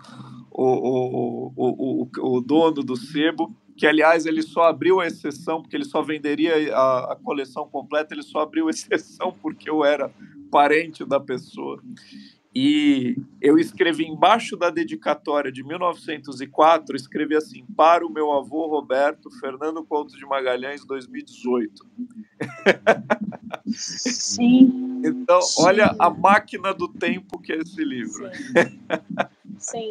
o, 0.51 0.65
o, 0.65 1.53
o, 1.57 2.03
o, 2.03 2.37
o 2.37 2.41
dono 2.41 2.83
do 2.83 2.97
sebo, 2.97 3.55
que 3.77 3.87
aliás 3.87 4.27
ele 4.27 4.43
só 4.43 4.63
abriu 4.65 5.01
a 5.01 5.07
exceção, 5.07 5.61
porque 5.61 5.77
ele 5.77 5.85
só 5.85 6.03
venderia 6.03 6.75
a, 6.75 7.13
a 7.13 7.17
coleção 7.17 7.69
completa, 7.69 8.15
ele 8.15 8.23
só 8.23 8.41
abriu 8.41 8.69
exceção 8.71 9.33
porque 9.41 9.71
eu 9.71 9.85
era 9.85 10.11
parente 10.51 11.05
da 11.05 11.21
pessoa. 11.21 11.81
E 12.59 13.15
eu 13.39 13.59
escrevi 13.59 14.07
embaixo 14.07 14.57
da 14.57 14.71
dedicatória 14.71 15.53
de 15.53 15.63
1904, 15.63 16.97
escrevi 16.97 17.37
assim: 17.37 17.67
para 17.77 18.07
o 18.07 18.09
meu 18.09 18.33
avô 18.33 18.67
Roberto 18.67 19.31
Fernando 19.39 19.85
Couto 19.85 20.17
de 20.17 20.25
Magalhães, 20.25 20.83
2018. 20.87 21.87
Sim. 23.67 25.03
então, 25.05 25.43
sim. 25.43 25.65
olha 25.65 25.95
a 25.99 26.09
máquina 26.09 26.73
do 26.73 26.89
tempo 26.89 27.39
que 27.39 27.53
é 27.53 27.57
esse 27.59 27.85
livro. 27.85 28.31
Sim. 29.59 29.91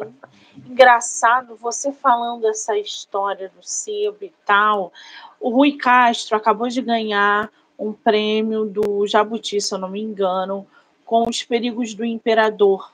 Engraçado, 0.68 1.54
você 1.54 1.92
falando 1.92 2.48
essa 2.48 2.76
história 2.76 3.48
do 3.48 3.62
sebo 3.62 4.24
e 4.24 4.32
tal. 4.44 4.92
O 5.38 5.50
Rui 5.50 5.76
Castro 5.76 6.36
acabou 6.36 6.66
de 6.66 6.82
ganhar 6.82 7.48
um 7.78 7.92
prêmio 7.92 8.64
do 8.64 9.06
Jabuti, 9.06 9.60
se 9.60 9.72
eu 9.72 9.78
não 9.78 9.88
me 9.88 10.00
engano, 10.00 10.66
com 11.06 11.26
os 11.28 11.42
perigos 11.42 11.94
do 11.94 12.04
imperador. 12.04 12.92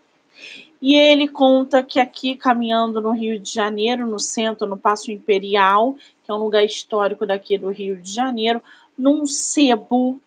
E 0.80 0.94
ele 0.94 1.26
conta 1.26 1.82
que 1.82 1.98
aqui, 1.98 2.36
caminhando 2.36 3.00
no 3.00 3.12
Rio 3.12 3.38
de 3.38 3.52
Janeiro, 3.52 4.06
no 4.06 4.18
centro, 4.18 4.66
no 4.66 4.76
Paço 4.76 5.10
Imperial, 5.10 5.96
que 6.22 6.30
é 6.30 6.34
um 6.34 6.38
lugar 6.38 6.64
histórico 6.64 7.26
daqui 7.26 7.56
do 7.56 7.70
Rio 7.70 7.96
de 7.96 8.12
Janeiro, 8.12 8.62
num 8.98 9.24
sebo, 9.26 10.20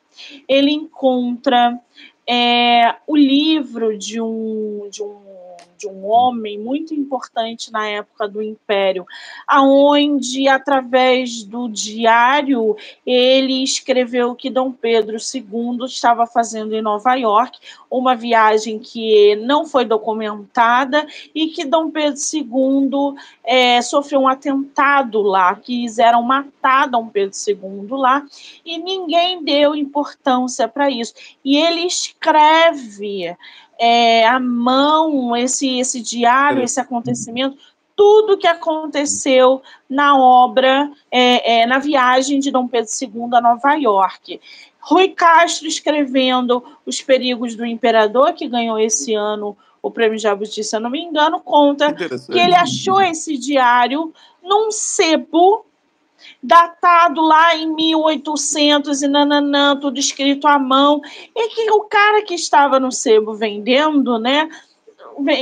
ele 0.47 0.71
encontra 0.71 1.79
é, 2.27 2.95
o 3.05 3.15
livro 3.15 3.97
de 3.97 4.19
um, 4.19 4.87
de 4.89 5.03
um 5.03 5.34
de 5.77 5.87
um 5.87 6.05
homem 6.05 6.57
muito 6.57 6.93
importante 6.93 7.71
na 7.71 7.87
época 7.87 8.27
do 8.27 8.41
Império, 8.41 9.05
aonde 9.47 10.47
através 10.47 11.43
do 11.43 11.67
diário 11.67 12.75
ele 13.05 13.63
escreveu 13.63 14.35
que 14.35 14.49
Dom 14.49 14.71
Pedro 14.71 15.17
II 15.17 15.85
estava 15.85 16.25
fazendo 16.25 16.75
em 16.75 16.81
Nova 16.81 17.15
York 17.15 17.59
uma 17.89 18.15
viagem 18.15 18.79
que 18.79 19.35
não 19.37 19.65
foi 19.65 19.85
documentada 19.85 21.05
e 21.33 21.47
que 21.47 21.65
Dom 21.65 21.89
Pedro 21.89 22.19
II 22.33 23.15
é, 23.43 23.81
sofreu 23.81 24.21
um 24.21 24.27
atentado 24.27 25.21
lá, 25.21 25.55
quiseram 25.55 26.21
matar 26.21 26.87
Dom 26.87 27.07
Pedro 27.07 27.35
II 27.47 27.87
lá 27.91 28.25
e 28.65 28.77
ninguém 28.77 29.43
deu 29.43 29.75
importância 29.75 30.67
para 30.67 30.89
isso. 30.89 31.13
E 31.43 31.57
ele 31.57 31.81
escreve 31.81 33.35
é, 33.79 34.27
à 34.27 34.39
mão 34.39 35.35
esse, 35.35 35.79
esse 35.79 36.01
diário, 36.01 36.63
esse 36.63 36.79
acontecimento, 36.79 37.57
tudo 37.95 38.37
que 38.37 38.47
aconteceu 38.47 39.61
na 39.89 40.17
obra, 40.17 40.91
é, 41.09 41.61
é, 41.61 41.65
na 41.65 41.79
viagem 41.79 42.39
de 42.39 42.51
Dom 42.51 42.67
Pedro 42.67 42.89
II 43.01 43.29
a 43.33 43.41
Nova 43.41 43.73
York. 43.75 44.39
Rui 44.79 45.09
Castro 45.09 45.67
escrevendo 45.67 46.63
Os 46.85 47.01
Perigos 47.01 47.55
do 47.55 47.65
Imperador, 47.65 48.33
que 48.33 48.47
ganhou 48.47 48.77
esse 48.77 49.13
ano 49.13 49.57
o 49.81 49.91
prêmio 49.91 50.17
Jabuti, 50.17 50.63
se 50.63 50.75
eu 50.75 50.79
não 50.79 50.89
me 50.89 50.99
engano, 50.99 51.39
conta 51.39 51.93
que 51.93 52.39
ele 52.39 52.55
achou 52.55 52.99
esse 52.99 53.37
diário 53.37 54.11
num 54.43 54.71
sebo 54.71 55.63
datado 56.41 57.21
lá 57.21 57.55
em 57.55 57.73
1800 57.73 59.01
e 59.01 59.07
nananã, 59.07 59.77
tudo 59.79 59.99
escrito 59.99 60.47
à 60.47 60.59
mão, 60.59 61.01
e 61.35 61.49
que 61.49 61.71
o 61.71 61.81
cara 61.81 62.21
que 62.21 62.35
estava 62.35 62.79
no 62.79 62.91
sebo 62.91 63.33
vendendo, 63.33 64.19
né, 64.19 64.49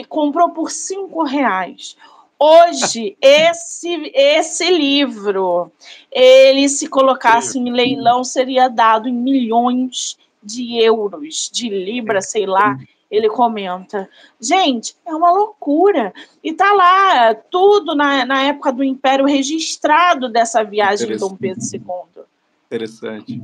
comprou 0.07 0.49
por 0.49 0.71
cinco 0.71 1.23
reais. 1.23 1.95
Hoje, 2.39 3.17
esse, 3.21 4.11
esse 4.13 4.69
livro, 4.69 5.71
ele 6.11 6.67
se 6.69 6.87
colocasse 6.87 7.59
em 7.59 7.71
leilão, 7.71 8.23
seria 8.23 8.67
dado 8.67 9.07
em 9.07 9.13
milhões 9.13 10.17
de 10.41 10.77
euros, 10.77 11.49
de 11.51 11.69
libras, 11.69 12.29
sei 12.29 12.45
lá 12.45 12.77
ele 13.13 13.29
comenta. 13.29 14.09
Gente, 14.41 14.95
é 15.05 15.13
uma 15.13 15.31
loucura. 15.31 16.11
E 16.43 16.51
tá 16.51 16.73
lá 16.73 17.35
tudo 17.35 17.93
na, 17.93 18.25
na 18.25 18.41
época 18.41 18.73
do 18.73 18.83
Império 18.83 19.25
registrado 19.27 20.27
dessa 20.27 20.63
viagem 20.63 21.07
de 21.07 21.17
Dom 21.17 21.35
Pedro 21.35 21.61
II. 21.61 22.23
Interessante. 22.65 23.39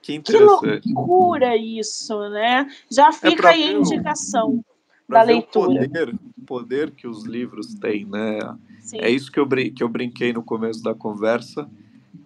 Que 0.00 0.14
interessante. 0.14 0.82
Que 0.82 0.92
loucura 0.92 1.56
isso, 1.56 2.16
né? 2.28 2.70
Já 2.88 3.08
é 3.08 3.12
fica 3.12 3.48
é 3.48 3.54
aí 3.54 3.64
a 3.64 3.72
indicação 3.72 4.64
da 5.08 5.22
leitura. 5.22 5.70
O 5.70 5.74
poder, 5.74 6.14
poder 6.46 6.90
que 6.92 7.08
os 7.08 7.24
livros 7.24 7.74
têm, 7.74 8.04
né? 8.04 8.38
Sim. 8.78 8.98
É 9.00 9.10
isso 9.10 9.32
que 9.32 9.40
eu, 9.40 9.48
que 9.48 9.82
eu 9.82 9.88
brinquei 9.88 10.32
no 10.32 10.44
começo 10.44 10.84
da 10.84 10.94
conversa. 10.94 11.68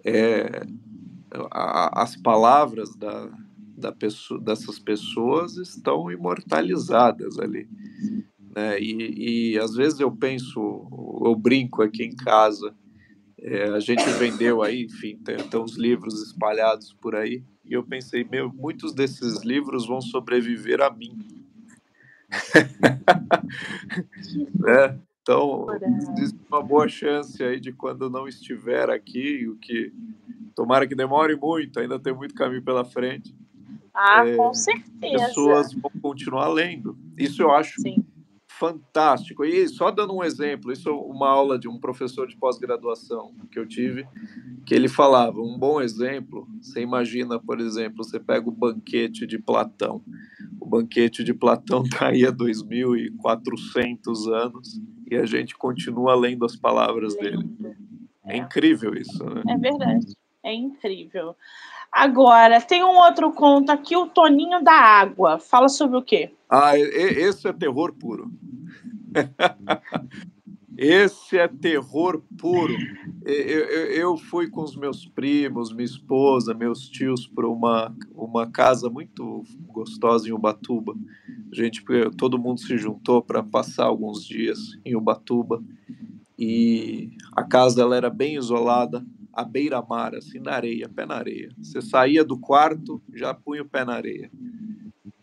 É, 0.05 0.67
a, 1.49 2.03
as 2.03 2.15
palavras 2.15 2.93
da, 2.95 3.27
da 3.79 3.91
pessoa, 3.91 4.39
dessas 4.39 4.77
pessoas 4.77 5.57
estão 5.57 6.11
imortalizadas 6.11 7.39
ali. 7.39 7.67
Né? 8.55 8.79
E, 8.79 9.53
e 9.53 9.59
às 9.59 9.73
vezes 9.73 9.99
eu 9.99 10.11
penso, 10.11 11.21
eu 11.25 11.35
brinco 11.35 11.81
aqui 11.81 12.03
em 12.03 12.15
casa, 12.15 12.75
é, 13.37 13.69
a 13.69 13.79
gente 13.79 14.03
vendeu 14.11 14.61
aí, 14.61 14.83
enfim, 14.83 15.17
tem, 15.23 15.37
tem 15.37 15.59
uns 15.59 15.77
livros 15.77 16.21
espalhados 16.21 16.93
por 16.93 17.15
aí, 17.15 17.43
e 17.63 17.73
eu 17.73 17.83
pensei, 17.83 18.23
meu, 18.23 18.51
muitos 18.51 18.93
desses 18.93 19.43
livros 19.43 19.87
vão 19.87 20.01
sobreviver 20.01 20.81
a 20.81 20.89
mim. 20.89 21.45
né? 24.59 24.99
Então, 25.21 25.67
existe 26.17 26.39
uma 26.49 26.61
boa 26.61 26.87
chance 26.87 27.41
aí 27.43 27.59
de 27.59 27.71
quando 27.71 28.09
não 28.09 28.27
estiver 28.27 28.89
aqui, 28.89 29.47
o 29.47 29.55
que 29.57 29.93
tomara 30.55 30.87
que 30.87 30.95
demore 30.95 31.35
muito, 31.35 31.79
ainda 31.79 31.99
tem 31.99 32.13
muito 32.13 32.33
caminho 32.33 32.63
pela 32.63 32.83
frente, 32.83 33.35
ah, 33.93 34.23
é, 34.25 34.35
com 34.35 34.53
certeza. 34.53 35.27
Pessoas 35.27 35.73
vão 35.73 35.91
continuar 36.01 36.47
lendo. 36.47 36.97
Isso 37.17 37.41
eu 37.41 37.51
acho 37.51 37.81
Sim. 37.81 38.05
fantástico. 38.47 39.43
E 39.43 39.67
só 39.67 39.91
dando 39.91 40.15
um 40.15 40.23
exemplo, 40.23 40.71
isso 40.71 40.89
é 40.89 40.91
uma 40.91 41.29
aula 41.29 41.57
de 41.57 41.67
um 41.67 41.79
professor 41.79 42.27
de 42.27 42.37
pós-graduação 42.37 43.33
que 43.51 43.59
eu 43.59 43.67
tive, 43.67 44.07
que 44.65 44.75
ele 44.75 44.87
falava, 44.87 45.41
um 45.41 45.57
bom 45.57 45.81
exemplo, 45.81 46.47
você 46.61 46.81
imagina, 46.81 47.39
por 47.39 47.59
exemplo, 47.59 48.03
você 48.03 48.19
pega 48.19 48.47
o 48.47 48.51
banquete 48.51 49.25
de 49.25 49.39
Platão. 49.39 50.03
O 50.59 50.65
banquete 50.65 51.23
de 51.23 51.33
Platão 51.33 51.83
está 51.83 52.09
aí 52.09 52.25
há 52.25 52.31
2.400 52.31 54.33
anos 54.33 54.79
e 55.09 55.15
a 55.15 55.25
gente 55.25 55.57
continua 55.57 56.15
lendo 56.15 56.45
as 56.45 56.55
palavras 56.55 57.15
dele. 57.15 57.49
É. 58.25 58.35
é 58.35 58.37
incrível 58.37 58.93
isso, 58.93 59.23
né? 59.25 59.41
É 59.49 59.57
verdade. 59.57 60.13
É 60.43 60.53
incrível. 60.53 61.35
Agora, 61.91 62.61
tem 62.61 62.83
um 62.83 62.97
outro 62.97 63.31
conto 63.31 63.71
aqui, 63.71 63.95
o 63.97 64.07
Toninho 64.07 64.63
da 64.63 64.73
Água. 64.73 65.39
Fala 65.39 65.67
sobre 65.67 65.97
o 65.97 66.03
quê? 66.03 66.31
Ah, 66.49 66.77
esse 66.77 67.47
é 67.47 67.53
terror 67.53 67.93
puro. 67.93 68.31
esse 70.77 71.37
é 71.37 71.47
terror 71.47 72.21
puro. 72.37 72.73
Eu, 73.25 73.33
eu, 73.33 73.85
eu, 73.91 74.17
fui 74.17 74.49
com 74.49 74.63
os 74.63 74.75
meus 74.75 75.05
primos, 75.05 75.73
minha 75.73 75.85
esposa, 75.85 76.53
meus 76.53 76.87
tios 76.87 77.27
para 77.27 77.47
uma, 77.47 77.93
uma 78.13 78.49
casa 78.49 78.89
muito 78.89 79.43
gostosa 79.67 80.29
em 80.29 80.31
Ubatuba. 80.31 80.95
A 81.51 81.55
gente, 81.55 81.83
todo 82.17 82.39
mundo 82.39 82.59
se 82.59 82.77
juntou 82.77 83.21
para 83.21 83.41
passar 83.41 83.85
alguns 83.85 84.25
dias 84.25 84.59
em 84.85 84.95
Ubatuba 84.95 85.63
e 86.37 87.11
a 87.35 87.43
casa 87.43 87.81
ela 87.81 87.97
era 87.97 88.09
bem 88.09 88.35
isolada 88.35 89.05
à 89.33 89.43
beira-mar, 89.43 90.15
assim, 90.15 90.39
na 90.39 90.53
areia, 90.53 90.89
pé 90.89 91.05
na 91.05 91.15
areia. 91.15 91.49
Você 91.57 91.81
saía 91.81 92.23
do 92.23 92.37
quarto, 92.37 93.01
já 93.13 93.33
punha 93.33 93.61
o 93.61 93.69
pé 93.69 93.85
na 93.85 93.93
areia. 93.93 94.31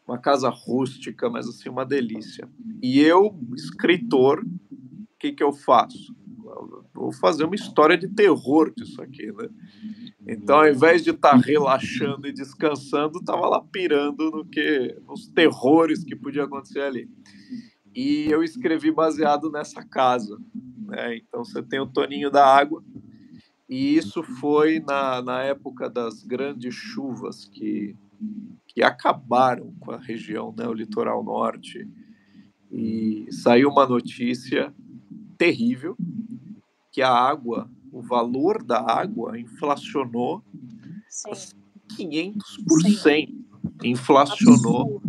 Uma 0.07 0.19
casa 0.19 0.49
rústica, 0.49 1.29
mas 1.29 1.49
assim, 1.49 1.69
uma 1.69 1.85
delícia. 1.85 2.49
E 2.83 3.01
eu, 3.01 3.39
escritor, 3.55 4.45
o 4.45 5.19
que, 5.19 5.33
que 5.33 5.43
eu 5.43 5.53
faço? 5.53 6.15
vou 6.97 7.13
fazer 7.13 7.45
uma 7.45 7.55
história 7.55 7.97
de 7.97 8.09
terror 8.09 8.73
disso 8.75 9.01
aqui, 9.01 9.31
né? 9.33 9.49
Então, 10.27 10.59
ao 10.59 10.69
invés 10.69 11.05
de 11.05 11.11
estar 11.11 11.31
tá 11.31 11.37
relaxando 11.37 12.27
e 12.27 12.33
descansando, 12.33 13.19
estava 13.19 13.47
lá 13.49 13.61
pirando 13.61 14.31
no 14.31 14.45
que, 14.45 14.97
nos 15.07 15.29
terrores 15.29 16.03
que 16.03 16.17
podia 16.17 16.45
acontecer 16.45 16.81
ali. 16.81 17.09
E 17.95 18.27
eu 18.29 18.43
escrevi 18.43 18.91
baseado 18.91 19.51
nessa 19.51 19.85
casa. 19.85 20.37
Né? 20.87 21.19
Então, 21.19 21.45
você 21.45 21.63
tem 21.63 21.79
o 21.79 21.87
Toninho 21.87 22.31
da 22.31 22.45
Água, 22.45 22.83
e 23.69 23.97
isso 23.97 24.23
foi 24.23 24.81
na, 24.81 25.21
na 25.21 25.43
época 25.43 25.91
das 25.91 26.23
grandes 26.23 26.75
chuvas 26.75 27.47
que, 27.47 27.97
que 28.69 28.83
acabaram 28.83 29.75
com 29.81 29.91
a 29.91 29.99
região, 29.99 30.55
né, 30.57 30.67
o 30.69 30.73
litoral 30.73 31.25
norte. 31.25 31.89
E 32.71 33.27
saiu 33.31 33.71
uma 33.71 33.87
notícia 33.87 34.73
terrível 35.37 35.97
que 36.93 37.03
a 37.03 37.11
água, 37.11 37.69
o 37.93 38.01
valor 38.01 38.63
da 38.63 38.81
água 38.81 39.39
inflacionou 39.39 40.45
Sim. 41.09 41.57
500%. 41.99 43.03
Sim. 43.03 43.45
Inflacionou. 43.83 45.03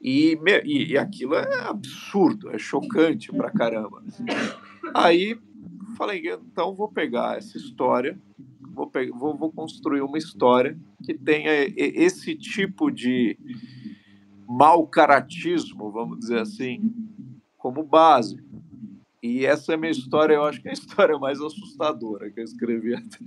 E, 0.00 0.38
e, 0.64 0.92
e, 0.92 0.98
aquilo 0.98 1.34
é 1.34 1.62
absurdo, 1.62 2.50
é 2.50 2.58
chocante 2.58 3.32
pra 3.32 3.50
caramba. 3.50 4.02
Aí 4.94 5.36
falei, 5.96 6.22
então 6.28 6.74
vou 6.74 6.88
pegar 6.88 7.38
essa 7.38 7.56
história, 7.56 8.18
vou, 8.60 8.90
vou, 9.14 9.36
vou 9.36 9.52
construir 9.52 10.02
uma 10.02 10.18
história 10.18 10.78
que 11.04 11.14
tenha 11.14 11.50
esse 11.76 12.36
tipo 12.36 12.90
de 12.90 13.38
mau 14.46 14.86
caratismo, 14.86 15.90
vamos 15.90 16.18
dizer 16.20 16.40
assim, 16.40 16.92
como 17.56 17.82
base. 17.82 18.36
E 19.22 19.44
essa 19.44 19.74
é 19.74 19.76
minha 19.76 19.90
história, 19.90 20.34
eu 20.34 20.44
acho 20.44 20.62
que 20.62 20.68
é 20.68 20.70
a 20.70 20.74
história 20.74 21.18
mais 21.18 21.40
assustadora 21.40 22.30
que 22.30 22.38
eu 22.38 22.44
escrevi 22.44 22.94
até 22.94 23.18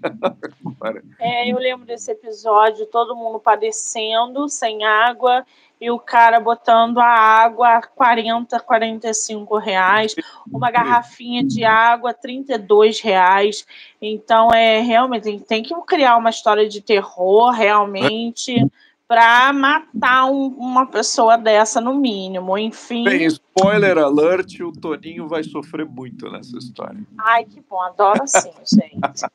agora. 0.66 1.04
É, 1.20 1.52
eu 1.52 1.58
lembro 1.58 1.86
desse 1.86 2.12
episódio, 2.12 2.86
todo 2.86 3.16
mundo 3.16 3.40
padecendo, 3.40 4.48
sem 4.48 4.86
água, 4.86 5.46
e 5.80 5.90
o 5.90 5.98
cara 5.98 6.40
botando 6.40 7.00
a 7.00 7.08
água 7.08 7.78
a 7.78 7.82
40, 7.82 8.60
45 8.60 9.58
reais, 9.58 10.16
uma 10.52 10.70
garrafinha 10.70 11.44
de 11.44 11.64
água 11.64 12.14
32 12.14 13.00
reais. 13.00 13.66
Então 14.02 14.50
é 14.52 14.80
realmente 14.82 15.40
tem 15.42 15.64
que 15.64 15.74
criar 15.88 16.18
uma 16.18 16.30
história 16.30 16.68
de 16.68 16.82
terror 16.82 17.52
realmente 17.52 18.66
para 19.08 19.52
matar 19.52 20.26
um, 20.26 20.48
uma 20.50 20.86
pessoa 20.86 21.36
dessa 21.38 21.82
no 21.82 21.96
mínimo. 21.96 22.58
Enfim. 22.58 23.06
Bem, 23.06 23.28
spoiler 23.60 23.98
alert, 23.98 24.60
o 24.62 24.72
Toninho 24.72 25.28
vai 25.28 25.44
sofrer 25.44 25.86
muito 25.86 26.30
nessa 26.30 26.58
história. 26.58 27.06
Ai, 27.18 27.46
que 27.46 27.62
bom, 27.70 27.82
adoro 27.82 28.24
assim, 28.24 28.52
gente. 28.66 29.26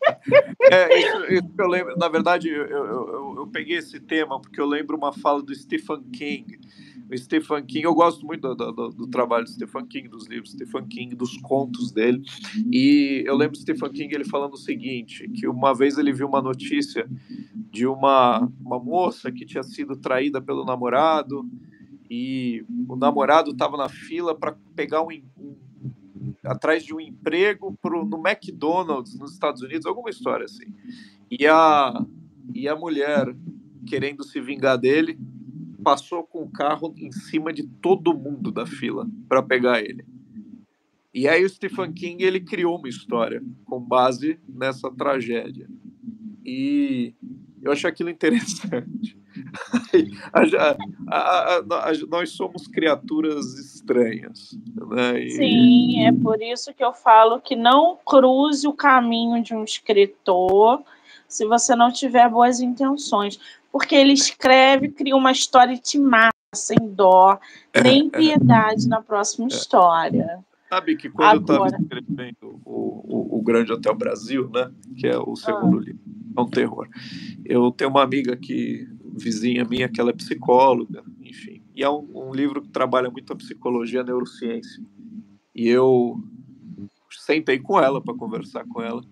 é, 0.70 0.98
isso, 0.98 1.32
isso 1.32 1.54
eu 1.58 1.68
lembro, 1.68 1.96
na 1.96 2.08
verdade, 2.08 2.48
eu, 2.48 2.66
eu, 2.66 2.86
eu, 2.86 3.34
eu, 3.38 3.46
peguei 3.46 3.76
esse 3.76 4.00
tema 4.00 4.40
porque 4.40 4.60
eu 4.60 4.66
lembro 4.66 4.96
uma 4.96 5.12
fala 5.12 5.42
do 5.42 5.54
Stephen 5.54 6.02
King 6.12 6.58
O 7.10 7.16
Stephen 7.16 7.64
King, 7.64 7.84
eu 7.84 7.94
gosto 7.94 8.24
muito 8.24 8.54
do, 8.54 8.72
do, 8.72 8.88
do, 8.90 9.06
trabalho 9.06 9.44
do 9.44 9.50
Stephen 9.50 9.86
King, 9.86 10.08
dos 10.08 10.26
livros 10.26 10.54
do 10.54 10.64
Stephen 10.64 10.86
King, 10.88 11.14
dos 11.14 11.36
contos 11.38 11.92
dele. 11.92 12.22
E 12.72 13.22
eu 13.26 13.36
lembro 13.36 13.56
do 13.56 13.60
Stephen 13.60 13.90
King 13.90 14.14
ele 14.14 14.24
falando 14.24 14.54
o 14.54 14.58
seguinte: 14.58 15.28
que 15.28 15.46
uma 15.46 15.74
vez 15.74 15.98
ele 15.98 16.12
viu 16.12 16.26
uma 16.26 16.42
notícia 16.42 17.06
de 17.70 17.86
uma, 17.86 18.50
uma 18.60 18.78
moça 18.78 19.30
que 19.30 19.44
tinha 19.44 19.62
sido 19.62 19.96
traída 19.96 20.40
pelo 20.40 20.64
namorado 20.64 21.44
e 22.10 22.64
o 22.88 22.96
namorado 22.96 23.50
estava 23.50 23.76
na 23.76 23.88
fila 23.88 24.34
para 24.34 24.56
pegar 24.74 25.02
um, 25.02 25.08
um, 25.38 25.56
atrás 26.44 26.84
de 26.84 26.94
um 26.94 27.00
emprego 27.00 27.76
pro, 27.80 28.04
no 28.04 28.22
McDonald's 28.26 29.18
nos 29.18 29.32
Estados 29.32 29.62
Unidos, 29.62 29.86
alguma 29.86 30.10
história 30.10 30.44
assim. 30.44 30.66
E 31.30 31.46
a, 31.46 32.04
e 32.54 32.68
a 32.68 32.76
mulher, 32.76 33.34
querendo 33.86 34.22
se 34.22 34.40
vingar 34.40 34.78
dele, 34.78 35.18
passou 35.82 36.24
com 36.24 36.42
o 36.42 36.50
carro 36.50 36.94
em 36.96 37.12
cima 37.12 37.52
de 37.52 37.62
todo 37.62 38.16
mundo 38.16 38.50
da 38.50 38.66
fila 38.66 39.06
para 39.28 39.42
pegar 39.42 39.80
ele. 39.80 40.04
E 41.12 41.28
aí 41.28 41.44
o 41.44 41.48
Stephen 41.48 41.92
King 41.92 42.24
ele 42.24 42.40
criou 42.40 42.76
uma 42.76 42.88
história 42.88 43.42
com 43.64 43.80
base 43.80 44.38
nessa 44.48 44.90
tragédia. 44.90 45.68
E 46.44 47.14
eu 47.62 47.70
acho 47.70 47.86
aquilo 47.86 48.10
interessante. 48.10 49.16
a, 50.32 50.76
a, 51.08 51.56
a, 51.56 51.92
nós 52.08 52.30
somos 52.30 52.66
criaturas 52.66 53.44
estranhas. 53.58 54.58
Né? 54.90 55.20
E... 55.20 55.30
Sim, 55.30 56.06
é 56.06 56.12
por 56.12 56.40
isso 56.42 56.72
que 56.74 56.84
eu 56.84 56.92
falo 56.92 57.40
que 57.40 57.56
não 57.56 57.98
cruze 58.04 58.66
o 58.66 58.72
caminho 58.72 59.42
de 59.42 59.54
um 59.54 59.64
escritor 59.64 60.82
se 61.28 61.46
você 61.46 61.74
não 61.74 61.92
tiver 61.92 62.28
boas 62.28 62.60
intenções. 62.60 63.38
Porque 63.72 63.94
ele 63.94 64.12
escreve, 64.12 64.88
cria 64.88 65.16
uma 65.16 65.32
história 65.32 65.72
e 65.72 65.78
te 65.78 65.98
mata 65.98 66.32
sem 66.54 66.78
dó, 66.80 67.38
nem 67.82 68.08
piedade 68.08 68.88
na 68.88 69.02
próxima 69.02 69.48
história. 69.48 70.38
Sabe 70.68 70.96
que 70.96 71.10
quando 71.10 71.28
Agora... 71.28 71.60
eu 71.60 71.66
estava 71.66 71.82
escrevendo 71.82 72.60
o, 72.64 73.34
o, 73.34 73.38
o, 73.38 73.42
Grande 73.42 73.72
Hotel 73.72 73.94
Brasil, 73.94 74.48
né, 74.52 74.70
que 74.96 75.06
é 75.06 75.18
o 75.18 75.36
segundo 75.36 75.78
ah. 75.78 75.82
livro, 75.82 76.00
é 76.36 76.40
um 76.40 76.48
terror, 76.48 76.88
eu 77.44 77.70
tenho 77.70 77.90
uma 77.90 78.02
amiga 78.02 78.36
que 78.36 78.86
vizinha 79.16 79.64
minha 79.64 79.88
que 79.88 80.00
ela 80.00 80.10
é 80.10 80.14
psicóloga, 80.14 81.04
enfim. 81.20 81.62
E 81.74 81.82
é 81.82 81.88
um, 81.88 82.28
um 82.28 82.34
livro 82.34 82.60
que 82.62 82.68
trabalha 82.68 83.10
muito 83.10 83.32
a 83.32 83.36
psicologia, 83.36 84.00
a 84.00 84.04
neurociência. 84.04 84.84
E 85.54 85.68
eu 85.68 86.22
sentei 87.10 87.58
com 87.58 87.80
ela 87.80 88.02
para 88.02 88.14
conversar 88.14 88.64
com 88.66 88.82
ela. 88.82 89.02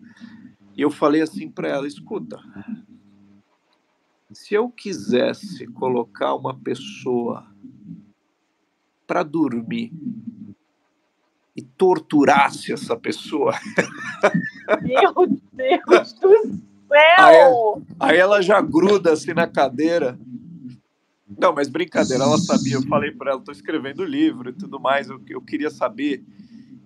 E 0.77 0.83
eu 0.83 0.91
falei 0.91 1.21
assim 1.21 1.49
para 1.49 1.69
ela: 1.69 1.87
escuta, 1.87 2.39
se 4.33 4.55
eu 4.55 4.69
quisesse 4.69 5.67
colocar 5.69 6.35
uma 6.35 6.59
pessoa 6.59 7.47
para 9.07 9.23
dormir 9.23 9.93
e 11.55 11.63
torturasse 11.63 12.73
essa 12.73 12.97
pessoa. 12.97 13.53
Meu 14.83 15.27
Deus 15.53 16.13
do 16.15 16.31
céu! 16.31 16.72
Aí, 17.19 18.15
aí, 18.15 18.19
ela 18.19 18.43
já 18.43 18.61
gruda 18.61 19.13
assim 19.13 19.33
na 19.33 19.47
cadeira. 19.47 20.19
Não, 21.39 21.55
mas 21.55 21.69
brincadeira, 21.69 22.25
ela 22.25 22.39
sabia. 22.39 22.75
Eu 22.75 22.83
falei 22.83 23.11
para 23.11 23.31
ela, 23.33 23.41
estou 23.41 23.53
escrevendo 23.53 24.05
livro 24.05 24.51
e 24.51 24.53
tudo 24.53 24.79
mais. 24.79 25.09
Eu, 25.09 25.21
eu 25.29 25.41
queria 25.41 25.71
saber, 25.71 26.23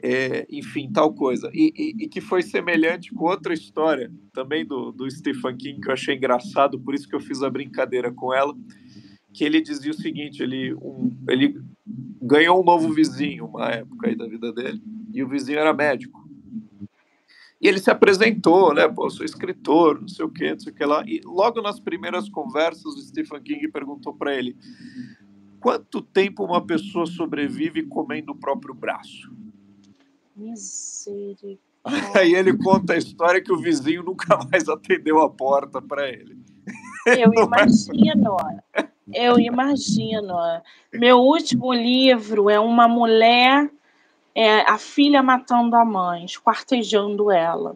é, 0.03 0.47
enfim, 0.51 0.91
tal 0.93 1.13
coisa. 1.13 1.51
E, 1.53 1.73
e, 1.77 2.05
e, 2.05 2.09
que 2.09 2.21
foi 2.21 2.43
semelhante 2.43 3.13
com 3.13 3.25
outra 3.25 3.53
história, 3.53 4.11
também 4.33 4.65
do, 4.65 4.93
do 4.93 5.11
Stephen 5.11 5.57
King, 5.57 5.81
que 5.81 5.89
eu 5.89 5.95
achei 5.95 6.17
engraçado, 6.17 6.79
por 6.79 6.95
isso 6.95 7.09
que 7.09 7.15
eu 7.15 7.21
fiz 7.21 7.43
a 7.43 7.51
brincadeira 7.51 8.13
com 8.13 8.33
ela. 8.33 8.55
Que 9.35 9.45
ele 9.45 9.61
dizia 9.61 9.91
o 9.91 9.95
seguinte: 9.95 10.43
ele, 10.43 10.75
um, 10.75 11.11
ele 11.29 11.61
ganhou 12.23 12.61
um 12.61 12.65
novo 12.65 12.93
vizinho, 12.93 13.47
uma 13.47 13.69
época 13.69 14.09
aí 14.09 14.17
da 14.17 14.27
vida 14.27 14.53
dele, 14.53 14.81
e 15.13 15.23
o 15.23 15.29
vizinho 15.29 15.59
era 15.59 15.75
médico. 15.75 16.26
E 17.61 17.67
ele 17.67 17.79
se 17.79 17.91
apresentou, 17.91 18.75
né? 18.75 18.87
Pô, 18.87 19.09
sou 19.09 19.25
escritor, 19.25 20.01
não 20.01 20.09
sei 20.09 20.25
o 20.25 20.31
quê, 20.31 20.51
não 20.51 20.61
sei 20.61 20.73
o 20.73 20.77
que 20.77 20.85
lá. 20.85 21.03
E 21.07 21.21
logo 21.25 21.63
nas 21.63 21.81
primeiras 21.81 22.29
conversas, 22.29 22.85
o 22.85 23.01
Stephen 23.01 23.43
King 23.43 23.69
perguntou 23.69 24.15
para 24.15 24.35
ele: 24.35 24.57
quanto 25.59 26.03
tempo 26.03 26.45
uma 26.45 26.65
pessoa 26.65 27.07
sobrevive 27.07 27.83
comendo 27.85 28.33
o 28.33 28.37
próprio 28.37 28.75
braço? 28.75 29.33
Misericórdia. 30.37 31.67
Aí 32.15 32.35
ele 32.35 32.57
conta 32.59 32.95
a 32.95 32.99
história 32.99 33.41
que 33.41 33.53
o 33.53 33.59
vizinho 33.59 34.03
nunca 34.03 34.37
mais 34.51 34.69
atendeu 34.69 35.21
a 35.21 35.31
porta 35.31 35.81
para 35.81 36.09
ele. 36.09 36.37
Eu 37.07 37.31
imagino. 37.45 38.37
Eu 39.15 39.39
imagino. 39.39 40.35
Meu 40.93 41.19
último 41.19 41.73
livro 41.73 42.51
é 42.51 42.59
uma 42.59 42.89
mulher 42.89 43.71
é, 44.37 44.71
a 44.71 44.77
filha 44.77 45.23
matando 45.23 45.75
a 45.75 45.83
mãe, 45.83 46.27
esquartejando 46.27 47.31
ela. 47.31 47.75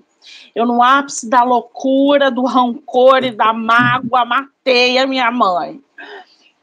Eu, 0.55 0.67
no 0.67 0.83
ápice 0.83 1.27
da 1.27 1.43
loucura, 1.43 2.31
do 2.31 2.45
rancor 2.45 3.25
e 3.25 3.31
da 3.31 3.51
mágoa, 3.51 4.27
matei 4.27 4.99
a 4.99 5.07
minha 5.07 5.31
mãe. 5.31 5.83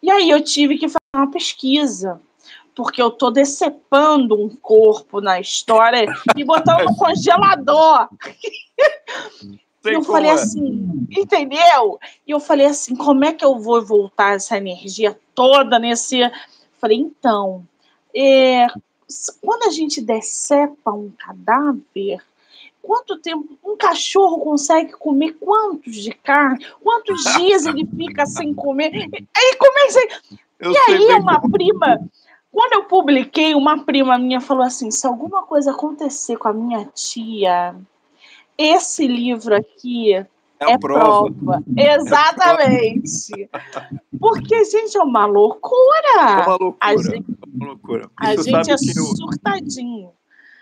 E 0.04 0.12
aí 0.12 0.30
eu 0.30 0.43
tive 0.43 0.78
que 0.78 0.88
fazer 0.88 1.00
uma 1.16 1.32
pesquisa, 1.32 2.22
porque 2.76 3.02
eu 3.02 3.10
tô 3.10 3.32
decepando 3.32 4.39
um 4.39 4.56
corpo 4.56 5.20
na 5.20 5.39
história 5.39 6.06
e 6.36 6.43
botando 6.43 6.84
no 6.84 6.95
congelador. 6.95 8.08
E 9.84 9.93
eu 9.93 10.04
falei 10.04 10.30
é. 10.30 10.34
assim, 10.34 11.08
entendeu? 11.10 11.98
E 12.28 12.30
eu 12.30 12.39
falei 12.39 12.68
assim, 12.68 12.95
como 12.95 13.26
é 13.26 13.34
que 13.34 13.43
eu 13.43 13.58
vou 13.58 13.84
voltar 13.84 14.36
essa 14.36 14.58
energia 14.58 15.20
toda 15.34 15.80
nesse. 15.80 16.20
Falei, 16.80 16.98
então, 16.98 17.66
é, 18.14 18.68
quando 19.41 19.64
a 19.64 19.72
gente 19.72 20.01
decepa 20.01 20.91
um 20.91 21.12
cadáver, 21.12 22.22
quanto 22.82 23.20
tempo 23.20 23.58
um 23.64 23.78
cachorro 23.78 24.39
consegue 24.39 24.93
comer 24.93 25.34
quantos 25.39 25.95
de 25.95 26.12
carne? 26.12 26.66
Quantos 26.82 27.24
dias 27.38 27.66
ele 27.66 27.86
fica 27.86 28.26
sem 28.26 28.53
comer? 28.53 28.91
Aí 28.93 29.55
comecei. 29.58 30.10
Eu 30.60 30.72
e 30.72 30.78
aí 30.78 31.05
uma 31.20 31.39
prima, 31.39 32.10
quando 32.51 32.74
eu 32.74 32.84
publiquei, 32.86 33.53
uma 33.53 33.84
prima 33.84 34.18
minha 34.18 34.41
falou 34.41 34.64
assim: 34.64 34.91
se 34.91 35.05
alguma 35.05 35.43
coisa 35.43 35.72
acontecer 35.72 36.38
com 36.38 36.47
a 36.47 36.53
minha 36.53 36.86
tia, 36.93 37.76
esse 38.58 39.08
livro 39.08 39.55
aqui 39.55 40.26
é, 40.60 40.72
é 40.72 40.78
prova. 40.78 41.32
prova. 41.32 41.64
Exatamente. 41.76 43.49
Porque, 44.20 44.64
gente, 44.66 44.97
é 44.97 45.01
uma 45.01 45.26
loucura. 45.26 46.20
É 46.20 46.43
uma 46.43 46.58
loucura. 46.58 46.78
A 46.80 46.97
gente, 46.97 47.32
é 47.32 47.55
uma 47.55 47.68
loucura. 47.68 48.10
A 48.18 48.36
gente 48.36 48.72
é 48.72 48.74
eu... 48.74 48.78
surtadinho. 48.78 50.12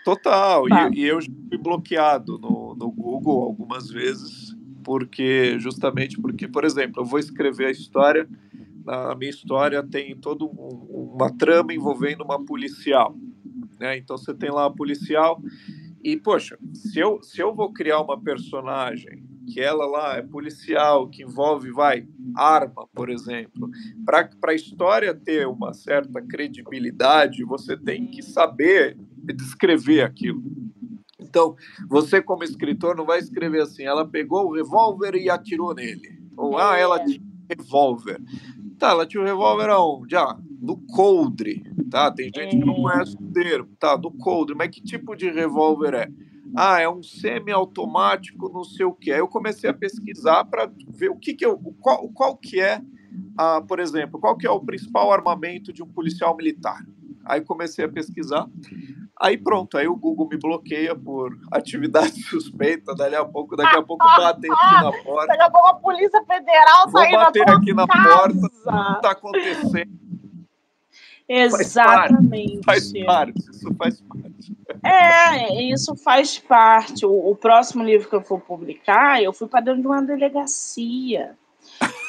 Total. 0.04 0.68
Tá. 0.68 0.90
E, 0.92 1.00
e, 1.00 1.04
eu 1.04 1.20
já 1.20 1.32
fui 1.48 1.58
bloqueado 1.58 2.38
no, 2.38 2.74
no 2.74 2.90
Google 2.90 3.42
algumas 3.42 3.88
vezes, 3.90 4.56
porque 4.84 5.58
justamente 5.58 6.20
porque, 6.20 6.46
por 6.46 6.64
exemplo, 6.64 7.02
eu 7.02 7.06
vou 7.06 7.18
escrever 7.18 7.66
a 7.66 7.70
história, 7.70 8.28
a 8.86 9.14
minha 9.16 9.30
história 9.30 9.82
tem 9.82 10.14
toda 10.16 10.44
um, 10.44 11.14
uma 11.16 11.30
trama 11.36 11.74
envolvendo 11.74 12.22
uma 12.22 12.44
policial. 12.44 13.16
Né? 13.80 13.98
Então 13.98 14.16
você 14.16 14.32
tem 14.32 14.50
lá 14.50 14.66
a 14.66 14.70
policial 14.70 15.42
e, 16.04 16.16
poxa, 16.16 16.56
se 16.72 17.00
eu, 17.00 17.20
se 17.20 17.40
eu 17.40 17.52
vou 17.52 17.72
criar 17.72 18.00
uma 18.00 18.16
personagem 18.20 19.24
que 19.46 19.60
ela 19.60 19.86
lá 19.86 20.16
é 20.16 20.22
policial, 20.22 21.08
que 21.08 21.22
envolve, 21.22 21.70
vai, 21.70 22.06
arma, 22.34 22.86
por 22.94 23.08
exemplo. 23.08 23.70
Para 24.04 24.28
a 24.48 24.54
história 24.54 25.14
ter 25.14 25.46
uma 25.46 25.72
certa 25.72 26.20
credibilidade, 26.20 27.44
você 27.44 27.76
tem 27.76 28.06
que 28.06 28.22
saber 28.22 28.96
descrever 29.34 30.02
aquilo. 30.02 30.42
Então, 31.18 31.56
você 31.88 32.22
como 32.22 32.44
escritor 32.44 32.96
não 32.96 33.04
vai 33.04 33.18
escrever 33.18 33.62
assim, 33.62 33.84
ela 33.84 34.06
pegou 34.06 34.46
o 34.46 34.54
revólver 34.54 35.14
e 35.14 35.28
atirou 35.28 35.74
nele. 35.74 36.18
Ou, 36.36 36.58
ah, 36.58 36.76
ela 36.76 37.02
tinha 37.04 37.20
um 37.20 37.46
revólver. 37.56 38.20
Tá, 38.78 38.90
ela 38.90 39.06
tinha 39.06 39.22
um 39.22 39.26
revólver 39.26 39.70
aonde? 39.70 40.14
Ah, 40.16 40.38
no 40.60 40.76
coldre, 40.88 41.64
tá? 41.90 42.10
Tem 42.10 42.30
gente 42.34 42.58
que 42.58 42.64
não 42.64 42.74
conhece 42.74 43.16
o 43.16 43.32
termo. 43.32 43.68
Tá, 43.78 43.96
no 43.96 44.12
coldre. 44.12 44.54
Mas 44.54 44.68
que 44.70 44.82
tipo 44.82 45.16
de 45.16 45.30
revólver 45.30 45.94
é? 45.94 46.08
Ah, 46.54 46.80
é 46.80 46.88
um 46.88 47.02
semiautomático, 47.02 48.48
não 48.48 48.64
sei 48.64 48.84
o 48.84 48.92
que. 48.92 49.12
Aí 49.12 49.18
eu 49.18 49.28
comecei 49.28 49.68
a 49.68 49.74
pesquisar 49.74 50.44
para 50.44 50.70
ver 50.88 51.10
o 51.10 51.16
que, 51.16 51.34
que 51.34 51.44
eu, 51.44 51.58
qual, 51.80 52.08
qual 52.10 52.36
que 52.36 52.60
é, 52.60 52.80
ah, 53.38 53.62
por 53.66 53.80
exemplo, 53.80 54.20
qual 54.20 54.36
que 54.36 54.46
é 54.46 54.50
o 54.50 54.60
principal 54.60 55.12
armamento 55.12 55.72
de 55.72 55.82
um 55.82 55.86
policial 55.86 56.36
militar. 56.36 56.84
Aí 57.24 57.40
comecei 57.40 57.84
a 57.84 57.88
pesquisar. 57.88 58.46
Aí 59.18 59.36
pronto, 59.38 59.78
aí 59.78 59.88
o 59.88 59.96
Google 59.96 60.28
me 60.28 60.38
bloqueia 60.38 60.94
por 60.94 61.36
atividade 61.50 62.22
suspeita. 62.28 62.94
Daqui 62.94 63.16
a 63.16 63.24
pouco, 63.24 63.56
daqui 63.56 63.76
a 63.76 63.82
pouco 63.82 64.04
batem 64.04 64.50
aqui 64.52 64.74
na 64.74 64.92
porta. 65.02 65.26
Daqui 65.28 65.42
a 65.42 65.50
pouco 65.50 65.68
a 65.68 65.74
Polícia 65.74 66.22
Federal 66.24 66.90
Vou 66.90 67.10
bater 67.10 67.50
aqui 67.50 67.74
na 67.74 67.86
porta. 67.86 68.36
O 68.36 68.40
que 68.40 68.96
está 68.96 69.10
acontecendo? 69.10 70.06
Exatamente. 71.28 72.60
Faz 72.64 72.92
parte, 72.92 73.04
faz 73.04 73.04
parte, 73.04 73.50
isso 73.50 73.74
faz 73.74 74.00
parte. 74.00 74.56
É, 74.84 75.62
isso 75.62 75.96
faz 75.96 76.38
parte. 76.38 77.04
O, 77.04 77.30
o, 77.30 77.34
próximo 77.34 77.82
livro 77.82 78.08
que 78.08 78.14
eu 78.14 78.22
for 78.22 78.40
publicar, 78.40 79.22
eu 79.22 79.32
fui 79.32 79.48
para 79.48 79.60
dentro 79.60 79.80
de 79.80 79.86
uma 79.86 80.02
delegacia. 80.02 81.32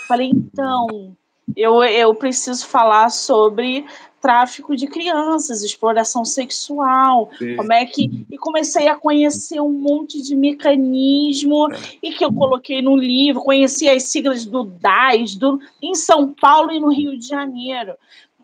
Falei, 0.07 0.29
então, 0.29 1.15
eu, 1.55 1.83
eu 1.83 2.13
preciso 2.13 2.67
falar 2.67 3.09
sobre 3.09 3.85
tráfico 4.21 4.75
de 4.75 4.87
crianças, 4.87 5.63
exploração 5.63 6.25
sexual, 6.25 7.29
Sim. 7.37 7.55
como 7.55 7.71
é 7.71 7.85
que 7.85 8.25
e 8.29 8.37
comecei 8.37 8.87
a 8.87 8.95
conhecer 8.95 9.61
um 9.61 9.71
monte 9.71 10.21
de 10.21 10.35
mecanismo 10.35 11.71
é. 11.71 11.77
e 12.01 12.11
que 12.11 12.25
eu 12.25 12.33
coloquei 12.33 12.81
no 12.81 12.95
livro, 12.95 13.41
conheci 13.41 13.87
as 13.87 14.03
siglas 14.03 14.45
do 14.45 14.63
DAS 14.63 15.35
do, 15.35 15.59
em 15.81 15.95
São 15.95 16.33
Paulo 16.33 16.71
e 16.71 16.79
no 16.79 16.89
Rio 16.89 17.17
de 17.17 17.27
Janeiro. 17.27 17.93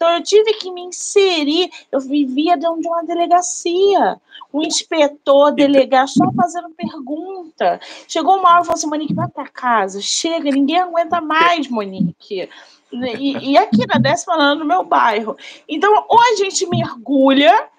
Então 0.03 0.15
eu 0.15 0.21
tive 0.21 0.53
que 0.55 0.69
me 0.69 0.81
inserir, 0.81 1.71
eu 1.89 2.01
vivia 2.01 2.57
dentro 2.57 2.81
de 2.81 2.87
uma 2.89 3.05
delegacia, 3.05 4.19
o 4.51 4.61
inspetor, 4.61 5.53
delegado, 5.53 6.09
só 6.09 6.29
fazendo 6.33 6.71
pergunta. 6.71 7.79
Chegou 8.05 8.35
uma 8.35 8.49
hora 8.49 8.63
e 8.63 8.65
falou 8.65 8.73
assim, 8.73 8.89
Monique, 8.89 9.13
vai 9.13 9.29
para 9.29 9.47
casa, 9.47 10.01
chega, 10.01 10.51
ninguém 10.51 10.79
aguenta 10.79 11.21
mais, 11.21 11.69
Monique. 11.69 12.49
E, 12.91 13.51
e 13.51 13.57
aqui 13.57 13.87
na 13.87 13.97
décima 13.97 14.35
ano 14.35 14.59
no 14.59 14.65
meu 14.65 14.83
bairro. 14.83 15.37
Então, 15.69 16.05
ou 16.09 16.19
a 16.19 16.35
gente 16.35 16.67
mergulha 16.67 17.69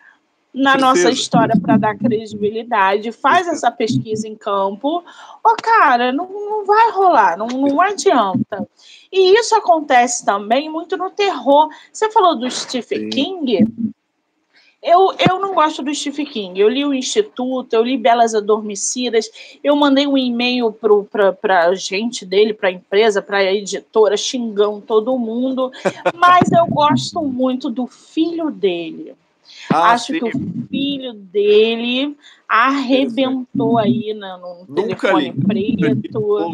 na 0.54 0.72
Precisa. 0.72 0.86
nossa 0.86 1.10
história 1.10 1.60
para 1.60 1.76
dar 1.76 1.98
credibilidade, 1.98 3.10
faz 3.10 3.48
essa 3.48 3.72
pesquisa 3.72 4.28
em 4.28 4.36
campo, 4.36 5.02
ou 5.42 5.56
cara, 5.60 6.12
não, 6.12 6.28
não 6.28 6.64
vai 6.64 6.92
rolar, 6.92 7.36
não, 7.36 7.48
não 7.48 7.80
adianta. 7.80 8.66
E 9.10 9.36
isso 9.38 9.54
acontece 9.56 10.24
também 10.24 10.70
muito 10.70 10.96
no 10.96 11.10
terror. 11.10 11.68
Você 11.92 12.10
falou 12.10 12.36
do 12.36 12.48
Stephen 12.48 13.00
Sim. 13.00 13.10
King. 13.10 13.94
Eu, 14.80 15.14
eu 15.18 15.40
não 15.40 15.54
gosto 15.54 15.82
do 15.82 15.94
Stephen 15.94 16.26
King. 16.26 16.60
Eu 16.60 16.68
li 16.68 16.84
o 16.84 16.92
Instituto, 16.92 17.72
eu 17.72 17.82
li 17.82 17.96
Belas 17.96 18.34
Adormecidas, 18.34 19.30
eu 19.62 19.74
mandei 19.74 20.06
um 20.06 20.18
e-mail 20.18 20.70
para 21.40 21.68
a 21.68 21.74
gente 21.74 22.26
dele, 22.26 22.52
para 22.52 22.68
a 22.68 22.72
empresa, 22.72 23.22
para 23.22 23.38
a 23.38 23.52
editora, 23.54 24.16
xingando 24.16 24.82
todo 24.82 25.18
mundo. 25.18 25.72
Mas 26.14 26.52
eu 26.52 26.66
gosto 26.66 27.22
muito 27.22 27.70
do 27.70 27.86
filho 27.86 28.50
dele. 28.50 29.16
Ah, 29.72 29.92
Acho 29.92 30.12
sim. 30.12 30.18
que 30.18 30.24
o 30.24 30.68
filho 30.68 31.14
dele 31.14 32.16
arrebentou 32.48 33.78
aí 33.78 34.14
no, 34.14 34.64
no 34.68 34.74
telefone 34.74 35.32
preto 35.32 36.52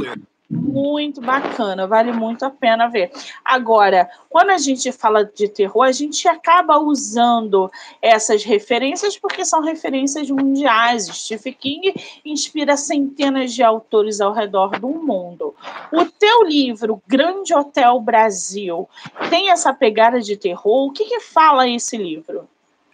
muito 0.50 1.20
bacana, 1.20 1.86
vale 1.86 2.12
muito 2.12 2.44
a 2.44 2.50
pena 2.50 2.88
ver. 2.88 3.12
Agora, 3.44 4.10
quando 4.28 4.50
a 4.50 4.58
gente 4.58 4.90
fala 4.90 5.24
de 5.24 5.48
terror, 5.48 5.84
a 5.84 5.92
gente 5.92 6.26
acaba 6.26 6.76
usando 6.78 7.70
essas 8.02 8.42
referências 8.42 9.16
porque 9.16 9.44
são 9.44 9.62
referências 9.62 10.28
mundiais. 10.28 11.06
Stephen 11.06 11.52
King 11.52 11.94
inspira 12.24 12.76
centenas 12.76 13.54
de 13.54 13.62
autores 13.62 14.20
ao 14.20 14.32
redor 14.32 14.78
do 14.80 14.88
mundo. 14.88 15.54
O 15.92 16.04
teu 16.06 16.42
livro, 16.42 17.00
Grande 17.06 17.54
Hotel 17.54 18.00
Brasil, 18.00 18.88
tem 19.28 19.50
essa 19.50 19.72
pegada 19.72 20.20
de 20.20 20.36
terror? 20.36 20.86
O 20.86 20.92
que, 20.92 21.04
que 21.04 21.20
fala 21.20 21.68
esse 21.68 21.96
livro? 21.96 22.48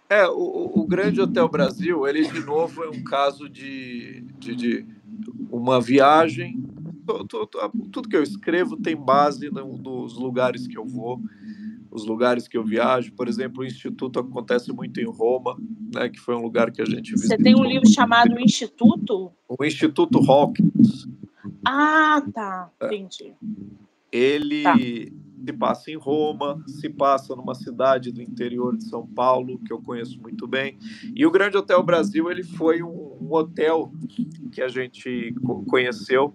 É, 0.09 0.27
o, 0.27 0.71
o 0.75 0.87
Grande 0.87 1.19
Hotel 1.19 1.49
Brasil, 1.49 2.07
ele 2.07 2.27
de 2.27 2.39
novo 2.39 2.83
é 2.83 2.89
um 2.89 3.03
caso 3.03 3.49
de, 3.49 4.21
de, 4.39 4.55
de 4.55 4.85
uma 5.49 5.81
viagem 5.81 6.63
tudo 7.91 8.09
que 8.09 8.15
eu 8.15 8.23
escrevo 8.23 8.75
tem 8.77 8.95
base 8.95 9.49
nos 9.49 10.15
lugares 10.15 10.67
que 10.67 10.77
eu 10.77 10.85
vou, 10.85 11.21
os 11.89 12.05
lugares 12.05 12.47
que 12.47 12.57
eu 12.57 12.63
viajo. 12.63 13.13
Por 13.13 13.27
exemplo, 13.27 13.61
o 13.61 13.65
Instituto 13.65 14.19
acontece 14.19 14.71
muito 14.73 14.99
em 14.99 15.05
Roma, 15.05 15.57
né, 15.93 16.09
que 16.09 16.19
foi 16.19 16.35
um 16.35 16.41
lugar 16.41 16.71
que 16.71 16.81
a 16.81 16.85
gente 16.85 17.11
visitou. 17.11 17.37
Você 17.37 17.43
tem 17.43 17.55
um 17.55 17.63
livro 17.63 17.87
chamado 17.89 18.39
Instituto? 18.39 19.31
O 19.47 19.63
Instituto 19.63 20.19
Hawkins. 20.19 21.07
Ah, 21.65 22.21
tá. 22.33 22.69
É. 22.81 22.87
Entendi. 22.87 23.33
Ele 24.11 24.63
tá. 24.63 24.75
Se 25.45 25.53
passa 25.53 25.91
em 25.91 25.95
Roma, 25.95 26.61
se 26.67 26.89
passa 26.89 27.35
numa 27.35 27.55
cidade 27.55 28.11
do 28.11 28.21
interior 28.21 28.75
de 28.75 28.85
São 28.85 29.05
Paulo, 29.05 29.59
que 29.59 29.71
eu 29.71 29.81
conheço 29.81 30.19
muito 30.21 30.47
bem. 30.47 30.77
E 31.15 31.25
o 31.25 31.31
Grande 31.31 31.57
Hotel 31.57 31.81
Brasil, 31.83 32.29
ele 32.29 32.43
foi 32.43 32.83
um, 32.83 33.17
um 33.21 33.33
hotel 33.33 33.91
que 34.51 34.61
a 34.61 34.67
gente 34.67 35.33
conheceu 35.67 36.33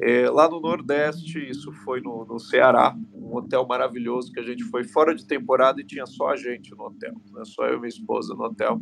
é, 0.00 0.28
lá 0.28 0.48
no 0.48 0.60
Nordeste, 0.60 1.38
isso 1.38 1.72
foi 1.72 2.00
no, 2.00 2.24
no, 2.24 2.38
Ceará, 2.38 2.96
um 3.12 3.36
hotel 3.36 3.66
maravilhoso 3.66 4.32
que 4.32 4.40
a 4.40 4.42
gente 4.42 4.64
foi 4.64 4.84
fora 4.84 5.14
de 5.14 5.24
temporada 5.26 5.80
e 5.80 5.84
tinha 5.84 6.06
só 6.06 6.30
a 6.30 6.36
gente 6.36 6.74
no 6.74 6.84
hotel, 6.84 7.14
né? 7.32 7.42
só 7.44 7.66
eu 7.66 7.76
e 7.76 7.78
minha 7.78 7.88
esposa 7.88 8.34
no 8.34 8.44
hotel. 8.44 8.80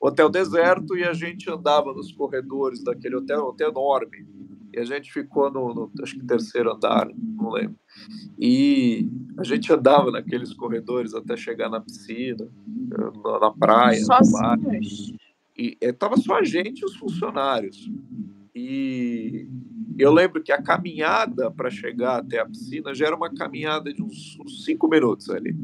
Hotel 0.00 0.28
deserto 0.28 0.96
e 0.96 1.04
a 1.04 1.12
gente 1.12 1.50
andava 1.50 1.92
nos 1.92 2.10
corredores 2.12 2.82
daquele 2.82 3.16
hotel, 3.16 3.44
um 3.44 3.48
hotel 3.48 3.70
enorme. 3.70 4.26
E 4.72 4.78
a 4.78 4.84
gente 4.84 5.12
ficou 5.12 5.50
no, 5.50 5.74
no 5.74 5.92
acho 6.02 6.18
que 6.18 6.26
terceiro 6.26 6.72
andar, 6.72 7.08
não 7.14 7.50
lembro. 7.50 7.76
E 8.38 9.08
a 9.38 9.44
gente 9.44 9.72
andava 9.72 10.10
naqueles 10.10 10.52
corredores 10.54 11.14
até 11.14 11.36
chegar 11.36 11.68
na 11.68 11.80
piscina, 11.80 12.48
na, 13.40 13.50
praia. 13.52 14.02
Sozinhos? 14.04 15.12
E 15.56 15.76
estava 15.80 16.16
só 16.16 16.38
a 16.38 16.44
gente 16.44 16.80
e 16.80 16.84
os 16.84 16.96
funcionários. 16.96 17.90
E 18.54 19.46
eu 19.98 20.12
lembro 20.12 20.42
que 20.42 20.52
a 20.52 20.62
caminhada 20.62 21.50
para 21.50 21.70
chegar 21.70 22.20
até 22.20 22.40
a 22.40 22.46
piscina 22.46 22.94
já 22.94 23.06
era 23.06 23.16
uma 23.16 23.32
caminhada 23.32 23.92
de 23.92 24.02
uns, 24.02 24.38
uns 24.40 24.64
cinco 24.64 24.88
minutos 24.88 25.28
ali. 25.28 25.54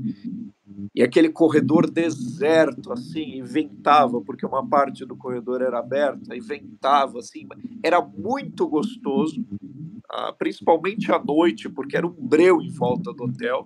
E 0.94 1.02
aquele 1.02 1.28
corredor 1.28 1.90
deserto, 1.90 2.92
assim, 2.92 3.38
e 3.38 3.42
ventava, 3.42 4.20
porque 4.20 4.46
uma 4.46 4.66
parte 4.66 5.04
do 5.04 5.16
corredor 5.16 5.60
era 5.62 5.78
aberta, 5.78 6.36
e 6.36 6.40
ventava, 6.40 7.18
assim. 7.18 7.46
Era 7.82 8.00
muito 8.00 8.66
gostoso, 8.68 9.44
ah, 10.10 10.32
principalmente 10.32 11.12
à 11.12 11.18
noite, 11.18 11.68
porque 11.68 11.96
era 11.96 12.06
um 12.06 12.14
breu 12.16 12.60
em 12.60 12.70
volta 12.70 13.12
do 13.12 13.24
hotel. 13.24 13.64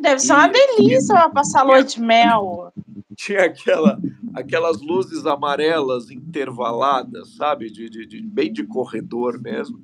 Deve 0.00 0.20
ser 0.20 0.32
uma 0.32 0.48
delícia 0.48 1.28
passar 1.30 1.62
lua 1.62 1.82
de 1.82 2.00
mel. 2.00 2.72
Tinha 3.14 3.44
aquela, 3.44 4.00
aquelas 4.34 4.80
luzes 4.80 5.26
amarelas 5.26 6.10
intervaladas, 6.10 7.36
sabe? 7.36 7.70
De, 7.70 7.88
de, 7.88 8.06
de, 8.06 8.22
bem 8.22 8.52
de 8.52 8.64
corredor 8.64 9.40
mesmo. 9.40 9.78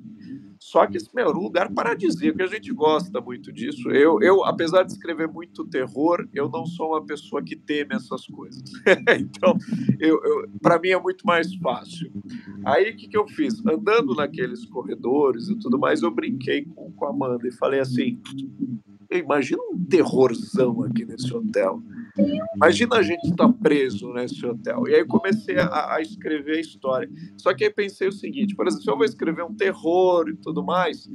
Só 0.69 0.85
que, 0.85 0.99
meu, 1.15 1.29
um 1.29 1.41
lugar 1.41 1.73
paradisíaco, 1.73 2.43
a 2.43 2.45
gente 2.45 2.71
gosta 2.71 3.19
muito 3.19 3.51
disso. 3.51 3.89
Eu, 3.89 4.21
eu, 4.21 4.45
apesar 4.45 4.83
de 4.83 4.91
escrever 4.91 5.27
muito 5.27 5.65
terror, 5.65 6.27
eu 6.31 6.47
não 6.47 6.63
sou 6.63 6.89
uma 6.89 7.03
pessoa 7.03 7.41
que 7.41 7.55
teme 7.55 7.95
essas 7.95 8.27
coisas. 8.27 8.61
então, 9.19 9.57
eu, 9.99 10.23
eu 10.23 10.47
para 10.61 10.77
mim 10.77 10.89
é 10.89 11.01
muito 11.01 11.25
mais 11.25 11.55
fácil. 11.55 12.11
Aí, 12.63 12.91
o 12.91 12.95
que, 12.95 13.07
que 13.07 13.17
eu 13.17 13.27
fiz? 13.27 13.65
Andando 13.65 14.13
naqueles 14.13 14.63
corredores 14.63 15.49
e 15.49 15.55
tudo 15.55 15.79
mais, 15.79 16.03
eu 16.03 16.11
brinquei 16.11 16.63
com, 16.63 16.91
com 16.91 17.05
a 17.05 17.09
Amanda 17.09 17.47
e 17.47 17.51
falei 17.51 17.79
assim, 17.79 18.21
imagina 19.11 19.63
um 19.71 19.83
terrorzão 19.85 20.83
aqui 20.83 21.03
nesse 21.03 21.33
hotel. 21.33 21.81
Imagina 22.55 22.97
a 22.97 23.01
gente 23.01 23.23
estar 23.25 23.47
tá 23.47 23.53
preso 23.53 24.11
nesse 24.13 24.45
hotel. 24.45 24.83
E 24.87 24.95
aí 24.95 25.05
comecei 25.05 25.57
a, 25.57 25.95
a, 25.95 26.01
escrever 26.01 26.57
a 26.57 26.61
história. 26.61 27.09
Só 27.37 27.53
que 27.53 27.63
aí 27.63 27.69
pensei 27.69 28.07
o 28.07 28.11
seguinte: 28.11 28.55
por 28.55 28.67
exemplo, 28.67 28.83
se 28.83 28.89
eu 28.89 28.97
vou 28.97 29.05
escrever 29.05 29.43
um 29.43 29.53
terror 29.53 30.29
e 30.29 30.35
tudo 30.35 30.63
mais, 30.63 31.09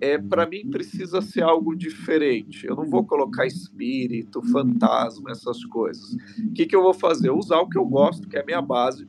é, 0.00 0.18
para 0.18 0.46
mim 0.46 0.68
precisa 0.70 1.20
ser 1.20 1.42
algo 1.42 1.74
diferente. 1.74 2.66
Eu 2.66 2.76
não 2.76 2.86
vou 2.86 3.04
colocar 3.04 3.46
espírito, 3.46 4.42
fantasma, 4.50 5.30
essas 5.30 5.64
coisas. 5.64 6.14
O 6.38 6.52
que, 6.52 6.66
que 6.66 6.76
eu 6.76 6.82
vou 6.82 6.94
fazer? 6.94 7.30
Usar 7.30 7.58
o 7.60 7.68
que 7.68 7.78
eu 7.78 7.84
gosto, 7.84 8.28
que 8.28 8.36
é 8.36 8.42
a 8.42 8.46
minha 8.46 8.62
base, 8.62 9.08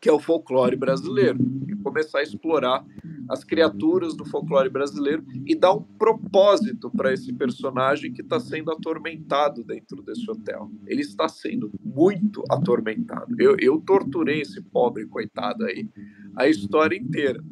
que 0.00 0.08
é 0.08 0.12
o 0.12 0.18
folclore 0.18 0.76
brasileiro, 0.76 1.38
e 1.68 1.74
começar 1.76 2.18
a 2.20 2.22
explorar 2.22 2.84
as 3.28 3.44
criaturas 3.44 4.16
do 4.16 4.24
folclore 4.24 4.68
brasileiro 4.68 5.24
e 5.44 5.54
dar 5.54 5.72
um 5.72 5.82
propósito 5.82 6.90
para 6.90 7.12
esse 7.12 7.32
personagem 7.32 8.12
que 8.12 8.22
está 8.22 8.38
sendo 8.38 8.70
atormentado 8.70 9.64
dentro 9.64 10.02
desse 10.02 10.30
hotel. 10.30 10.70
Ele 10.86 11.02
está 11.02 11.28
sendo 11.28 11.70
muito 11.82 12.42
atormentado. 12.50 13.34
Eu, 13.38 13.56
eu 13.58 13.80
torturei 13.80 14.42
esse 14.42 14.60
pobre 14.62 15.06
coitado 15.06 15.64
aí 15.64 15.88
a 16.36 16.48
história 16.48 16.96
inteira. 16.96 17.42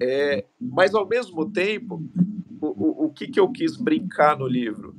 É, 0.00 0.44
mas 0.60 0.94
ao 0.94 1.06
mesmo 1.06 1.50
tempo, 1.50 2.02
o, 2.60 2.66
o, 2.66 3.06
o 3.06 3.12
que, 3.12 3.28
que 3.28 3.38
eu 3.38 3.48
quis 3.50 3.76
brincar 3.76 4.38
no 4.38 4.46
livro? 4.46 4.94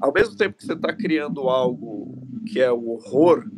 Ao 0.00 0.12
mesmo 0.12 0.36
tempo 0.36 0.56
que 0.56 0.64
você 0.64 0.74
está 0.74 0.92
criando 0.92 1.48
algo 1.48 2.18
que 2.46 2.60
é 2.60 2.70
o 2.70 2.90
horror, 2.90 3.48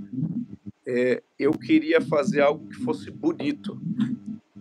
é, 0.87 1.23
eu 1.39 1.51
queria 1.53 2.01
fazer 2.01 2.41
algo 2.41 2.69
que 2.69 2.77
fosse 2.77 3.11
bonito. 3.11 3.81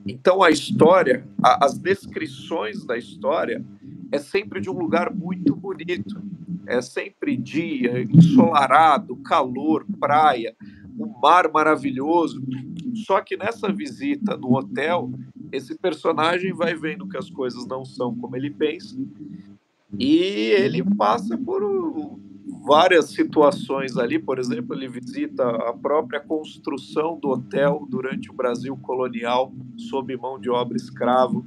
Então 0.05 0.43
a 0.43 0.51
história, 0.51 1.27
a, 1.43 1.65
as 1.65 1.77
descrições 1.77 2.85
da 2.85 2.97
história 2.97 3.65
é 4.11 4.19
sempre 4.19 4.61
de 4.61 4.69
um 4.69 4.77
lugar 4.77 5.13
muito 5.13 5.55
bonito. 5.55 6.21
É 6.67 6.81
sempre 6.81 7.35
dia, 7.35 8.01
ensolarado, 8.01 9.15
calor, 9.17 9.85
praia, 9.99 10.55
um 10.97 11.07
mar 11.21 11.51
maravilhoso. 11.51 12.43
Só 13.05 13.21
que 13.21 13.35
nessa 13.35 13.71
visita 13.71 14.37
no 14.37 14.55
hotel, 14.55 15.11
esse 15.51 15.77
personagem 15.77 16.53
vai 16.53 16.75
vendo 16.75 17.07
que 17.07 17.17
as 17.17 17.29
coisas 17.29 17.65
não 17.67 17.83
são 17.83 18.15
como 18.15 18.35
ele 18.35 18.49
pensa 18.49 18.95
e 19.97 20.15
ele 20.57 20.83
passa 20.95 21.37
por 21.37 21.63
várias 22.65 23.11
situações 23.11 23.95
ali, 23.95 24.17
por 24.17 24.39
exemplo, 24.39 24.75
ele 24.75 24.87
visita 24.87 25.47
a 25.47 25.73
própria 25.73 26.19
construção 26.19 27.19
do 27.19 27.29
hotel 27.29 27.85
durante 27.89 28.31
o 28.31 28.33
Brasil 28.33 28.75
colonial, 28.77 29.53
sob 29.77 30.15
mão 30.17 30.39
de 30.39 30.49
obra 30.49 30.75
escravo. 30.75 31.45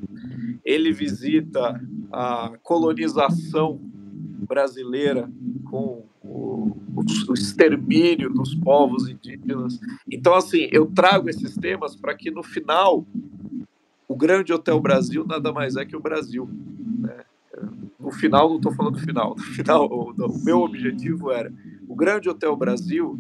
Ele 0.65 0.93
visita 0.93 1.81
a 2.13 2.53
colonização 2.63 3.81
brasileira 4.49 5.31
com 5.65 6.05
o, 6.23 6.77
o, 6.95 7.35
extermínio 7.35 8.33
dos 8.33 8.55
povos 8.55 9.09
indígenas. 9.09 9.79
Então, 10.11 10.35
assim, 10.35 10.69
eu 10.71 10.87
trago 10.87 11.29
esses 11.29 11.55
temas 11.57 11.97
para 11.97 12.15
que 12.15 12.31
no 12.31 12.43
final 12.43 13.05
o 14.07 14.17
Grande 14.17 14.53
Hotel 14.53 14.81
Brasil 14.81 15.27
nada 15.27 15.53
mais 15.53 15.77
é 15.77 15.85
que 15.85 15.97
o 15.97 16.01
Brasil. 16.01 16.49
Né? 16.99 17.25
No 18.09 18.15
final, 18.15 18.49
não 18.49 18.57
estou 18.57 18.73
falando 18.73 18.95
do 18.95 19.01
final, 19.01 19.35
no 19.37 19.43
final, 19.43 19.87
o, 19.87 20.13
o 20.13 20.43
meu 20.43 20.61
objetivo 20.61 21.31
era 21.31 21.53
o 21.87 21.95
Grande 21.95 22.27
Hotel 22.27 22.57
Brasil 22.57 23.19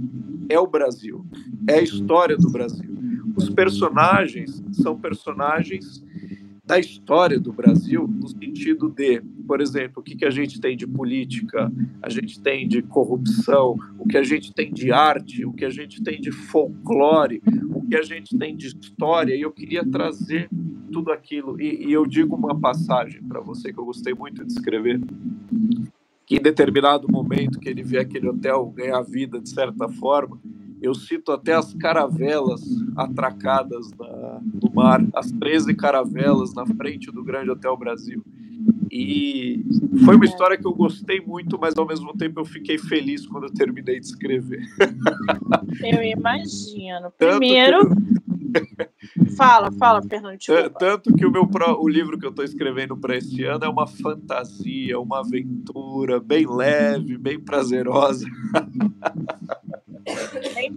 é 0.48 0.58
o 0.58 0.66
Brasil, 0.66 1.26
é 1.68 1.74
a 1.74 1.82
história 1.82 2.38
do 2.38 2.50
Brasil. 2.50 2.88
Os 3.36 3.50
personagens 3.50 4.64
são 4.72 4.98
personagens 4.98 6.02
da 6.68 6.78
história 6.78 7.40
do 7.40 7.50
Brasil, 7.50 8.06
no 8.06 8.28
sentido 8.28 8.90
de, 8.90 9.22
por 9.46 9.58
exemplo, 9.58 10.00
o 10.00 10.02
que, 10.02 10.14
que 10.14 10.26
a 10.26 10.30
gente 10.30 10.60
tem 10.60 10.76
de 10.76 10.86
política, 10.86 11.72
a 12.02 12.10
gente 12.10 12.38
tem 12.42 12.68
de 12.68 12.82
corrupção, 12.82 13.74
o 13.98 14.06
que 14.06 14.18
a 14.18 14.22
gente 14.22 14.52
tem 14.52 14.70
de 14.70 14.92
arte, 14.92 15.46
o 15.46 15.52
que 15.54 15.64
a 15.64 15.70
gente 15.70 16.02
tem 16.02 16.20
de 16.20 16.30
folclore, 16.30 17.40
o 17.70 17.80
que 17.88 17.96
a 17.96 18.02
gente 18.02 18.36
tem 18.36 18.54
de 18.54 18.66
história, 18.66 19.34
e 19.34 19.40
eu 19.40 19.50
queria 19.50 19.82
trazer 19.82 20.50
tudo 20.92 21.10
aquilo. 21.10 21.58
E, 21.58 21.86
e 21.86 21.90
eu 21.90 22.04
digo 22.04 22.36
uma 22.36 22.54
passagem 22.60 23.22
para 23.22 23.40
você 23.40 23.72
que 23.72 23.80
eu 23.80 23.86
gostei 23.86 24.12
muito 24.12 24.44
de 24.44 24.52
escrever, 24.52 25.00
que 26.26 26.36
em 26.36 26.42
determinado 26.42 27.10
momento 27.10 27.58
que 27.58 27.70
ele 27.70 27.82
vê 27.82 27.96
aquele 27.96 28.28
hotel 28.28 28.66
ganhar 28.76 29.00
vida 29.00 29.40
de 29.40 29.48
certa 29.48 29.88
forma, 29.88 30.38
eu 30.80 30.94
cito 30.94 31.32
até 31.32 31.54
as 31.54 31.74
caravelas 31.74 32.62
atracadas 32.96 33.90
na, 33.98 34.40
no 34.62 34.72
mar, 34.74 35.04
as 35.14 35.30
13 35.32 35.74
caravelas 35.74 36.54
na 36.54 36.66
frente 36.66 37.10
do 37.10 37.24
Grande 37.24 37.50
Hotel 37.50 37.76
Brasil. 37.76 38.22
E 38.90 39.64
foi 40.04 40.16
uma 40.16 40.24
história 40.24 40.56
que 40.56 40.66
eu 40.66 40.72
gostei 40.72 41.20
muito, 41.20 41.58
mas 41.58 41.76
ao 41.76 41.86
mesmo 41.86 42.16
tempo 42.16 42.40
eu 42.40 42.44
fiquei 42.44 42.78
feliz 42.78 43.26
quando 43.26 43.44
eu 43.44 43.52
terminei 43.52 44.00
de 44.00 44.06
escrever. 44.06 44.62
Eu 45.82 46.02
imagino. 46.02 47.12
Primeiro. 47.16 47.90
fala, 49.36 49.70
fala, 49.72 50.02
Fernando. 50.02 50.38
Tanto 50.78 51.14
que 51.14 51.26
o 51.26 51.30
meu 51.30 51.48
o 51.78 51.88
livro 51.88 52.18
que 52.18 52.24
eu 52.24 52.30
estou 52.30 52.44
escrevendo 52.44 52.96
para 52.96 53.16
esse 53.16 53.44
ano 53.44 53.64
é 53.64 53.68
uma 53.68 53.86
fantasia, 53.86 54.98
uma 54.98 55.20
aventura 55.20 56.18
bem 56.18 56.46
leve, 56.46 57.18
bem 57.18 57.38
prazerosa. 57.38 58.26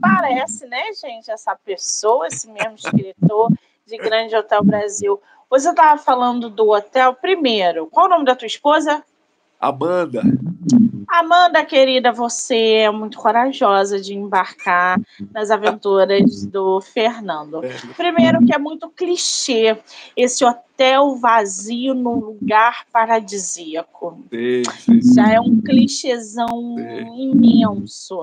Parece, 0.01 0.65
né, 0.67 0.91
gente? 0.93 1.29
Essa 1.29 1.55
pessoa, 1.55 2.27
esse 2.27 2.49
mesmo 2.49 2.75
escritor 2.75 3.51
de 3.85 3.97
Grande 3.97 4.35
Hotel 4.35 4.63
Brasil. 4.63 5.21
Você 5.49 5.69
estava 5.69 6.01
falando 6.01 6.49
do 6.49 6.69
hotel 6.69 7.13
primeiro. 7.13 7.87
Qual 7.87 8.07
o 8.07 8.09
nome 8.09 8.25
da 8.25 8.35
tua 8.35 8.47
esposa? 8.47 9.03
Amanda. 9.59 10.23
Amanda, 11.11 11.65
querida, 11.65 12.09
você 12.13 12.55
é 12.55 12.89
muito 12.89 13.17
corajosa 13.17 13.99
de 13.99 14.13
embarcar 14.13 14.97
nas 15.33 15.51
aventuras 15.51 16.45
do 16.45 16.79
Fernando. 16.79 17.59
Primeiro, 17.97 18.45
que 18.45 18.55
é 18.55 18.57
muito 18.57 18.89
clichê 18.89 19.77
esse 20.15 20.45
hotel 20.45 21.17
vazio 21.17 21.93
num 21.93 22.15
lugar 22.15 22.85
paradisíaco. 22.93 24.23
Sim, 24.29 24.63
sim. 25.01 25.13
Já 25.13 25.33
é 25.33 25.39
um 25.41 25.59
clichêzão 25.59 26.77
imenso. 27.17 28.21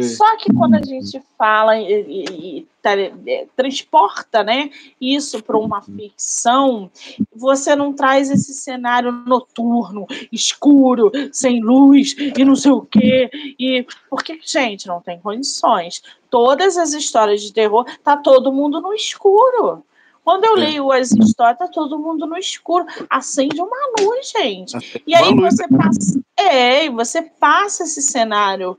Só 0.00 0.36
que 0.36 0.54
quando 0.54 0.76
a 0.76 0.82
gente 0.82 1.20
fala 1.36 1.76
e, 1.76 1.84
e, 1.92 2.58
e 2.58 2.68
é, 2.82 3.46
transporta 3.54 4.42
né, 4.42 4.70
isso 4.98 5.42
para 5.42 5.58
uma 5.58 5.82
ficção, 5.82 6.90
você 7.34 7.76
não 7.76 7.92
traz 7.92 8.30
esse 8.30 8.54
cenário 8.54 9.12
noturno, 9.12 10.06
escuro, 10.32 11.12
sem 11.30 11.60
luz 11.60 12.14
e 12.20 12.44
não 12.44 12.56
sei 12.56 12.72
o 12.72 12.82
quê. 12.82 13.30
E 13.58 13.86
porque, 14.08 14.38
gente, 14.44 14.86
não 14.86 15.00
tem 15.00 15.18
condições. 15.20 16.02
Todas 16.30 16.76
as 16.76 16.92
histórias 16.92 17.42
de 17.42 17.52
terror, 17.52 17.84
tá 18.04 18.16
todo 18.16 18.52
mundo 18.52 18.80
no 18.80 18.92
escuro. 18.92 19.84
Quando 20.22 20.44
eu 20.44 20.56
é. 20.56 20.60
leio 20.60 20.92
as 20.92 21.10
histórias, 21.12 21.58
tá 21.58 21.68
todo 21.68 21.98
mundo 21.98 22.26
no 22.26 22.36
escuro. 22.36 22.86
Acende 23.08 23.60
uma 23.60 23.92
luz, 24.00 24.30
gente. 24.30 25.02
E 25.06 25.14
aí 25.14 25.34
você 25.34 25.66
passa. 25.68 26.20
É, 26.36 26.88
você 26.90 27.22
passa 27.22 27.84
esse 27.84 28.00
cenário 28.00 28.76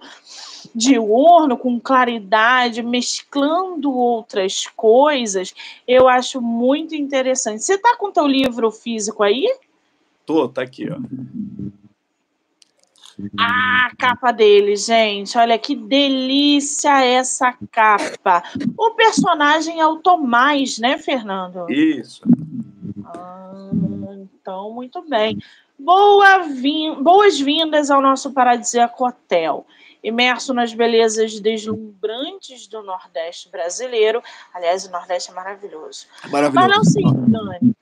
diurno, 0.74 1.58
com 1.58 1.80
claridade, 1.80 2.82
mesclando 2.82 3.92
outras 3.92 4.68
coisas, 4.68 5.54
eu 5.88 6.08
acho 6.08 6.42
muito 6.42 6.96
interessante. 6.96 7.64
Você 7.64 7.78
tá 7.78 7.96
com 7.98 8.12
teu 8.12 8.28
livro 8.28 8.72
físico 8.72 9.24
aí? 9.24 9.48
Tô, 10.26 10.48
tá 10.48 10.62
aqui, 10.62 10.90
ó. 10.90 10.98
Ah, 13.40 13.90
a 13.92 13.96
capa 13.96 14.32
dele, 14.32 14.76
gente. 14.76 15.38
Olha 15.38 15.58
que 15.58 15.76
delícia 15.76 17.04
essa 17.04 17.54
capa. 17.72 18.44
O 18.78 18.92
personagem 18.92 19.80
é 19.80 19.86
o 19.86 19.98
Tomás, 19.98 20.78
né, 20.78 20.98
Fernando? 20.98 21.70
Isso. 21.70 22.22
Ah, 23.06 23.54
então, 24.14 24.74
muito 24.74 25.02
bem. 25.08 25.38
Boa 25.78 26.46
Boas-vindas 27.02 27.90
ao 27.90 28.02
nosso 28.02 28.32
paradisíaco 28.32 29.08
hotel 29.08 29.66
imerso 30.04 30.54
nas 30.54 30.74
belezas 30.74 31.40
deslumbrantes 31.40 32.68
do 32.68 32.82
Nordeste 32.82 33.50
brasileiro. 33.50 34.22
Aliás, 34.54 34.86
o 34.86 34.92
Nordeste 34.92 35.32
é 35.32 35.34
maravilhoso. 35.34 36.08
maravilhoso. 36.30 36.54
Mas 36.54 36.76
não 36.76 36.84
se 36.84 37.02
engane. 37.02 37.76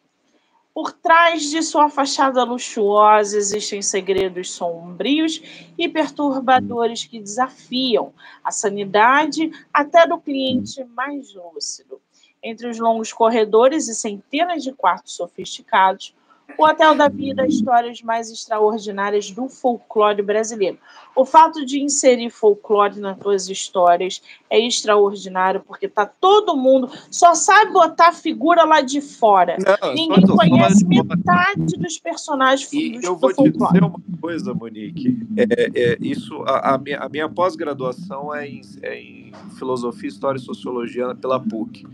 Por 0.82 0.94
trás 0.94 1.44
de 1.52 1.62
sua 1.62 1.90
fachada 1.90 2.42
luxuosa 2.46 3.38
existem 3.38 3.82
segredos 3.82 4.52
sombrios 4.52 5.42
e 5.78 5.90
perturbadores 5.90 7.04
que 7.04 7.20
desafiam 7.20 8.14
a 8.42 8.50
sanidade 8.50 9.52
até 9.74 10.08
do 10.08 10.18
cliente 10.18 10.82
mais 10.96 11.34
lúcido. 11.34 12.00
Entre 12.42 12.66
os 12.66 12.80
longos 12.80 13.12
corredores 13.12 13.90
e 13.90 13.94
centenas 13.94 14.64
de 14.64 14.72
quartos 14.72 15.18
sofisticados, 15.18 16.16
o 16.58 16.66
Hotel 16.66 16.96
da 16.96 17.08
Vida, 17.08 17.46
histórias 17.46 18.02
mais 18.02 18.30
extraordinárias 18.30 19.32
do 19.32 19.48
folclore 19.48 20.22
brasileiro. 20.22 20.78
O 21.16 21.26
fato 21.26 21.66
de 21.66 21.82
inserir 21.82 22.30
folclore 22.30 23.00
nas 23.00 23.18
suas 23.20 23.50
histórias 23.50 24.22
é 24.50 24.60
extraordinário, 24.60 25.62
porque 25.62 25.88
tá 25.88 26.06
todo 26.06 26.56
mundo 26.56 26.90
só 27.10 27.34
sabe 27.34 27.72
botar 27.72 28.14
figura 28.14 28.64
lá 28.64 28.82
de 28.82 29.02
fora. 29.02 29.58
Não, 29.58 29.94
Ninguém 29.94 30.26
conhece 30.26 30.86
metade 30.86 31.78
dos 31.78 31.98
personagens 32.00 32.72
e 32.72 33.00
do, 33.00 33.06
eu 33.06 33.16
vou 33.18 33.34
te 33.34 33.50
dizer 33.50 33.84
uma 33.84 34.00
coisa, 34.22 34.54
Monique. 34.54 35.18
É, 35.36 35.94
é 35.94 35.98
isso, 36.02 36.42
a, 36.44 36.76
a 36.76 36.78
minha, 36.78 37.10
minha 37.10 37.30
pós-graduação 37.30 38.34
é 38.34 38.48
em, 38.48 38.62
é 38.82 39.00
em 39.00 39.32
filosofia, 39.58 40.08
história 40.08 40.38
e 40.38 40.42
sociologia 40.42 41.14
pela 41.16 41.40
PUC 41.40 41.86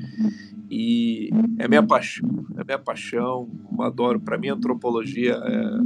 e 0.69 1.29
é 1.57 1.67
minha 1.67 1.83
paixão, 1.83 2.45
é 2.57 2.63
minha 2.63 2.79
paixão, 2.79 3.49
eu 3.77 3.83
adoro. 3.83 4.19
Para 4.19 4.37
mim, 4.37 4.44
antropologia, 4.49 5.33
é, 5.33 5.79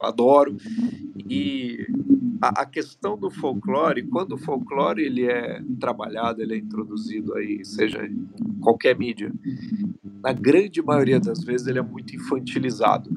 adoro. 0.00 0.56
E 1.28 1.86
a, 2.40 2.62
a, 2.62 2.66
questão 2.66 3.16
do 3.18 3.30
folclore, 3.30 4.02
quando 4.02 4.32
o 4.32 4.38
folclore 4.38 5.02
ele 5.02 5.26
é 5.26 5.62
trabalhado, 5.78 6.42
ele 6.42 6.54
é 6.54 6.58
introduzido 6.58 7.34
aí, 7.34 7.64
seja 7.64 8.04
em 8.04 8.26
qualquer 8.60 8.96
mídia, 8.96 9.32
na 10.22 10.32
grande 10.32 10.82
maioria 10.82 11.20
das 11.20 11.44
vezes 11.44 11.66
ele 11.66 11.78
é 11.78 11.82
muito 11.82 12.14
infantilizado. 12.14 13.10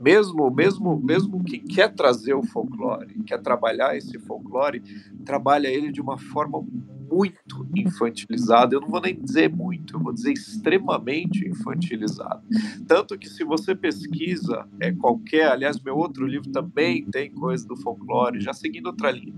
Mesmo, 0.00 0.50
mesmo, 0.50 1.00
mesmo 1.00 1.42
quem 1.44 1.60
quer 1.60 1.92
trazer 1.92 2.34
o 2.34 2.42
folclore, 2.42 3.22
quer 3.26 3.40
trabalhar 3.40 3.96
esse 3.96 4.18
folclore, 4.18 4.82
trabalha 5.24 5.68
ele 5.68 5.90
de 5.90 6.00
uma 6.00 6.16
forma 6.16 6.64
muito 7.10 7.66
infantilizado. 7.76 8.74
Eu 8.74 8.80
não 8.80 8.88
vou 8.88 9.00
nem 9.00 9.20
dizer 9.20 9.48
muito, 9.48 9.96
eu 9.96 10.00
vou 10.00 10.12
dizer 10.12 10.32
extremamente 10.32 11.46
infantilizado. 11.46 12.42
Tanto 12.86 13.18
que 13.18 13.28
se 13.28 13.42
você 13.44 13.74
pesquisa 13.74 14.66
é, 14.78 14.92
qualquer, 14.92 15.50
aliás, 15.50 15.80
meu 15.80 15.96
outro 15.96 16.24
livro 16.26 16.50
também 16.50 17.04
tem 17.06 17.32
coisa 17.32 17.66
do 17.66 17.76
folclore, 17.76 18.40
já 18.40 18.52
seguindo 18.52 18.86
outra 18.86 19.10
linha, 19.10 19.34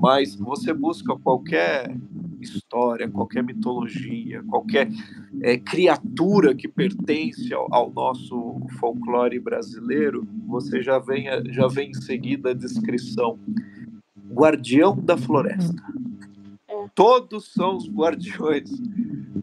mas 0.00 0.34
você 0.34 0.74
busca 0.74 1.16
qualquer 1.16 1.96
história, 2.40 3.08
qualquer 3.08 3.42
mitologia, 3.42 4.42
qualquer 4.44 4.90
é, 5.40 5.56
criatura 5.56 6.54
que 6.54 6.68
pertence 6.68 7.54
ao, 7.54 7.72
ao, 7.74 7.90
nosso 7.90 8.60
folclore 8.78 9.40
brasileiro, 9.40 10.28
você 10.46 10.82
já 10.82 10.98
vem, 10.98 11.24
já 11.52 11.66
vem 11.68 11.90
em 11.90 11.94
seguida 11.94 12.50
a 12.50 12.54
descrição. 12.54 13.38
Guardião 14.30 14.96
da 14.96 15.16
floresta 15.16 15.82
todos 16.94 17.52
são 17.52 17.76
os 17.76 17.88
guardiões 17.88 18.70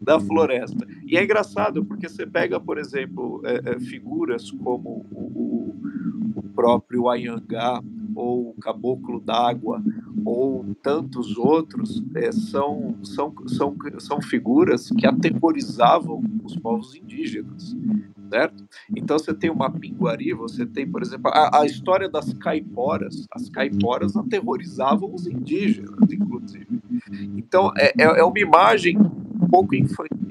da 0.02 0.18
floresta. 0.18 0.86
E 1.06 1.16
é 1.16 1.22
engraçado 1.22 1.84
porque 1.84 2.08
você 2.08 2.26
pega, 2.26 2.58
por 2.58 2.78
exemplo, 2.78 3.40
é, 3.44 3.72
é, 3.72 3.80
figuras 3.80 4.50
como 4.50 5.06
o, 5.12 5.74
o 6.36 6.42
próprio 6.54 7.08
Ayangá 7.08 7.82
ou 8.14 8.50
o 8.50 8.54
Caboclo 8.54 9.20
d'Água 9.20 9.82
ou 10.24 10.64
tantos 10.82 11.36
outros 11.36 12.02
é, 12.14 12.32
são, 12.32 12.96
são, 13.02 13.34
são, 13.46 13.76
são 13.98 14.22
figuras 14.22 14.90
que 14.90 15.06
atemorizavam 15.06 16.22
os 16.44 16.56
povos 16.56 16.94
indígenas. 16.94 17.76
Certo? 18.32 18.64
Então 18.96 19.18
você 19.18 19.34
tem 19.34 19.50
uma 19.50 19.70
pinguari, 19.70 20.32
você 20.32 20.64
tem, 20.64 20.90
por 20.90 21.02
exemplo, 21.02 21.30
a, 21.30 21.60
a, 21.60 21.66
história 21.66 22.08
das 22.08 22.32
caiporas. 22.32 23.26
As 23.30 23.50
caiporas 23.50 24.16
aterrorizavam 24.16 25.14
os 25.14 25.26
indígenas, 25.26 26.10
inclusive. 26.10 26.66
Então 27.36 27.70
é, 27.76 27.92
é, 27.98 28.20
é 28.20 28.24
uma 28.24 28.38
imagem 28.38 28.96
um 28.98 29.48
pouco 29.50 29.74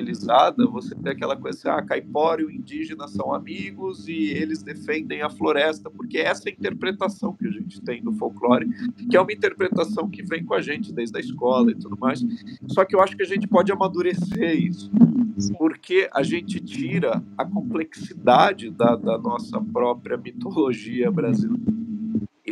infantilizada. 0.01 0.65
Você 0.67 0.95
tem 0.95 1.11
aquela 1.11 1.35
coisa 1.35 1.57
assim, 1.57 1.69
ah, 1.69 1.81
caipora 1.81 2.41
e 2.41 2.45
o 2.45 2.51
indígena 2.51 3.07
são 3.07 3.33
amigos 3.33 4.07
e 4.07 4.31
eles 4.31 4.61
defendem 4.61 5.21
a 5.21 5.29
floresta, 5.29 5.89
porque 5.89 6.17
essa 6.17 6.49
é 6.49 6.51
a 6.51 6.55
interpretação 6.55 7.33
que 7.33 7.47
a 7.47 7.51
gente 7.51 7.81
tem 7.81 8.03
do 8.03 8.11
folclore, 8.13 8.67
que 9.09 9.15
é 9.15 9.21
uma 9.21 9.31
interpretação 9.31 10.09
que 10.09 10.23
vem 10.23 10.43
com 10.43 10.53
a 10.53 10.61
gente 10.61 10.91
desde 10.91 11.17
a 11.17 11.21
escola 11.21 11.71
e 11.71 11.75
tudo 11.75 11.97
mais. 11.97 12.23
Só 12.67 12.83
que 12.83 12.95
eu 12.95 13.01
acho 13.01 13.15
que 13.15 13.23
a 13.23 13.27
gente 13.27 13.47
pode 13.47 13.71
amadurecer 13.71 14.57
isso, 14.57 14.91
porque 15.57 16.09
a 16.13 16.23
gente 16.23 16.59
tira 16.59 17.23
a 17.37 17.45
complexidade 17.45 18.69
da, 18.69 18.95
da 18.95 19.17
nossa 19.17 19.61
própria 19.61 20.17
mitologia 20.17 21.11
brasileira. 21.11 21.80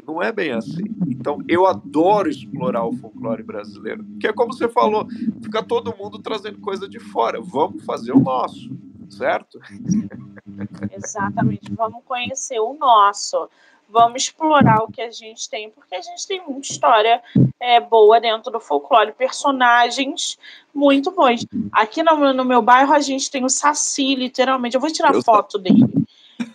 Não 0.09 0.23
é 0.23 0.31
bem 0.31 0.51
assim. 0.51 0.83
Então, 1.07 1.37
eu 1.47 1.67
adoro 1.67 2.29
explorar 2.29 2.83
o 2.83 2.93
folclore 2.93 3.43
brasileiro. 3.43 4.03
Que 4.19 4.27
é 4.27 4.33
como 4.33 4.51
você 4.51 4.67
falou, 4.67 5.07
fica 5.43 5.61
todo 5.61 5.95
mundo 5.95 6.17
trazendo 6.17 6.59
coisa 6.59 6.89
de 6.89 6.99
fora. 6.99 7.39
Vamos 7.39 7.85
fazer 7.85 8.11
o 8.11 8.19
nosso, 8.19 8.71
certo? 9.07 9.59
Exatamente. 10.91 11.71
Vamos 11.73 12.03
conhecer 12.05 12.59
o 12.59 12.73
nosso 12.73 13.47
vamos 13.91 14.23
explorar 14.23 14.83
o 14.83 14.91
que 14.91 15.01
a 15.01 15.09
gente 15.09 15.49
tem, 15.49 15.69
porque 15.71 15.95
a 15.95 16.01
gente 16.01 16.27
tem 16.27 16.41
muita 16.47 16.71
história 16.71 17.21
é, 17.59 17.79
boa 17.79 18.21
dentro 18.21 18.51
do 18.51 18.59
folclore, 18.59 19.11
personagens 19.13 20.37
muito 20.73 21.11
bons. 21.11 21.45
Aqui 21.71 22.03
no, 22.03 22.33
no, 22.33 22.45
meu 22.45 22.61
bairro 22.61 22.93
a 22.93 22.99
gente 22.99 23.31
tem 23.31 23.43
o 23.43 23.49
Saci, 23.49 24.13
literalmente. 24.13 24.75
Eu 24.75 24.81
vou 24.81 24.91
tirar 24.91 25.13
eu 25.13 25.23
foto 25.23 25.59
sei. 25.59 25.73
dele. 25.73 25.87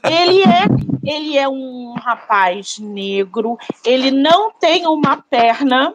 Ele 0.05 0.43
é, 0.43 0.67
ele 1.05 1.37
é 1.37 1.49
um 1.49 1.95
rapaz 1.95 2.79
negro, 2.79 3.59
ele 3.85 4.11
não 4.11 4.51
tem 4.53 4.87
uma 4.87 5.17
perna. 5.17 5.95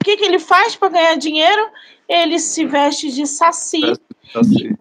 O 0.00 0.04
que, 0.04 0.16
que 0.16 0.24
ele 0.24 0.38
faz 0.38 0.76
para 0.76 0.88
ganhar 0.88 1.16
dinheiro? 1.16 1.68
Ele 2.08 2.38
se 2.38 2.64
veste 2.64 3.10
de 3.10 3.26
saci. 3.26 3.80
saci. 4.32 4.76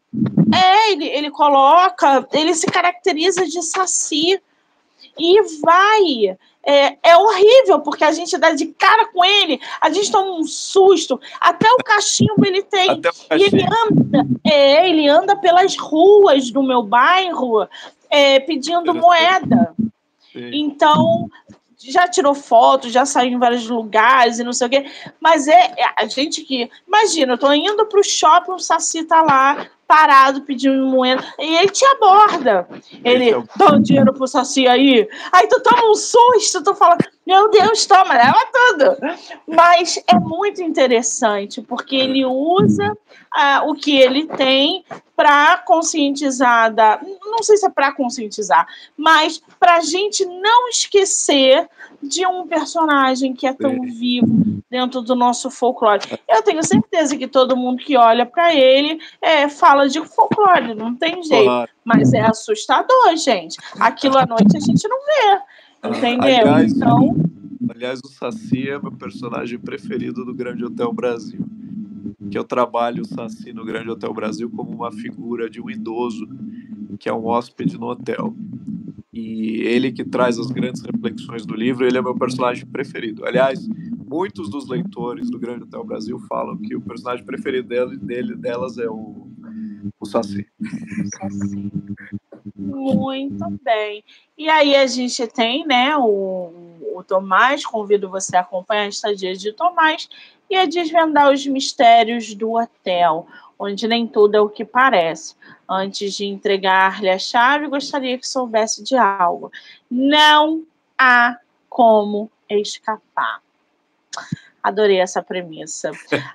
É, 0.54 0.92
ele, 0.92 1.06
ele 1.06 1.32
coloca, 1.32 2.28
ele 2.34 2.54
se 2.54 2.68
caracteriza 2.68 3.46
de 3.48 3.62
saci 3.62 4.40
e 5.18 5.42
vai. 5.62 6.38
É, 6.66 6.98
é, 7.04 7.18
horrível, 7.18 7.82
porque 7.82 8.06
a 8.06 8.12
gente 8.14 8.38
dá 8.38 8.52
de 8.52 8.68
cara 8.68 9.08
com 9.08 9.26
ele, 9.26 9.60
a 9.82 9.90
gente 9.90 10.10
toma 10.10 10.32
um 10.32 10.46
susto, 10.46 11.20
até 11.42 11.70
o 11.70 11.76
cachimbo 11.84 12.46
ele 12.46 12.64
tem. 12.64 13.02
Cachimbo. 13.02 13.36
E 13.36 13.44
ele 13.44 13.64
anda, 13.64 14.28
é, 14.46 14.90
ele 14.90 15.10
anda 15.10 15.36
pelas 15.36 15.76
ruas 15.76 16.52
do 16.52 16.64
meu 16.64 16.82
bairro 16.82 17.68
é, 18.14 18.40
pedindo 18.40 18.94
moeda. 18.94 19.74
Sim. 20.32 20.52
Então, 20.54 21.28
já 21.80 22.08
tirou 22.08 22.36
foto, 22.36 22.88
já 22.88 23.06
saiu 23.06 23.32
em 23.32 23.40
vários 23.40 23.68
lugares 23.68 24.38
e 24.38 24.44
não 24.44 24.54
sei 24.54 24.68
o 24.68 24.70
quê. 24.70 24.86
Mas 25.20 25.48
é, 25.48 25.74
é 25.78 25.94
a 25.98 26.06
gente 26.06 26.44
que. 26.44 26.70
Imagina, 26.88 27.34
eu 27.34 27.38
tô 27.40 27.52
indo 27.52 27.88
pro 27.88 28.04
shopping, 28.04 28.52
o 28.52 28.60
Saci 28.60 29.04
tá 29.06 29.24
lá, 29.24 29.68
parado, 29.88 30.42
pedindo 30.42 30.86
moeda, 30.86 31.24
e 31.40 31.56
ele 31.56 31.70
te 31.70 31.86
aborda. 31.86 32.68
Ele 33.04 33.30
é 33.30 33.38
o... 33.38 33.48
dá 33.56 33.74
um 33.74 33.82
dinheiro 33.82 34.14
pro 34.14 34.28
Saci 34.28 34.68
aí. 34.68 35.08
Aí 35.32 35.48
tu 35.48 35.62
toma 35.62 35.92
um 35.92 35.96
susto, 35.96 36.64
tu 36.64 36.74
fala, 36.74 36.98
meu 37.26 37.50
Deus, 37.50 37.86
toma, 37.86 38.14
leva 38.14 38.40
tudo. 38.52 38.98
Mas 39.48 40.02
é 40.08 40.18
muito 40.20 40.62
interessante, 40.62 41.62
porque 41.62 41.96
ele 41.96 42.26
usa 42.26 42.92
uh, 42.92 43.70
o 43.70 43.76
que 43.76 44.00
ele 44.00 44.28
tem 44.28 44.84
para 45.16 45.58
conscientizar, 45.60 46.74
da, 46.74 47.00
não 47.24 47.44
sei 47.44 47.58
se 47.58 47.66
é 47.66 47.70
para 47.70 47.92
conscientizar, 47.92 48.68
mas 48.98 49.42
para 49.60 49.76
a 49.76 49.82
gente 49.82 50.26
não 50.26 50.68
esquecer 50.70 51.70
de 52.04 52.26
um 52.28 52.48
personagem 52.48 53.34
que 53.34 53.48
é 53.48 53.54
tão 53.54 53.82
vivo 53.82 54.62
dentro 54.70 55.02
do 55.02 55.16
nosso 55.16 55.50
folclore. 55.50 56.02
Eu 56.28 56.42
tenho 56.42 56.64
certeza 56.64 57.16
que 57.16 57.28
todo 57.28 57.56
mundo 57.56 57.84
que 57.84 57.96
olha 57.96 58.26
para 58.26 58.54
ele 58.54 59.00
é, 59.22 59.48
fala 59.48 59.88
de 59.88 60.04
folclore, 60.06 60.74
não 60.74 60.96
tem 60.96 61.22
jeito. 61.24 61.70
Mas 61.84 62.14
é 62.14 62.22
assustador, 62.22 63.16
gente. 63.16 63.58
Aquilo 63.80 64.18
à 64.18 64.26
noite 64.26 64.58
a 64.58 64.60
gente 64.60 64.88
não 64.88 64.98
vê. 64.98 65.98
Entendeu? 65.98 66.24
Aliás, 66.24 66.74
então. 66.74 67.16
Aliás, 67.70 68.00
o 68.04 68.08
Saci 68.08 68.70
é 68.70 68.80
meu 68.80 68.92
personagem 68.92 69.60
preferido 69.60 70.26
do 70.26 70.34
Grande 70.34 70.64
Hotel 70.66 70.92
Brasil. 70.92 71.46
Que 72.32 72.38
eu 72.38 72.44
trabalho 72.44 73.04
o 73.04 73.06
Saci 73.06 73.54
no 73.54 73.66
Grande 73.66 73.90
Hotel 73.90 74.14
Brasil 74.14 74.50
como 74.50 74.72
uma 74.72 74.92
figura 74.92 75.50
de 75.50 75.62
um 75.62 75.70
idoso 75.70 76.28
que 77.00 77.10
é 77.10 77.14
um 77.14 77.26
hóspede 77.26 77.78
no 77.78 77.88
hotel. 77.88 78.34
E 79.14 79.62
ele 79.62 79.92
que 79.92 80.04
traz 80.04 80.40
as 80.40 80.50
grandes 80.50 80.82
reflexões 80.82 81.46
do 81.46 81.56
livro, 81.56 81.86
ele 81.86 82.00
é 82.00 82.02
meu 82.02 82.18
personagem 82.18 82.66
preferido. 82.66 83.24
Aliás, 83.24 83.60
muitos 84.14 84.50
dos 84.50 84.68
leitores 84.68 85.30
do 85.30 85.38
Grande 85.38 85.66
Hotel 85.66 85.84
Brasil 85.84 86.20
falam 86.28 86.58
que 86.58 86.76
o 86.76 86.82
personagem 86.82 87.24
preferido 87.24 87.68
dele, 87.68 87.98
dele 87.98 88.36
delas 88.36 88.80
é 88.80 88.90
o, 88.90 89.28
o 90.00 90.06
Saci. 90.06 90.48
Muito 92.56 93.60
bem. 93.64 94.04
E 94.36 94.50
aí 94.50 94.76
a 94.76 94.88
gente 94.88 95.28
tem, 95.28 95.66
né, 95.66 95.96
o, 95.96 96.74
o 96.96 97.04
Tomás, 97.04 97.64
convido 97.66 98.10
você 98.10 98.36
a 98.36 98.42
acompanhar 98.42 98.86
a 98.86 98.90
estadia 98.90 99.36
de 99.36 99.54
Tomás 99.54 100.10
e 100.50 100.56
a 100.56 100.66
desvendar 100.66 101.32
os 101.32 101.46
mistérios 101.46 102.34
do 102.34 102.54
hotel, 102.54 103.28
onde 103.58 103.88
nem 103.88 104.08
tudo 104.08 104.36
é 104.36 104.42
o 104.42 104.50
que 104.50 104.66
parece. 104.66 105.36
Antes 105.70 106.14
de 106.14 106.26
entregar-lhe 106.26 107.10
a 107.10 107.18
chave, 107.18 107.68
gostaria 107.68 108.18
que 108.18 108.28
soubesse 108.28 108.84
de 108.84 108.96
algo. 108.96 109.52
Não 109.90 110.64
há 110.98 111.38
como 111.70 112.30
escapar. 112.50 113.42
Adorei 114.62 115.00
essa 115.00 115.22
premissa. 115.22 115.92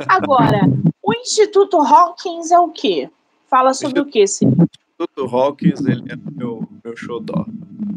Agora, 0.08 0.60
o 1.02 1.14
Instituto 1.14 1.78
Hawkins 1.78 2.50
é 2.50 2.58
o 2.58 2.68
quê? 2.68 3.10
Fala 3.48 3.72
sobre 3.72 4.00
o 4.00 4.06
que, 4.06 4.26
Silvio? 4.26 4.68
Instituto 5.00 5.36
Hawkins 5.36 5.80
ele 5.86 6.04
é 6.12 6.16
meu, 6.16 6.68
meu 6.84 6.96
xodó. 6.96 7.46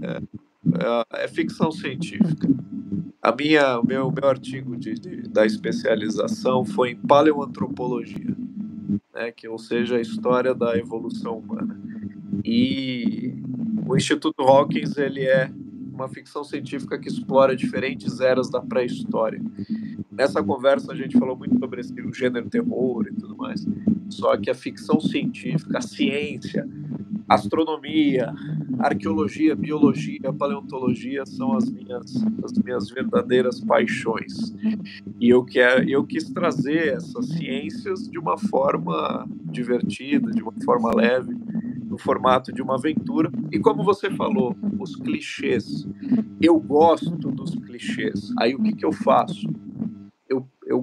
É, 0.01 0.21
é, 1.17 1.23
é, 1.23 1.27
ficção 1.27 1.71
científica. 1.71 2.47
A 3.21 3.35
minha, 3.35 3.79
o 3.79 3.85
meu, 3.85 4.11
meu 4.11 4.29
artigo 4.29 4.75
de, 4.77 4.93
de, 4.93 5.21
da 5.27 5.45
especialização 5.45 6.63
foi 6.63 6.91
em 6.91 6.95
paleoantropologia, 6.95 8.35
né, 9.13 9.31
que 9.31 9.47
ou 9.47 9.57
seja, 9.57 9.97
a 9.97 10.01
história 10.01 10.53
da 10.53 10.77
evolução 10.77 11.37
humana. 11.37 11.79
E 12.43 13.35
o 13.87 13.95
Instituto 13.95 14.41
Hawkins 14.43 14.97
ele 14.97 15.25
é 15.25 15.51
uma 15.91 16.07
ficção 16.09 16.43
científica 16.43 16.97
que 16.97 17.07
explora 17.07 17.55
diferentes 17.55 18.19
eras 18.19 18.49
da 18.49 18.61
pré-história. 18.61 19.41
Nessa 20.11 20.43
conversa 20.43 20.91
a 20.91 20.95
gente 20.95 21.17
falou 21.17 21.37
muito 21.37 21.57
sobre 21.57 21.79
esse, 21.79 21.93
o 22.01 22.13
gênero 22.13 22.49
terror 22.49 23.07
e 23.07 23.13
tudo 23.13 23.35
mais. 23.37 23.65
Só 24.09 24.35
que 24.35 24.49
a 24.49 24.55
ficção 24.55 24.99
científica, 24.99 25.77
a 25.77 25.81
ciência, 25.81 26.67
astronomia, 27.29 28.33
arqueologia, 28.77 29.55
biologia, 29.55 30.33
paleontologia 30.37 31.25
são 31.25 31.55
as 31.55 31.69
minhas, 31.71 32.13
as 32.43 32.51
minhas 32.61 32.89
verdadeiras 32.89 33.61
paixões. 33.61 34.53
E 35.17 35.29
eu, 35.29 35.45
quer, 35.45 35.87
eu 35.87 36.03
quis 36.03 36.29
trazer 36.29 36.95
essas 36.95 37.29
ciências 37.29 38.09
de 38.09 38.19
uma 38.19 38.37
forma 38.37 39.25
divertida, 39.45 40.29
de 40.31 40.43
uma 40.43 40.53
forma 40.65 40.93
leve, 40.93 41.33
no 41.85 41.97
formato 41.97 42.51
de 42.51 42.61
uma 42.61 42.75
aventura. 42.75 43.31
E 43.51 43.59
como 43.59 43.83
você 43.83 44.09
falou, 44.09 44.55
os 44.77 44.95
clichês. 44.95 45.87
Eu 46.41 46.59
gosto 46.59 47.11
dos 47.11 47.55
clichês. 47.55 48.33
Aí 48.39 48.55
o 48.55 48.61
que, 48.61 48.73
que 48.73 48.85
eu 48.85 48.91
faço? 48.91 49.47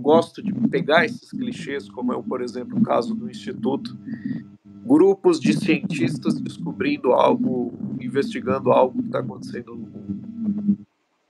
Gosto 0.09 0.43
de 0.43 0.55
pegar 0.70 1.05
esses 1.05 1.30
clichês, 1.30 1.86
como 1.90 2.14
é, 2.14 2.16
o, 2.16 2.22
por 2.22 2.40
exemplo, 2.40 2.78
o 2.78 2.82
caso 2.82 3.14
do 3.14 3.28
Instituto, 3.28 3.94
grupos 4.86 5.39
de 5.39 5.52
cientistas 5.52 6.40
descobrindo 6.40 7.12
algo, 7.12 7.74
investigando 8.01 8.72
algo 8.72 9.02
que 9.02 9.06
está 9.06 9.18
acontecendo 9.18 9.74
no 9.74 9.86
mundo. 9.86 10.78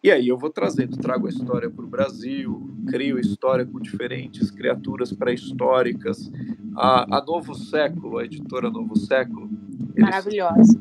E 0.01 0.13
aí 0.13 0.29
eu 0.29 0.39
vou 0.39 0.49
trazendo, 0.49 0.97
trago 0.97 1.27
a 1.27 1.29
história 1.29 1.69
para 1.69 1.85
o 1.85 1.89
Brasil, 1.89 2.71
crio 2.87 3.19
história 3.19 3.67
com 3.67 3.81
diferentes 3.81 4.49
criaturas 4.49 5.13
pré-históricas. 5.13 6.31
A, 6.77 7.17
a, 7.17 7.25
Novo 7.25 7.57
Século, 7.57 8.19
a 8.19 8.25
editora 8.27 8.71
Novo 8.71 8.97
Século. 8.97 9.51
Eles, 9.97 10.09
Maravilhosa. 10.09 10.81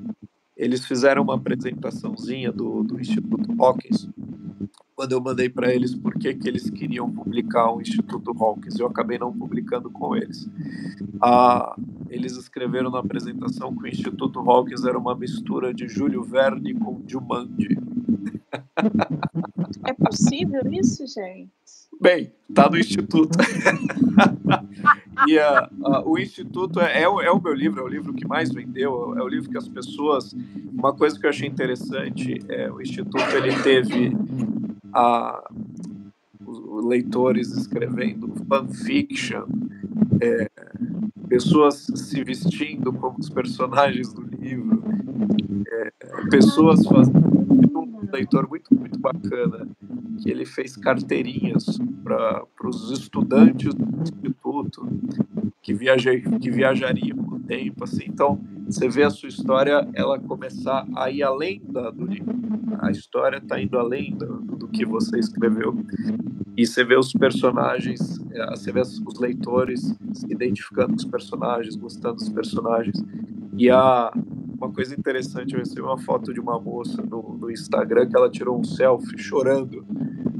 Eles 0.55 0.85
fizeram 0.85 1.23
uma 1.23 1.33
apresentaçãozinha 1.33 2.51
do, 2.51 2.83
do 2.83 2.99
Instituto 2.99 3.55
Hawkins 3.59 4.07
quando 4.97 5.11
eu 5.11 5.21
mandei 5.21 5.47
para 5.47 5.71
eles 5.71 5.93
por 5.93 6.15
que, 6.15 6.33
que 6.33 6.47
eles 6.47 6.71
queriam 6.71 7.09
publicar 7.11 7.71
o 7.71 7.79
Instituto 7.79 8.31
Hawkins. 8.31 8.79
Eu 8.79 8.87
acabei 8.87 9.19
não 9.19 9.31
publicando 9.31 9.91
com 9.91 10.15
eles. 10.15 10.49
Ah, 11.21 11.75
eles 12.09 12.35
escreveram 12.35 12.89
na 12.89 12.97
apresentação 12.97 13.75
que 13.75 13.83
o 13.83 13.87
Instituto 13.87 14.39
Hawkins 14.39 14.83
era 14.85 14.97
uma 14.97 15.13
mistura 15.13 15.71
de 15.71 15.87
Júlio 15.87 16.23
Verne 16.23 16.73
com 16.73 17.03
Jumanji. 17.05 17.77
É 19.85 19.93
possível 19.93 20.63
isso, 20.71 21.05
gente? 21.05 21.51
Bem, 22.01 22.31
tá 22.51 22.67
no 22.67 22.77
Instituto. 22.77 23.37
E 25.27 25.37
a, 25.39 25.67
a, 25.83 26.07
o 26.07 26.17
Instituto 26.17 26.79
é, 26.79 27.01
é, 27.01 27.09
o, 27.09 27.19
é, 27.19 27.31
o 27.31 27.41
meu 27.41 27.53
livro, 27.53 27.81
é 27.81 27.83
o 27.83 27.87
livro 27.87 28.13
que 28.13 28.25
mais 28.25 28.53
vendeu, 28.53 29.17
é 29.17 29.23
o 29.23 29.27
livro 29.27 29.49
que 29.49 29.57
as 29.57 29.67
pessoas. 29.67 30.33
Uma 30.71 30.93
coisa 30.93 31.19
que 31.19 31.25
eu 31.25 31.29
achei 31.29 31.47
interessante 31.47 32.39
é 32.47 32.71
o 32.71 32.79
Instituto 32.79 33.35
ele 33.35 33.51
teve 33.63 34.15
a, 34.97 35.49
leitores 36.87 37.55
escrevendo 37.55 38.33
fanfiction, 38.47 39.45
é, 40.21 40.49
pessoas 41.27 41.85
se 41.95 42.23
vestindo 42.23 42.91
como 42.93 43.19
os 43.19 43.29
personagens 43.29 44.11
do 44.13 44.21
livro, 44.21 44.83
é, 45.67 45.91
pessoas 46.29 46.85
fazendo 46.85 47.79
um 47.79 48.09
leitor 48.11 48.47
muito, 48.49 48.73
muito 48.73 48.99
bacana, 48.99 49.67
que 50.21 50.31
ele 50.31 50.45
fez 50.45 50.75
carteirinhas 50.75 51.77
para 52.03 52.43
os 52.63 52.91
estudantes 52.91 53.73
do 53.73 54.01
instituto 54.01 54.87
que, 55.61 55.73
viaja, 55.73 56.11
que 56.19 56.49
viajariam 56.49 57.17
no 57.17 57.39
tempo. 57.39 57.83
Assim. 57.83 58.05
Então, 58.07 58.39
você 58.67 58.89
vê 58.89 59.03
a 59.03 59.09
sua 59.09 59.29
história 59.29 59.87
ela 59.93 60.19
começar 60.19 60.85
a 60.95 61.09
ir 61.09 61.23
além 61.23 61.61
da, 61.69 61.89
do 61.89 62.05
livro. 62.05 62.35
A 62.79 62.91
história 62.91 63.37
está 63.37 63.59
indo 63.61 63.79
além 63.79 64.13
do, 64.13 64.41
do 64.41 64.67
que 64.67 64.85
você 64.85 65.17
escreveu. 65.17 65.73
E 66.55 66.67
você 66.67 66.83
vê 66.83 66.97
os 66.97 67.13
personagens, 67.13 68.19
é, 68.31 68.45
você 68.49 68.71
vê 68.71 68.81
os 68.81 69.19
leitores 69.19 69.95
se 70.13 70.25
identificando 70.29 70.89
com 70.89 70.95
os 70.95 71.05
personagens, 71.05 71.75
gostando 71.77 72.15
dos 72.15 72.29
personagens. 72.29 73.01
E 73.57 73.71
a, 73.71 74.11
uma 74.55 74.71
coisa 74.71 74.93
interessante, 74.93 75.53
eu 75.53 75.59
recebi 75.59 75.81
uma 75.81 75.97
foto 75.97 76.31
de 76.31 76.39
uma 76.39 76.59
moça 76.59 77.01
no, 77.01 77.37
no 77.39 77.49
Instagram 77.49 78.07
que 78.07 78.15
ela 78.15 78.29
tirou 78.29 78.59
um 78.59 78.63
selfie 78.63 79.17
chorando, 79.17 79.83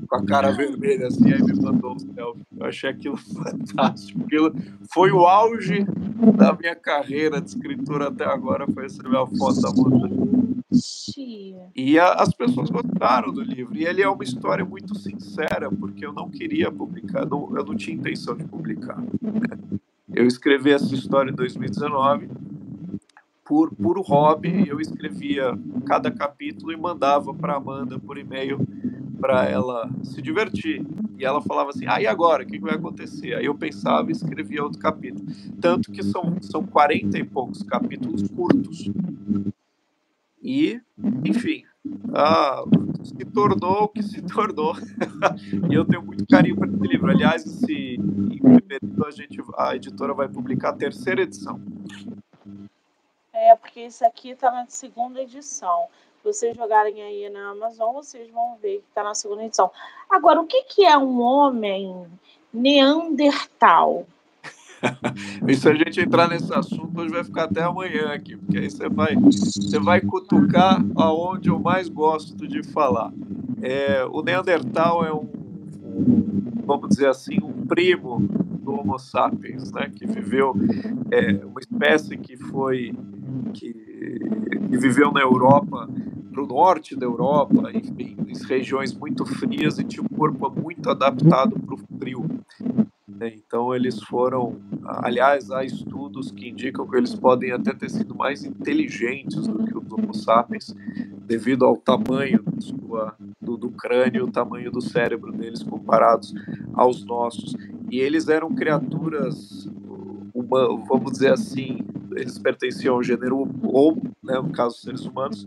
com 0.08 0.16
a 0.16 0.26
cara 0.26 0.52
vermelha 0.52 1.08
assim, 1.08 1.34
aí 1.34 1.42
me 1.42 1.60
mandou 1.60 1.96
um 1.96 2.00
selfie. 2.00 2.44
Eu 2.56 2.66
achei 2.66 2.90
aquilo 2.92 3.18
fantástico. 3.18 4.22
Aquilo 4.24 4.54
foi 4.94 5.12
o 5.12 5.26
auge 5.26 5.84
da 6.36 6.54
minha 6.54 6.76
carreira 6.76 7.42
de 7.42 7.50
escritura 7.50 8.10
até 8.10 8.24
agora, 8.26 8.68
foi 8.68 8.84
receber 8.84 9.18
a 9.18 9.26
foto 9.26 9.62
da 9.62 9.72
moça. 9.72 10.28
E 11.76 11.98
a, 11.98 12.14
as 12.14 12.32
pessoas 12.34 12.70
gostaram 12.70 13.34
do 13.34 13.42
livro. 13.42 13.76
E 13.76 13.84
ele 13.84 14.04
é 14.04 14.08
uma 14.08 14.24
história 14.24 14.64
muito 14.64 14.96
sincera, 14.98 15.72
porque 15.72 16.06
eu 16.06 16.14
não 16.14 16.30
queria 16.30 16.72
publicar, 16.72 17.26
não, 17.26 17.58
eu 17.58 17.66
não 17.66 17.76
tinha 17.76 17.96
intenção 17.96 18.36
de 18.36 18.44
publicar. 18.44 19.02
Né? 19.22 19.58
Eu 20.14 20.28
escrevi 20.28 20.72
essa 20.72 20.94
história 20.94 21.32
em 21.32 21.36
2019 21.36 22.30
por 23.48 23.74
puro 23.74 24.02
hobby, 24.02 24.68
eu 24.68 24.82
escrevia 24.82 25.58
cada 25.86 26.12
capítulo 26.12 26.72
e 26.74 26.78
mandava 26.78 27.34
para 27.34 27.56
Amanda 27.56 27.98
por 27.98 28.18
e-mail 28.18 28.60
para 29.20 29.46
ela 29.46 29.90
se 30.04 30.22
divertir. 30.22 30.86
E 31.18 31.26
ela 31.26 31.42
falava 31.42 31.70
assim: 31.70 31.86
ah, 31.88 32.02
e 32.02 32.06
agora? 32.06 32.44
O 32.44 32.46
que 32.46 32.60
vai 32.60 32.76
acontecer? 32.76 33.34
Aí 33.36 33.46
eu 33.46 33.56
pensava 33.56 34.10
e 34.10 34.12
escrevia 34.12 34.64
outro 34.64 34.80
capítulo. 34.80 35.26
Tanto 35.62 35.92
que 35.92 36.04
são, 36.04 36.36
são 36.42 36.66
40 36.66 37.18
e 37.18 37.24
poucos 37.24 37.64
capítulos 37.64 38.28
curtos. 38.30 38.92
E, 40.44 40.80
enfim, 41.26 41.64
ah, 42.14 42.64
se 43.04 43.26
tornou 43.26 43.84
o 43.84 43.88
que 43.88 44.04
se 44.04 44.22
tornou. 44.22 44.76
e 45.72 45.74
eu 45.74 45.86
tenho 45.86 46.04
muito 46.04 46.26
carinho 46.28 46.56
para 46.56 46.70
esse 46.70 46.88
livro. 46.88 47.10
Aliás, 47.10 47.46
esse, 47.46 47.96
em 47.96 48.40
fevereiro 48.40 49.06
a, 49.06 49.12
gente, 49.12 49.42
a 49.58 49.76
editora 49.76 50.14
vai 50.14 50.28
publicar 50.28 50.70
a 50.70 50.74
terceira 50.74 51.22
edição. 51.22 51.60
É, 53.38 53.56
porque 53.56 53.82
isso 53.82 54.04
aqui 54.04 54.32
está 54.32 54.50
na 54.50 54.66
segunda 54.68 55.22
edição. 55.22 55.86
Se 56.18 56.24
vocês 56.24 56.58
jogarem 56.58 57.04
aí 57.04 57.30
na 57.30 57.52
Amazon, 57.52 57.94
vocês 57.94 58.28
vão 58.32 58.58
ver 58.60 58.80
que 58.80 58.86
está 58.90 59.04
na 59.04 59.14
segunda 59.14 59.44
edição. 59.44 59.70
Agora, 60.10 60.42
o 60.42 60.48
que, 60.48 60.64
que 60.64 60.84
é 60.84 60.98
um 60.98 61.22
homem 61.22 62.08
neandertal? 62.52 64.08
e 65.48 65.56
se 65.56 65.70
a 65.70 65.76
gente 65.76 66.02
entrar 66.02 66.28
nesse 66.28 66.52
assunto, 66.52 67.00
hoje 67.00 67.14
vai 67.14 67.24
ficar 67.24 67.44
até 67.44 67.62
amanhã 67.62 68.12
aqui, 68.12 68.36
porque 68.36 68.58
aí 68.58 68.72
você 68.72 68.90
vai, 68.90 69.16
você 69.16 69.80
vai 69.80 70.02
cutucar 70.02 70.84
aonde 70.96 71.50
eu 71.50 71.60
mais 71.60 71.88
gosto 71.90 72.48
de 72.48 72.64
falar. 72.64 73.14
É, 73.62 74.04
o 74.12 74.24
Neandertal 74.24 75.06
é 75.06 75.14
um, 75.14 75.30
um, 75.84 76.42
vamos 76.66 76.90
dizer 76.90 77.08
assim, 77.08 77.38
um 77.44 77.68
primo 77.68 78.47
do 78.68 78.74
Homo 78.74 79.00
sapiens, 79.00 79.72
né, 79.72 79.90
que 79.96 80.06
viveu 80.06 80.54
é, 81.10 81.46
uma 81.46 81.62
espécie 81.62 82.18
que 82.18 82.36
foi 82.36 82.94
que, 83.54 83.74
que 84.70 84.78
viveu 84.78 85.10
na 85.10 85.22
Europa, 85.22 85.90
para 86.34 86.44
o 86.44 86.48
norte 86.48 86.94
da 86.94 87.06
Europa, 87.06 87.72
enfim, 87.74 88.18
em 88.28 88.46
regiões 88.46 88.94
muito 88.94 89.26
frias 89.26 89.80
e 89.80 89.86
tinha 89.86 90.04
um 90.04 90.16
corpo 90.18 90.50
muito 90.50 90.90
adaptado 90.90 91.58
para 91.58 91.76
o 91.76 91.78
frio. 91.98 92.26
Né? 93.08 93.34
Então 93.36 93.74
eles 93.74 94.04
foram, 94.04 94.58
aliás, 94.84 95.50
há 95.50 95.64
estudos 95.64 96.30
que 96.30 96.50
indicam 96.50 96.86
que 96.86 96.98
eles 96.98 97.16
podem 97.16 97.54
até 97.54 97.74
ter 97.74 97.90
sido 97.90 98.14
mais 98.14 98.44
inteligentes 98.44 99.48
do 99.48 99.66
que 99.66 99.78
os 99.78 99.92
Homo 99.92 100.14
sapiens, 100.14 100.76
devido 101.26 101.66
ao 101.66 101.78
tamanho 101.78 102.44
sua, 102.60 103.16
do, 103.42 103.58
do 103.58 103.72
crânio, 103.72 104.26
o 104.26 104.32
tamanho 104.32 104.70
do 104.70 104.82
cérebro 104.82 105.32
deles 105.32 105.64
comparados 105.64 106.34
aos 106.74 107.04
nossos. 107.04 107.56
E 107.90 108.00
eles 108.00 108.28
eram 108.28 108.54
criaturas, 108.54 109.70
uma, 110.34 110.68
vamos 110.86 111.14
dizer 111.14 111.32
assim, 111.32 111.80
eles 112.16 112.38
pertenciam 112.38 112.96
ao 112.96 113.04
gênero 113.04 113.48
Homo, 113.64 114.02
né, 114.24 114.36
no 114.36 114.52
caso 114.52 114.78
seres 114.78 115.06
humanos, 115.06 115.46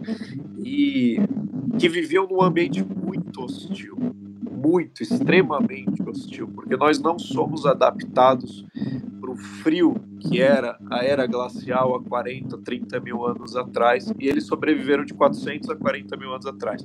e 0.59 1.19
que 1.79 1.89
viviam 1.89 2.27
num 2.27 2.43
ambiente 2.43 2.83
muito 2.83 3.43
hostil, 3.43 3.97
muito, 4.51 5.03
extremamente 5.03 6.03
hostil, 6.03 6.49
porque 6.49 6.77
nós 6.77 6.99
não 6.99 7.19
somos 7.19 7.67
adaptados 7.67 8.65
para 9.31 9.32
o 9.32 9.36
frio 9.36 9.94
que 10.20 10.40
era 10.40 10.78
a 10.90 11.05
era 11.05 11.27
glacial 11.27 11.94
há 11.94 12.02
40, 12.02 12.59
30 12.59 13.01
mil 13.01 13.24
anos 13.24 13.57
atrás, 13.57 14.12
e 14.19 14.28
eles 14.28 14.47
sobreviveram 14.47 15.05
de 15.05 15.15
400 15.15 15.70
a 15.70 15.77
40 15.77 16.16
mil 16.16 16.32
anos 16.32 16.47
atrás. 16.47 16.85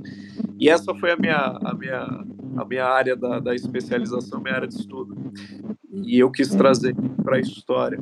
E 0.57 0.69
essa 0.69 0.93
foi 0.95 1.11
a 1.11 1.17
minha, 1.17 1.35
a 1.35 1.73
minha, 1.73 2.25
a 2.57 2.65
minha 2.65 2.85
área 2.85 3.15
da, 3.15 3.39
da 3.39 3.53
especialização, 3.53 4.41
minha 4.41 4.55
área 4.55 4.67
de 4.67 4.75
estudo. 4.75 5.15
E 5.91 6.19
eu 6.19 6.31
quis 6.31 6.49
trazer 6.49 6.95
para 7.23 7.37
a 7.37 7.39
história. 7.39 7.99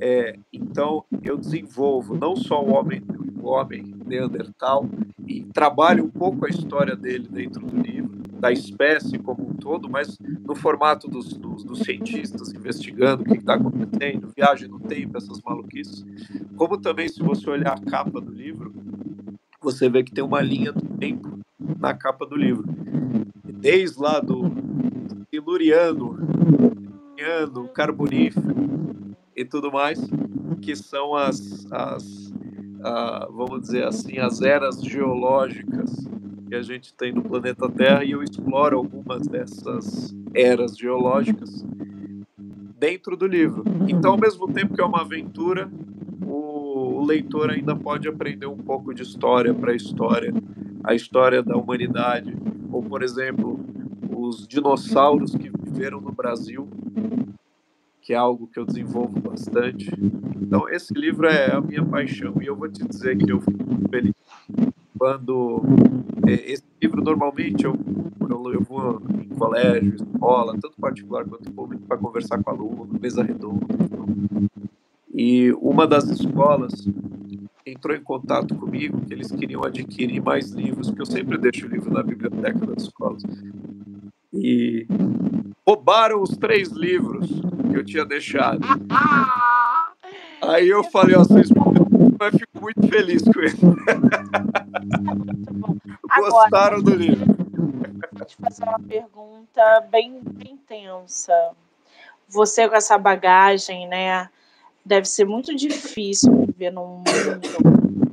É, 0.00 0.38
então, 0.52 1.04
eu 1.24 1.36
desenvolvo 1.36 2.16
não 2.16 2.36
só 2.36 2.62
o 2.62 2.72
homem, 2.72 3.02
o 3.42 3.48
homem 3.48 3.94
neandertal, 4.06 4.88
e 5.26 5.42
trabalho 5.44 6.04
um 6.04 6.10
pouco 6.10 6.46
a 6.46 6.48
história 6.48 6.94
dele 6.94 7.26
dentro 7.28 7.66
do 7.66 7.76
livro, 7.82 8.22
da 8.38 8.52
espécie 8.52 9.18
como 9.18 9.50
um 9.50 9.54
todo, 9.54 9.88
mas 9.88 10.18
no 10.46 10.54
formato 10.54 11.08
dos, 11.08 11.32
dos, 11.34 11.64
dos 11.64 11.80
cientistas 11.80 12.52
investigando 12.52 13.22
o 13.22 13.24
que 13.24 13.36
está 13.36 13.54
acontecendo, 13.54 14.32
viagem 14.34 14.68
no 14.68 14.80
tempo, 14.80 15.16
essas 15.16 15.40
maluquices. 15.42 16.04
Como 16.56 16.78
também, 16.78 17.08
se 17.08 17.22
você 17.22 17.48
olhar 17.50 17.72
a 17.72 17.90
capa 17.90 18.20
do 18.20 18.32
livro, 18.32 18.72
você 19.60 19.88
vê 19.88 20.02
que 20.02 20.12
tem 20.12 20.22
uma 20.22 20.40
linha 20.40 20.72
do 20.72 20.84
tempo 20.96 21.38
na 21.78 21.92
capa 21.94 22.24
do 22.24 22.36
livro. 22.36 22.64
Desde 23.44 24.00
lá 24.00 24.20
do 24.20 24.44
Siluriano, 25.30 26.16
Carbonífero, 27.74 28.54
e 29.36 29.44
tudo 29.44 29.70
mais, 29.70 30.00
que 30.62 30.74
são 30.74 31.14
as, 31.14 31.66
as 31.70 32.32
vamos 33.30 33.62
dizer 33.62 33.84
assim, 33.84 34.18
as 34.18 34.40
eras 34.40 34.80
geológicas 34.82 36.08
que 36.48 36.54
a 36.54 36.62
gente 36.62 36.94
tem 36.94 37.12
no 37.12 37.22
planeta 37.22 37.68
Terra 37.68 38.04
e 38.04 38.12
eu 38.12 38.22
exploro 38.22 38.78
algumas 38.78 39.26
dessas 39.26 40.14
eras 40.34 40.76
geológicas 40.76 41.64
dentro 42.78 43.16
do 43.16 43.26
livro. 43.26 43.64
Então, 43.88 44.12
ao 44.12 44.18
mesmo 44.18 44.50
tempo 44.52 44.74
que 44.74 44.80
é 44.80 44.84
uma 44.84 45.02
aventura, 45.02 45.70
o, 46.24 47.00
o 47.00 47.04
leitor 47.04 47.50
ainda 47.50 47.76
pode 47.76 48.08
aprender 48.08 48.46
um 48.46 48.56
pouco 48.56 48.94
de 48.94 49.02
história 49.02 49.52
para 49.52 49.74
história, 49.74 50.32
a 50.82 50.94
história 50.94 51.42
da 51.42 51.56
humanidade, 51.56 52.34
ou 52.72 52.82
por 52.82 53.02
exemplo, 53.02 53.60
os 54.10 54.46
dinossauros 54.46 55.34
que 55.34 55.50
viveram 55.50 56.00
no 56.00 56.12
Brasil 56.12 56.68
que 58.08 58.14
é 58.14 58.16
algo 58.16 58.46
que 58.46 58.58
eu 58.58 58.64
desenvolvo 58.64 59.20
bastante. 59.20 59.90
Então, 60.40 60.66
esse 60.66 60.94
livro 60.94 61.26
é 61.26 61.54
a 61.54 61.60
minha 61.60 61.84
paixão 61.84 62.32
e 62.40 62.46
eu 62.46 62.56
vou 62.56 62.66
te 62.66 62.82
dizer 62.82 63.18
que 63.18 63.30
eu 63.30 63.38
fico 63.38 63.58
feliz 63.90 64.14
quando 64.98 65.62
é, 66.26 66.52
esse 66.52 66.64
livro 66.82 67.02
normalmente 67.02 67.64
eu, 67.64 67.74
eu 68.52 68.62
vou 68.62 69.00
em 69.14 69.28
colégio, 69.28 69.94
escola, 69.94 70.52
tanto 70.60 70.76
particular 70.80 71.24
quanto 71.24 71.50
público, 71.52 71.84
para 71.86 71.96
conversar 71.96 72.42
com 72.42 72.50
aluno, 72.50 72.88
mesa 73.00 73.22
redonda. 73.22 73.66
E 75.14 75.52
uma 75.60 75.86
das 75.86 76.08
escolas 76.08 76.86
entrou 77.64 77.96
em 77.96 78.02
contato 78.02 78.54
comigo 78.54 79.00
que 79.06 79.12
eles 79.12 79.30
queriam 79.30 79.64
adquirir 79.64 80.22
mais 80.22 80.50
livros, 80.50 80.88
porque 80.88 81.02
eu 81.02 81.06
sempre 81.06 81.38
deixo 81.38 81.66
o 81.66 81.68
livro 81.68 81.92
na 81.92 82.02
biblioteca 82.02 82.66
das 82.66 82.84
escolas. 82.84 83.22
E 84.32 84.86
roubaram 85.66 86.22
os 86.22 86.30
três 86.36 86.70
livros 86.70 87.28
que 87.70 87.76
eu 87.76 87.84
tinha 87.84 88.04
deixado. 88.04 88.60
Aí 90.40 90.68
eu 90.68 90.84
falei, 90.84 91.16
ó, 91.16 91.24
vocês 91.24 91.50
mas 92.18 92.34
fico 92.34 92.60
muito 92.60 92.88
feliz 92.88 93.22
com 93.22 93.40
ele. 93.40 93.56
Gostaram 96.18 96.82
do 96.82 96.94
livro? 96.94 97.24
Vou 98.12 98.26
te 98.26 98.36
fazer 98.36 98.64
uma 98.64 98.80
pergunta 98.80 99.80
bem, 99.90 100.20
bem 100.22 100.58
tensa. 100.66 101.32
você 102.28 102.68
com 102.68 102.76
essa 102.76 102.98
bagagem, 102.98 103.88
né? 103.88 104.28
Deve 104.84 105.06
ser 105.06 105.24
muito 105.24 105.54
difícil 105.54 106.44
viver 106.46 106.70
num 106.70 106.98
mundo 106.98 107.40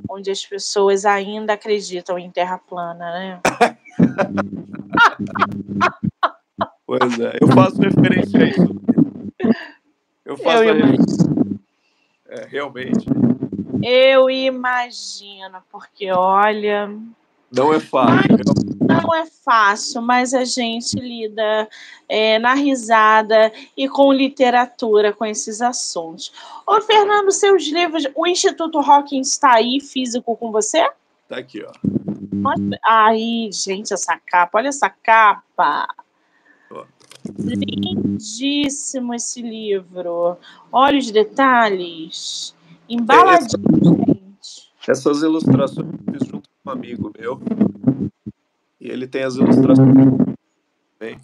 onde 0.10 0.32
as 0.32 0.46
pessoas 0.46 1.06
ainda 1.06 1.54
acreditam 1.54 2.18
em 2.18 2.32
terra 2.32 2.58
plana, 2.58 3.12
né? 3.12 3.42
pois 6.86 7.20
é, 7.20 7.38
eu 7.42 7.48
faço 7.50 7.82
referência 7.82 8.40
a 8.40 8.46
isso. 8.46 8.82
Eu 10.26 10.38
faço 10.38 10.64
eu 10.64 10.78
imagino. 10.78 11.35
É, 12.28 12.46
realmente. 12.46 13.06
Eu 13.84 14.30
imagino, 14.30 15.62
porque 15.72 16.12
olha. 16.12 16.90
Não 17.52 17.74
é 17.74 17.80
fácil. 17.80 18.38
Não 18.82 19.14
é 19.14 19.26
fácil, 19.26 20.02
mas 20.02 20.34
a 20.34 20.44
gente 20.44 21.00
lida 21.00 21.68
é, 22.10 22.40
na 22.40 22.54
risada 22.54 23.52
e 23.76 23.88
com 23.88 24.12
literatura 24.12 25.14
com 25.14 25.26
esses 25.26 25.62
assuntos. 25.62 26.32
Ô, 26.68 26.82
Fernando, 26.82 27.32
seus 27.32 27.68
livros, 27.68 28.06
o 28.16 28.26
Instituto 28.26 28.80
Hawkins 28.80 29.30
está 29.30 29.56
aí 29.56 29.80
físico 29.80 30.36
com 30.36 30.52
você? 30.52 30.88
Tá 31.28 31.38
aqui, 31.38 31.64
ó. 31.64 31.72
Aí, 32.84 33.50
gente, 33.52 33.94
essa 33.94 34.20
capa, 34.26 34.58
olha 34.58 34.70
essa 34.70 34.90
capa. 34.90 35.88
Lindíssimo 37.38 39.14
esse 39.14 39.42
livro. 39.42 40.38
Olha 40.72 40.98
os 40.98 41.12
detalhes. 41.12 42.56
Embaladinho, 42.88 43.98
gente. 44.06 44.72
Essas 44.88 45.22
ilustrações 45.22 45.88
eu 45.88 46.14
fiz 46.14 46.28
junto 46.28 46.50
com 46.64 46.70
um 46.70 46.74
amigo 46.74 47.12
meu. 47.18 47.40
E 48.80 48.88
ele 48.88 49.08
tem 49.08 49.24
as 49.24 49.36
ilustrações. 49.36 50.36
Bem. 51.00 51.18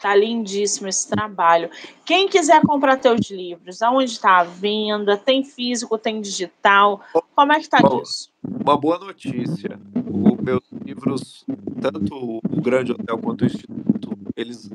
Tá 0.00 0.14
lindíssimo 0.14 0.88
esse 0.88 1.08
trabalho. 1.08 1.70
Quem 2.04 2.28
quiser 2.28 2.60
comprar 2.62 2.96
teus 2.98 3.30
livros, 3.30 3.80
aonde 3.80 4.10
está 4.10 4.40
a 4.40 4.44
venda? 4.44 5.16
Tem 5.16 5.42
físico, 5.42 5.96
tem 5.96 6.20
digital? 6.20 7.00
Como 7.34 7.52
é 7.52 7.60
que 7.60 7.68
tá 7.68 7.78
Bom, 7.80 8.02
isso? 8.02 8.30
Uma 8.44 8.76
boa 8.76 8.98
notícia. 8.98 9.78
Os 9.94 10.25
meus 10.46 10.62
livros, 10.84 11.44
tanto 11.80 12.38
o 12.38 12.60
Grande 12.62 12.92
Hotel 12.92 13.18
quanto 13.18 13.42
o 13.42 13.46
Instituto, 13.46 14.16
eles 14.36 14.70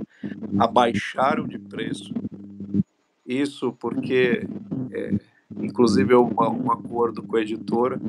abaixaram 0.60 1.48
de 1.48 1.58
preço. 1.58 2.14
Isso 3.26 3.72
porque, 3.80 4.46
é, 4.92 5.18
inclusive, 5.58 6.14
eu, 6.14 6.26
um 6.26 6.72
acordo 6.72 7.24
com 7.24 7.38
a 7.38 7.42
editora, 7.42 8.02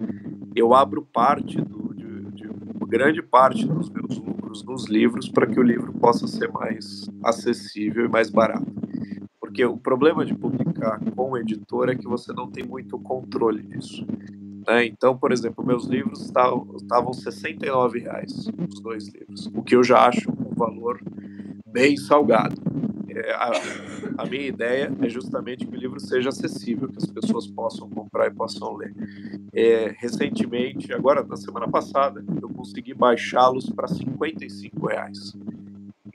eu 0.56 0.74
abro 0.74 1.02
parte 1.02 1.60
do, 1.60 1.94
de, 1.94 2.22
de 2.32 2.48
grande 2.88 3.22
parte 3.22 3.64
dos 3.64 3.88
meus 3.88 4.18
lucros 4.18 4.64
nos 4.64 4.88
livros 4.88 5.28
para 5.28 5.46
que 5.46 5.60
o 5.60 5.62
livro 5.62 5.92
possa 5.92 6.26
ser 6.26 6.50
mais 6.50 7.08
acessível 7.22 8.06
e 8.06 8.08
mais 8.08 8.28
barato. 8.28 8.66
Porque 9.40 9.64
o 9.64 9.76
problema 9.76 10.26
de 10.26 10.34
publicar 10.34 11.00
com 11.14 11.36
editora 11.36 11.92
é 11.92 11.96
que 11.96 12.08
você 12.08 12.32
não 12.32 12.50
tem 12.50 12.64
muito 12.64 12.98
controle 12.98 13.62
disso. 13.62 14.04
Né? 14.66 14.86
Então, 14.86 15.16
por 15.16 15.32
exemplo, 15.32 15.64
meus 15.64 15.86
livros 15.86 16.20
estavam, 16.24 16.66
estavam 16.76 17.12
69 17.12 18.00
reais, 18.00 18.48
os 18.68 18.80
dois 18.80 19.08
livros, 19.08 19.50
o 19.54 19.62
que 19.62 19.74
eu 19.74 19.82
já 19.82 20.06
acho 20.06 20.30
um 20.30 20.54
valor 20.54 21.00
bem 21.66 21.96
salgado. 21.96 22.60
É, 23.08 23.32
a, 23.32 23.52
a, 24.18 24.26
minha 24.26 24.46
ideia 24.46 24.90
é 25.02 25.08
justamente 25.08 25.66
que 25.66 25.76
o 25.76 25.78
livro 25.78 26.00
seja 26.00 26.30
acessível, 26.30 26.88
que 26.88 26.96
as 26.96 27.06
pessoas 27.06 27.46
possam 27.46 27.88
comprar 27.90 28.28
e 28.28 28.30
possam 28.30 28.74
ler. 28.74 28.94
É, 29.52 29.94
recentemente, 29.98 30.92
agora 30.92 31.22
na 31.22 31.36
semana 31.36 31.68
passada, 31.68 32.24
eu 32.40 32.48
consegui 32.48 32.94
baixá-los 32.94 33.68
para 33.68 33.86
55 33.88 34.86
reais. 34.86 35.34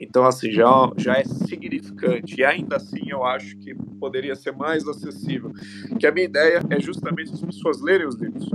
Então, 0.00 0.24
assim, 0.24 0.50
já, 0.52 0.66
já 0.96 1.14
é 1.14 1.24
significante. 1.24 2.40
E 2.40 2.44
ainda 2.44 2.76
assim, 2.76 3.02
eu 3.08 3.24
acho 3.24 3.56
que 3.58 3.74
poderia 3.74 4.36
ser 4.36 4.52
mais 4.52 4.86
acessível. 4.86 5.52
Que 5.98 6.06
a 6.06 6.12
minha 6.12 6.26
ideia 6.26 6.60
é 6.70 6.80
justamente 6.80 7.32
as 7.32 7.40
pessoas 7.40 7.80
lerem 7.80 8.06
os 8.06 8.16
livros. 8.16 8.48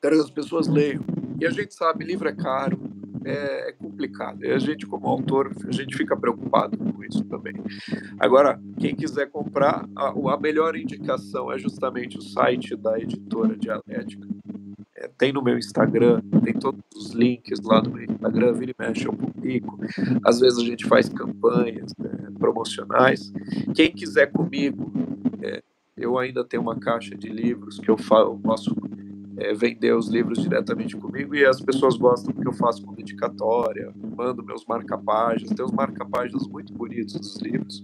Quero 0.00 0.16
que 0.16 0.22
as 0.22 0.30
pessoas 0.30 0.68
leiam. 0.68 1.02
E 1.40 1.46
a 1.46 1.50
gente 1.50 1.74
sabe, 1.74 2.04
livro 2.04 2.28
é 2.28 2.32
caro, 2.32 2.78
é, 3.24 3.68
é, 3.68 3.72
complicado. 3.72 4.44
E 4.44 4.50
a 4.50 4.58
gente, 4.58 4.86
como 4.86 5.06
autor, 5.06 5.52
a 5.66 5.72
gente 5.72 5.96
fica 5.96 6.16
preocupado 6.16 6.76
com 6.76 7.04
isso 7.04 7.24
também. 7.24 7.54
Agora, 8.18 8.60
quem 8.78 8.94
quiser 8.94 9.30
comprar, 9.30 9.86
a, 9.96 10.08
a 10.08 10.40
melhor 10.40 10.76
indicação 10.76 11.50
é 11.52 11.58
justamente 11.58 12.18
o 12.18 12.22
site 12.22 12.76
da 12.76 12.98
editora 12.98 13.56
Dialética. 13.56 14.26
É, 15.02 15.08
tem 15.18 15.32
no 15.32 15.42
meu 15.42 15.58
Instagram, 15.58 16.20
tem 16.44 16.54
todos 16.54 16.80
os 16.94 17.10
links 17.10 17.60
lá 17.60 17.80
do 17.80 17.90
meu 17.90 18.04
Instagram, 18.04 18.52
vira 18.52 18.70
e 18.70 18.74
mexe, 18.78 19.04
eu 19.04 19.12
publico. 19.12 19.76
Às 20.24 20.38
vezes 20.38 20.60
a 20.60 20.64
gente 20.64 20.86
faz 20.86 21.08
campanhas 21.08 21.92
né, 21.98 22.28
promocionais. 22.38 23.32
Quem 23.74 23.90
quiser 23.90 24.30
comigo, 24.30 24.92
é, 25.42 25.60
eu 25.96 26.16
ainda 26.18 26.44
tenho 26.44 26.62
uma 26.62 26.78
caixa 26.78 27.16
de 27.16 27.28
livros 27.28 27.80
que 27.80 27.90
eu, 27.90 27.98
falo, 27.98 28.34
eu 28.34 28.38
posso 28.38 28.76
é, 29.36 29.52
vender 29.52 29.92
os 29.92 30.08
livros 30.08 30.40
diretamente 30.40 30.96
comigo 30.96 31.34
e 31.34 31.44
as 31.44 31.60
pessoas 31.60 31.96
gostam 31.96 32.32
porque 32.32 32.46
eu 32.46 32.52
faço 32.52 32.84
com 32.84 32.94
dedicatória, 32.94 33.92
mando 34.16 34.44
meus 34.44 34.64
marca-páginas, 34.66 35.52
tem 35.52 35.64
uns 35.64 35.72
marca-páginas 35.72 36.46
muito 36.46 36.72
bonitos 36.72 37.14
dos 37.14 37.40
livros. 37.40 37.82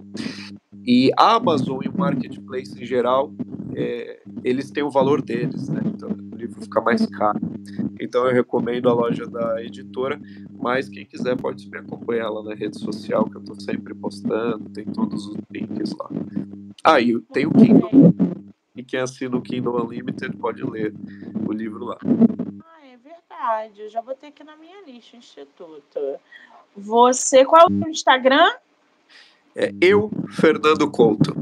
E 0.87 1.11
a 1.19 1.35
Amazon 1.35 1.81
e 1.85 1.89
o 1.89 1.99
Marketplace 1.99 2.81
em 2.81 2.87
geral, 2.87 3.33
é, 3.75 4.21
eles 4.45 4.71
têm 4.71 4.85
o 4.85 4.91
valor 4.91 5.21
deles, 5.21 5.69
né? 5.69 5.83
Então 5.85 6.18
livro 6.49 6.63
fica 6.63 6.81
mais 6.81 7.05
caro. 7.07 7.41
Então 8.01 8.27
eu 8.27 8.33
recomendo 8.33 8.89
a 8.89 8.93
loja 8.93 9.27
da 9.27 9.63
editora, 9.63 10.21
mas 10.51 10.89
quem 10.89 11.05
quiser 11.05 11.37
pode 11.37 11.69
me 11.71 11.79
acompanhar 11.79 12.31
lá 12.31 12.43
na 12.43 12.55
rede 12.55 12.79
social, 12.79 13.29
que 13.29 13.37
eu 13.37 13.41
estou 13.41 13.61
sempre 13.61 13.95
postando, 13.95 14.69
tem 14.71 14.85
todos 14.85 15.27
os 15.27 15.37
links 15.51 15.95
lá. 15.99 16.09
Ah, 16.85 17.01
e 17.01 17.19
tem 17.33 17.47
o 17.47 17.53
Kindle 17.53 18.15
e 18.79 18.85
quem 18.85 19.01
assina 19.01 19.37
o 19.37 19.43
Kindle 19.43 19.85
Unlimited 19.85 20.37
pode 20.37 20.63
ler 20.63 20.95
o 21.45 21.53
livro 21.53 21.85
lá. 21.85 21.99
Ah, 22.05 22.87
é 22.87 22.97
verdade. 22.97 23.83
Eu 23.83 23.91
já 23.91 24.01
botei 24.01 24.29
aqui 24.29 24.45
na 24.45 24.55
minha 24.57 24.85
lista, 24.87 25.17
Instituto. 25.17 25.99
Você, 26.77 27.45
qual 27.45 27.67
é 27.69 27.73
o 27.73 27.89
Instagram? 27.89 28.49
É 29.57 29.75
eu, 29.81 30.13
Fernando 30.31 30.89
Couto. 30.89 31.35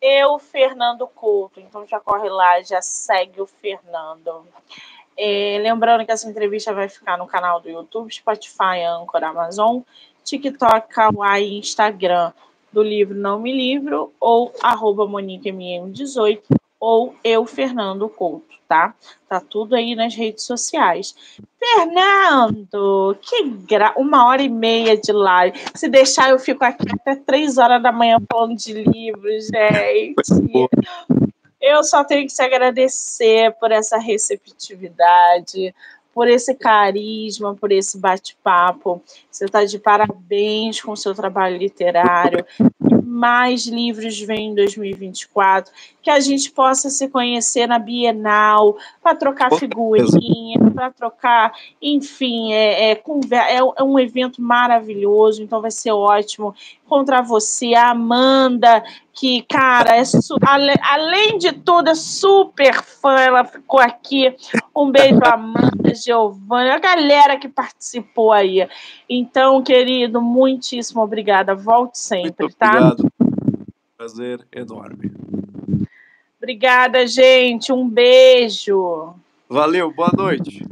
Eu, 0.00 0.38
Fernando 0.38 1.06
Couto. 1.06 1.60
Então 1.60 1.86
já 1.86 2.00
corre 2.00 2.28
lá, 2.28 2.62
já 2.62 2.80
segue 2.80 3.40
o 3.40 3.46
Fernando. 3.46 4.46
É, 5.16 5.58
lembrando 5.60 6.04
que 6.06 6.12
essa 6.12 6.28
entrevista 6.28 6.72
vai 6.72 6.88
ficar 6.88 7.18
no 7.18 7.26
canal 7.26 7.60
do 7.60 7.68
YouTube, 7.68 8.12
Spotify, 8.12 8.82
Anchor, 8.86 9.22
Amazon, 9.22 9.80
TikTok, 10.24 10.88
Kawaii, 10.88 11.58
Instagram 11.58 12.32
do 12.72 12.82
livro 12.82 13.14
Não 13.14 13.38
Me 13.38 13.52
Livro, 13.52 14.12
ou 14.20 14.52
arroba 14.62 15.04
MoniqueMM18, 15.04 16.40
ou 16.80 17.14
eu, 17.22 17.44
Fernando 17.44 18.08
Couto, 18.08 18.56
tá? 18.66 18.94
Tá 19.28 19.38
tudo 19.38 19.76
aí 19.76 19.94
nas 19.94 20.14
redes 20.14 20.44
sociais. 20.44 21.14
Fernando, 21.58 23.16
que 23.20 23.44
gra... 23.68 23.92
uma 23.96 24.26
hora 24.26 24.42
e 24.42 24.48
meia 24.48 24.96
de 24.96 25.12
live. 25.12 25.60
Se 25.74 25.88
deixar, 25.88 26.30
eu 26.30 26.38
fico 26.38 26.64
aqui 26.64 26.86
até 26.90 27.14
três 27.14 27.58
horas 27.58 27.82
da 27.82 27.92
manhã 27.92 28.16
falando 28.32 28.56
de 28.56 28.72
livros, 28.72 29.48
gente. 29.48 30.68
Eu 31.60 31.84
só 31.84 32.02
tenho 32.02 32.26
que 32.26 32.34
te 32.34 32.40
agradecer 32.40 33.52
por 33.60 33.70
essa 33.70 33.98
receptividade, 33.98 35.74
por 36.14 36.26
esse 36.26 36.54
carisma, 36.54 37.54
por 37.54 37.70
esse 37.70 37.98
bate-papo. 37.98 39.02
Você 39.30 39.44
está 39.44 39.64
de 39.66 39.78
parabéns 39.78 40.80
com 40.80 40.92
o 40.92 40.96
seu 40.96 41.14
trabalho 41.14 41.58
literário. 41.58 42.46
Mais 43.10 43.66
livros 43.66 44.20
vêm 44.20 44.50
em 44.50 44.54
2024, 44.54 45.72
que 46.00 46.10
a 46.10 46.20
gente 46.20 46.50
possa 46.52 46.88
se 46.88 47.08
conhecer 47.08 47.66
na 47.66 47.78
Bienal, 47.78 48.76
para 49.02 49.16
trocar 49.16 49.52
figurinha, 49.54 50.58
para 50.72 50.90
trocar, 50.90 51.52
enfim, 51.82 52.52
é, 52.52 52.92
é, 52.92 52.92
é, 52.92 53.56
é 53.56 53.82
um 53.82 53.98
evento 53.98 54.40
maravilhoso, 54.40 55.42
então 55.42 55.60
vai 55.60 55.70
ser 55.70 55.90
ótimo 55.90 56.54
encontrar 56.86 57.22
você, 57.22 57.74
a 57.74 57.90
Amanda, 57.90 58.82
que, 59.12 59.42
cara, 59.42 59.96
é 59.96 60.02
além 60.82 61.38
de 61.38 61.52
tudo, 61.52 61.90
é 61.90 61.94
super 61.94 62.82
fã, 62.82 63.16
ela 63.18 63.44
ficou 63.44 63.78
aqui. 63.78 64.34
Um 64.74 64.90
beijo, 64.90 65.20
Amanda, 65.24 65.79
Giovanna, 65.94 66.74
a 66.74 66.78
galera 66.78 67.36
que 67.36 67.48
participou 67.48 68.32
aí. 68.32 68.68
Então, 69.08 69.62
querido, 69.62 70.20
muitíssimo 70.20 71.02
obrigada. 71.02 71.54
Volte 71.54 71.98
sempre, 71.98 72.44
Muito 72.44 72.56
tá? 72.56 72.70
Obrigado. 72.70 73.12
Prazer 73.96 74.46
enorme. 74.52 75.12
Obrigada, 76.38 77.06
gente. 77.06 77.70
Um 77.72 77.88
beijo. 77.88 79.14
Valeu, 79.48 79.92
boa 79.92 80.10
noite. 80.16 80.64